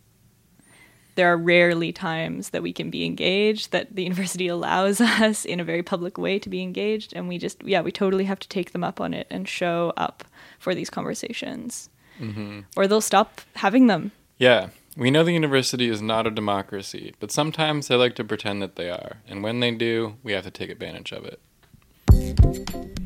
There 1.14 1.32
are 1.32 1.38
rarely 1.38 1.92
times 1.92 2.50
that 2.50 2.62
we 2.62 2.74
can 2.74 2.90
be 2.90 3.06
engaged, 3.06 3.72
that 3.72 3.96
the 3.96 4.02
university 4.08 4.48
allows 4.48 5.00
us 5.00 5.46
in 5.46 5.58
a 5.58 5.64
very 5.64 5.82
public 5.82 6.18
way 6.18 6.38
to 6.38 6.50
be 6.50 6.62
engaged. 6.62 7.14
And 7.16 7.28
we 7.28 7.38
just, 7.38 7.64
yeah, 7.64 7.80
we 7.80 7.90
totally 7.90 8.24
have 8.24 8.38
to 8.40 8.48
take 8.48 8.72
them 8.72 8.84
up 8.84 9.00
on 9.00 9.14
it 9.14 9.26
and 9.30 9.48
show 9.48 9.94
up 9.96 10.24
for 10.58 10.74
these 10.74 10.90
conversations. 10.90 11.88
hmm 12.18 12.60
Or 12.76 12.86
they'll 12.86 13.00
stop 13.00 13.40
having 13.54 13.86
them. 13.86 14.12
Yeah, 14.36 14.68
We 14.98 15.10
know 15.10 15.24
the 15.24 15.32
university 15.32 15.90
is 15.90 16.00
not 16.00 16.26
a 16.26 16.30
democracy, 16.30 17.14
but 17.20 17.30
sometimes 17.30 17.88
they 17.88 17.96
like 17.96 18.14
to 18.14 18.24
pretend 18.24 18.62
that 18.62 18.76
they 18.76 18.88
are, 18.88 19.18
and 19.28 19.42
when 19.42 19.60
they 19.60 19.70
do, 19.70 20.16
we 20.22 20.32
have 20.32 20.44
to 20.44 20.50
take 20.50 20.70
advantage 20.70 21.12
of 21.12 21.26
it. 21.26 23.05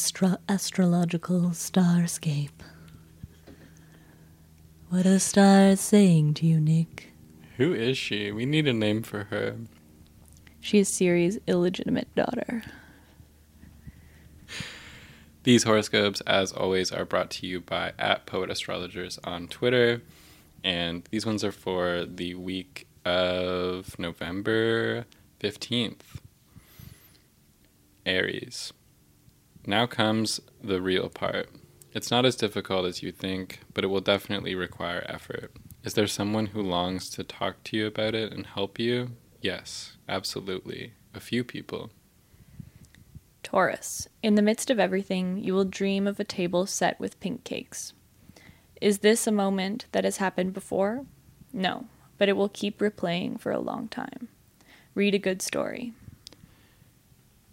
Astro- 0.00 0.38
astrological 0.48 1.50
starscape. 1.50 2.62
What 4.88 5.04
are 5.04 5.10
the 5.10 5.20
stars 5.20 5.78
saying 5.78 6.34
to 6.34 6.46
you, 6.46 6.58
Nick? 6.58 7.12
Who 7.58 7.74
is 7.74 7.98
she? 7.98 8.32
We 8.32 8.46
need 8.46 8.66
a 8.66 8.72
name 8.72 9.02
for 9.02 9.24
her. 9.24 9.56
She 10.58 10.78
is 10.78 10.88
Siri's 10.88 11.38
illegitimate 11.46 12.12
daughter. 12.14 12.62
These 15.42 15.64
horoscopes, 15.64 16.22
as 16.22 16.50
always, 16.50 16.90
are 16.90 17.04
brought 17.04 17.30
to 17.32 17.46
you 17.46 17.60
by 17.60 17.92
at 17.98 18.24
Poet 18.24 18.50
Astrologers 18.50 19.18
on 19.22 19.48
Twitter. 19.48 20.00
And 20.64 21.06
these 21.10 21.26
ones 21.26 21.44
are 21.44 21.52
for 21.52 22.06
the 22.06 22.34
week 22.36 22.86
of 23.04 23.98
November 23.98 25.04
15th. 25.40 26.20
Aries. 28.06 28.72
Now 29.66 29.86
comes 29.86 30.40
the 30.62 30.80
real 30.80 31.08
part. 31.08 31.48
It's 31.92 32.10
not 32.10 32.24
as 32.24 32.36
difficult 32.36 32.86
as 32.86 33.02
you 33.02 33.12
think, 33.12 33.60
but 33.74 33.84
it 33.84 33.88
will 33.88 34.00
definitely 34.00 34.54
require 34.54 35.04
effort. 35.08 35.52
Is 35.82 35.94
there 35.94 36.06
someone 36.06 36.46
who 36.46 36.62
longs 36.62 37.10
to 37.10 37.24
talk 37.24 37.62
to 37.64 37.76
you 37.76 37.86
about 37.86 38.14
it 38.14 38.32
and 38.32 38.46
help 38.46 38.78
you? 38.78 39.12
Yes, 39.40 39.96
absolutely. 40.08 40.92
A 41.14 41.20
few 41.20 41.42
people. 41.42 41.90
Taurus. 43.42 44.08
In 44.22 44.34
the 44.34 44.42
midst 44.42 44.70
of 44.70 44.78
everything, 44.78 45.38
you 45.42 45.54
will 45.54 45.64
dream 45.64 46.06
of 46.06 46.20
a 46.20 46.24
table 46.24 46.66
set 46.66 47.00
with 47.00 47.18
pink 47.20 47.44
cakes. 47.44 47.92
Is 48.80 48.98
this 48.98 49.26
a 49.26 49.32
moment 49.32 49.86
that 49.92 50.04
has 50.04 50.18
happened 50.18 50.52
before? 50.52 51.04
No, 51.52 51.86
but 52.16 52.28
it 52.28 52.36
will 52.36 52.48
keep 52.48 52.78
replaying 52.78 53.40
for 53.40 53.50
a 53.50 53.58
long 53.58 53.88
time. 53.88 54.28
Read 54.94 55.14
a 55.14 55.18
good 55.18 55.42
story. 55.42 55.92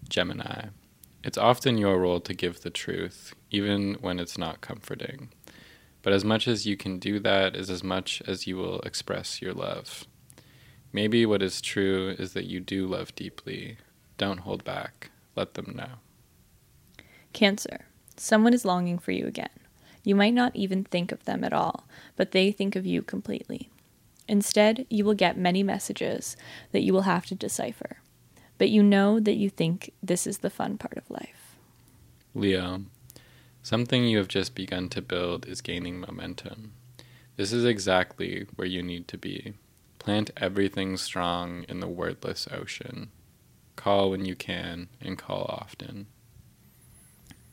Gemini. 0.07 0.67
It's 1.27 1.37
often 1.37 1.77
your 1.77 1.99
role 1.99 2.21
to 2.21 2.33
give 2.33 2.61
the 2.61 2.69
truth, 2.69 3.35
even 3.51 3.95
when 3.95 4.17
it's 4.17 4.37
not 4.37 4.61
comforting. 4.61 5.27
But 6.01 6.13
as 6.13 6.23
much 6.23 6.47
as 6.47 6.65
you 6.65 6.77
can 6.77 6.99
do 6.99 7.19
that 7.19 7.53
is 7.53 7.69
as 7.69 7.83
much 7.83 8.21
as 8.25 8.47
you 8.47 8.55
will 8.55 8.79
express 8.83 9.41
your 9.41 9.53
love. 9.53 10.05
Maybe 10.93 11.25
what 11.25 11.41
is 11.41 11.59
true 11.59 12.15
is 12.17 12.31
that 12.31 12.45
you 12.45 12.61
do 12.61 12.87
love 12.87 13.13
deeply. 13.13 13.75
Don't 14.17 14.39
hold 14.39 14.63
back. 14.63 15.09
Let 15.35 15.55
them 15.55 15.73
know. 15.75 15.99
Cancer. 17.33 17.87
Someone 18.15 18.53
is 18.53 18.63
longing 18.63 18.97
for 18.97 19.11
you 19.11 19.27
again. 19.27 19.49
You 20.05 20.15
might 20.15 20.33
not 20.33 20.55
even 20.55 20.85
think 20.85 21.11
of 21.11 21.25
them 21.25 21.43
at 21.43 21.51
all, 21.51 21.89
but 22.15 22.31
they 22.31 22.53
think 22.53 22.77
of 22.77 22.85
you 22.85 23.01
completely. 23.01 23.69
Instead, 24.29 24.85
you 24.89 25.03
will 25.03 25.13
get 25.13 25.37
many 25.37 25.61
messages 25.61 26.37
that 26.71 26.83
you 26.83 26.93
will 26.93 27.01
have 27.01 27.25
to 27.25 27.35
decipher. 27.35 27.97
But 28.57 28.69
you 28.69 28.81
know 28.81 29.19
that 29.19 29.35
you 29.35 29.49
think 29.49 29.91
this 30.01 30.25
is 30.25 30.39
the 30.39 30.49
fun 30.49 30.77
part 30.77 30.97
of 30.97 31.09
life. 31.09 31.55
Leo. 32.33 32.83
Something 33.63 34.05
you 34.05 34.17
have 34.17 34.27
just 34.27 34.55
begun 34.55 34.89
to 34.89 35.01
build 35.01 35.45
is 35.45 35.61
gaining 35.61 35.99
momentum. 35.99 36.73
This 37.35 37.51
is 37.51 37.65
exactly 37.65 38.47
where 38.55 38.67
you 38.67 38.81
need 38.81 39.07
to 39.09 39.17
be. 39.17 39.53
Plant 39.99 40.31
everything 40.37 40.97
strong 40.97 41.65
in 41.67 41.81
the 41.81 41.87
wordless 41.87 42.47
ocean. 42.51 43.11
Call 43.75 44.11
when 44.11 44.25
you 44.25 44.35
can 44.35 44.87
and 45.01 45.17
call 45.17 45.45
often. 45.49 46.07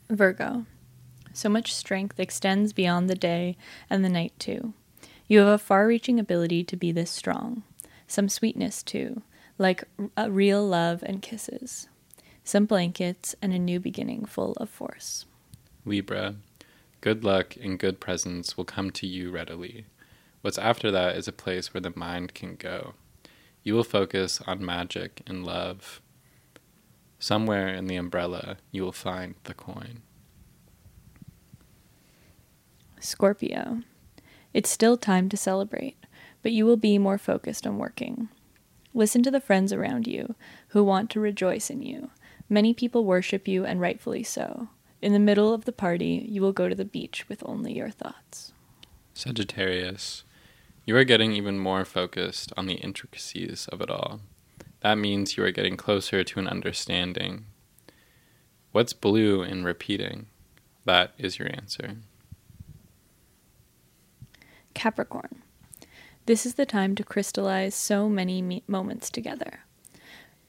Virgo. 0.09 0.65
So 1.33 1.49
much 1.49 1.75
strength 1.75 2.19
extends 2.19 2.71
beyond 2.71 3.09
the 3.09 3.15
day 3.15 3.57
and 3.89 4.05
the 4.05 4.09
night, 4.09 4.33
too. 4.39 4.73
You 5.27 5.39
have 5.39 5.47
a 5.49 5.57
far 5.57 5.85
reaching 5.85 6.19
ability 6.19 6.63
to 6.63 6.77
be 6.77 6.91
this 6.91 7.11
strong. 7.11 7.63
Some 8.07 8.29
sweetness, 8.29 8.83
too, 8.83 9.21
like 9.57 9.83
a 10.17 10.29
real 10.29 10.65
love 10.65 11.03
and 11.03 11.21
kisses. 11.21 11.87
Some 12.43 12.65
blankets 12.65 13.35
and 13.41 13.53
a 13.53 13.59
new 13.59 13.79
beginning 13.79 14.25
full 14.25 14.53
of 14.57 14.69
force. 14.69 15.25
Libra. 15.85 16.35
Good 17.01 17.23
luck 17.23 17.55
and 17.55 17.77
good 17.77 17.99
presents 17.99 18.57
will 18.57 18.65
come 18.65 18.91
to 18.91 19.07
you 19.07 19.31
readily. 19.31 19.85
What's 20.41 20.57
after 20.57 20.91
that 20.91 21.15
is 21.15 21.27
a 21.27 21.31
place 21.31 21.73
where 21.73 21.81
the 21.81 21.93
mind 21.95 22.33
can 22.33 22.55
go. 22.55 22.93
You 23.63 23.73
will 23.73 23.83
focus 23.83 24.41
on 24.45 24.63
magic 24.63 25.21
and 25.25 25.45
love. 25.45 26.01
Somewhere 27.17 27.67
in 27.69 27.87
the 27.87 27.95
umbrella, 27.95 28.57
you 28.71 28.83
will 28.83 28.91
find 28.91 29.35
the 29.45 29.53
coin. 29.53 30.01
Scorpio. 32.99 33.81
It's 34.53 34.69
still 34.69 34.97
time 34.97 35.29
to 35.29 35.37
celebrate, 35.37 35.97
but 36.41 36.51
you 36.51 36.65
will 36.65 36.77
be 36.77 36.97
more 36.97 37.17
focused 37.17 37.65
on 37.65 37.77
working. 37.77 38.29
Listen 38.95 39.21
to 39.23 39.29
the 39.29 39.41
friends 39.41 39.73
around 39.73 40.07
you 40.07 40.35
who 40.69 40.81
want 40.81 41.09
to 41.09 41.19
rejoice 41.19 41.69
in 41.69 41.81
you. 41.81 42.11
Many 42.47 42.73
people 42.73 43.03
worship 43.03 43.45
you, 43.45 43.65
and 43.65 43.81
rightfully 43.81 44.23
so. 44.23 44.69
In 45.01 45.11
the 45.11 45.19
middle 45.19 45.53
of 45.53 45.65
the 45.65 45.73
party, 45.73 46.25
you 46.29 46.41
will 46.41 46.53
go 46.53 46.69
to 46.69 46.75
the 46.75 46.85
beach 46.85 47.27
with 47.27 47.43
only 47.45 47.73
your 47.73 47.89
thoughts. 47.89 48.53
Sagittarius. 49.13 50.23
You 50.85 50.95
are 50.95 51.03
getting 51.03 51.33
even 51.33 51.59
more 51.59 51.83
focused 51.83 52.53
on 52.55 52.67
the 52.67 52.75
intricacies 52.75 53.67
of 53.67 53.81
it 53.81 53.89
all. 53.89 54.21
That 54.79 54.97
means 54.97 55.35
you 55.35 55.43
are 55.43 55.51
getting 55.51 55.75
closer 55.75 56.23
to 56.23 56.39
an 56.39 56.47
understanding. 56.47 57.47
What's 58.71 58.93
blue 58.93 59.43
in 59.43 59.65
repeating? 59.65 60.27
That 60.85 61.11
is 61.17 61.37
your 61.37 61.49
answer. 61.53 61.97
Capricorn. 64.73 65.41
This 66.25 66.45
is 66.45 66.55
the 66.55 66.65
time 66.65 66.95
to 66.95 67.03
crystallize 67.03 67.75
so 67.75 68.09
many 68.09 68.41
me- 68.41 68.63
moments 68.67 69.11
together. 69.11 69.59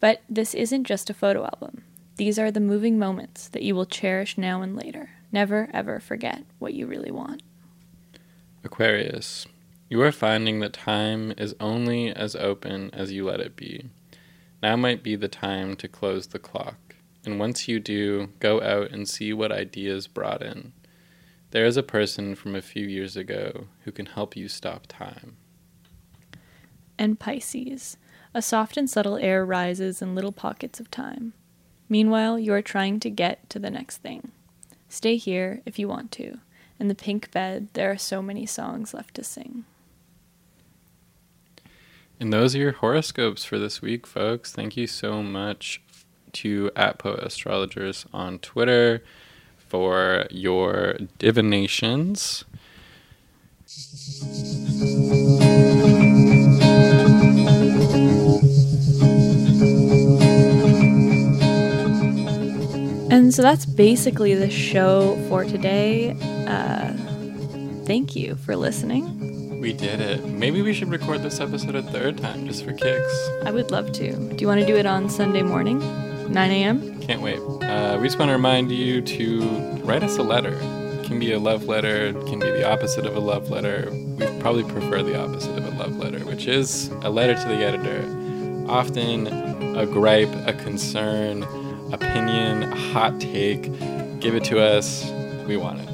But 0.00 0.22
this 0.28 0.54
isn't 0.54 0.84
just 0.84 1.10
a 1.10 1.14
photo 1.14 1.44
album. 1.44 1.84
These 2.16 2.38
are 2.38 2.50
the 2.50 2.60
moving 2.60 2.98
moments 2.98 3.48
that 3.48 3.62
you 3.62 3.74
will 3.74 3.84
cherish 3.84 4.38
now 4.38 4.62
and 4.62 4.74
later. 4.74 5.10
Never, 5.32 5.68
ever 5.74 6.00
forget 6.00 6.44
what 6.58 6.72
you 6.72 6.86
really 6.86 7.10
want. 7.10 7.42
Aquarius. 8.64 9.46
You 9.90 10.00
are 10.00 10.12
finding 10.12 10.60
that 10.60 10.72
time 10.72 11.34
is 11.36 11.54
only 11.60 12.08
as 12.10 12.34
open 12.34 12.90
as 12.94 13.12
you 13.12 13.26
let 13.26 13.40
it 13.40 13.54
be. 13.54 13.90
Now 14.62 14.76
might 14.76 15.02
be 15.02 15.14
the 15.14 15.28
time 15.28 15.76
to 15.76 15.88
close 15.88 16.28
the 16.28 16.38
clock. 16.38 16.96
And 17.26 17.38
once 17.38 17.68
you 17.68 17.80
do, 17.80 18.30
go 18.40 18.62
out 18.62 18.92
and 18.92 19.06
see 19.06 19.32
what 19.34 19.52
ideas 19.52 20.06
brought 20.06 20.42
in. 20.42 20.72
There 21.50 21.66
is 21.66 21.76
a 21.76 21.82
person 21.82 22.34
from 22.34 22.54
a 22.54 22.62
few 22.62 22.86
years 22.86 23.16
ago 23.16 23.66
who 23.84 23.92
can 23.92 24.06
help 24.06 24.36
you 24.36 24.48
stop 24.48 24.86
time. 24.88 25.36
And 26.98 27.18
Pisces. 27.18 27.96
A 28.34 28.42
soft 28.42 28.76
and 28.76 28.88
subtle 28.88 29.16
air 29.16 29.44
rises 29.44 30.02
in 30.02 30.14
little 30.14 30.32
pockets 30.32 30.80
of 30.80 30.90
time. 30.90 31.32
Meanwhile, 31.88 32.38
you 32.38 32.52
are 32.52 32.62
trying 32.62 33.00
to 33.00 33.10
get 33.10 33.48
to 33.50 33.58
the 33.58 33.70
next 33.70 33.98
thing. 33.98 34.32
Stay 34.88 35.16
here 35.16 35.62
if 35.64 35.78
you 35.78 35.88
want 35.88 36.10
to. 36.12 36.38
In 36.78 36.88
the 36.88 36.94
pink 36.94 37.30
bed, 37.30 37.68
there 37.72 37.90
are 37.90 37.98
so 37.98 38.20
many 38.20 38.44
songs 38.44 38.92
left 38.92 39.14
to 39.14 39.24
sing. 39.24 39.64
And 42.18 42.32
those 42.32 42.54
are 42.54 42.58
your 42.58 42.72
horoscopes 42.72 43.44
for 43.44 43.58
this 43.58 43.82
week, 43.82 44.06
folks. 44.06 44.52
Thank 44.52 44.76
you 44.76 44.86
so 44.86 45.22
much 45.22 45.82
to 46.32 46.70
at 46.76 46.98
Poet 46.98 47.20
Astrologers 47.20 48.06
on 48.12 48.38
Twitter 48.38 49.02
for 49.58 50.26
your 50.30 50.98
divinations. 51.18 52.44
And 63.26 63.34
so 63.34 63.42
that's 63.42 63.66
basically 63.66 64.36
the 64.36 64.48
show 64.48 65.16
for 65.28 65.42
today. 65.42 66.12
Uh, 66.46 66.92
thank 67.84 68.14
you 68.14 68.36
for 68.36 68.54
listening. 68.54 69.60
We 69.60 69.72
did 69.72 70.00
it. 70.00 70.24
Maybe 70.24 70.62
we 70.62 70.72
should 70.72 70.90
record 70.90 71.24
this 71.24 71.40
episode 71.40 71.74
a 71.74 71.82
third 71.82 72.18
time 72.18 72.46
just 72.46 72.64
for 72.64 72.72
kicks. 72.72 73.30
I 73.44 73.50
would 73.50 73.72
love 73.72 73.90
to. 73.94 74.12
Do 74.12 74.36
you 74.38 74.46
want 74.46 74.60
to 74.60 74.66
do 74.66 74.76
it 74.76 74.86
on 74.86 75.10
Sunday 75.10 75.42
morning, 75.42 75.80
9 76.32 76.50
a.m.? 76.52 77.00
Can't 77.00 77.20
wait. 77.20 77.40
Uh, 77.40 77.98
we 78.00 78.06
just 78.06 78.16
want 78.16 78.28
to 78.28 78.32
remind 78.34 78.70
you 78.70 79.02
to 79.02 79.40
write 79.82 80.04
us 80.04 80.18
a 80.18 80.22
letter. 80.22 80.56
It 80.62 81.06
can 81.06 81.18
be 81.18 81.32
a 81.32 81.40
love 81.40 81.64
letter, 81.64 82.16
it 82.16 82.26
can 82.28 82.38
be 82.38 82.48
the 82.52 82.70
opposite 82.70 83.06
of 83.06 83.16
a 83.16 83.20
love 83.20 83.50
letter. 83.50 83.88
We 83.90 84.38
probably 84.38 84.62
prefer 84.62 85.02
the 85.02 85.20
opposite 85.20 85.58
of 85.58 85.66
a 85.66 85.70
love 85.70 85.96
letter, 85.96 86.20
which 86.20 86.46
is 86.46 86.90
a 87.02 87.10
letter 87.10 87.34
to 87.34 87.48
the 87.48 87.56
editor. 87.56 88.04
Often 88.70 89.26
a 89.76 89.84
gripe, 89.84 90.32
a 90.46 90.52
concern, 90.52 91.44
opinion, 91.92 92.62
hot 92.70 93.20
take. 93.20 93.64
Give 94.20 94.34
it 94.34 94.44
to 94.44 94.60
us. 94.60 95.10
We 95.46 95.56
want 95.56 95.80
it. 95.80 95.86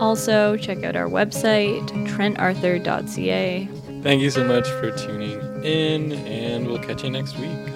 Also, 0.00 0.56
check 0.56 0.82
out 0.82 0.96
our 0.96 1.08
website, 1.08 1.86
trentarthur.ca. 2.06 3.68
Thank 4.02 4.22
you 4.22 4.30
so 4.30 4.44
much 4.44 4.66
for 4.66 4.90
tuning 4.92 5.38
in, 5.62 6.12
and 6.12 6.66
we'll 6.66 6.78
catch 6.78 7.04
you 7.04 7.10
next 7.10 7.38
week. 7.38 7.69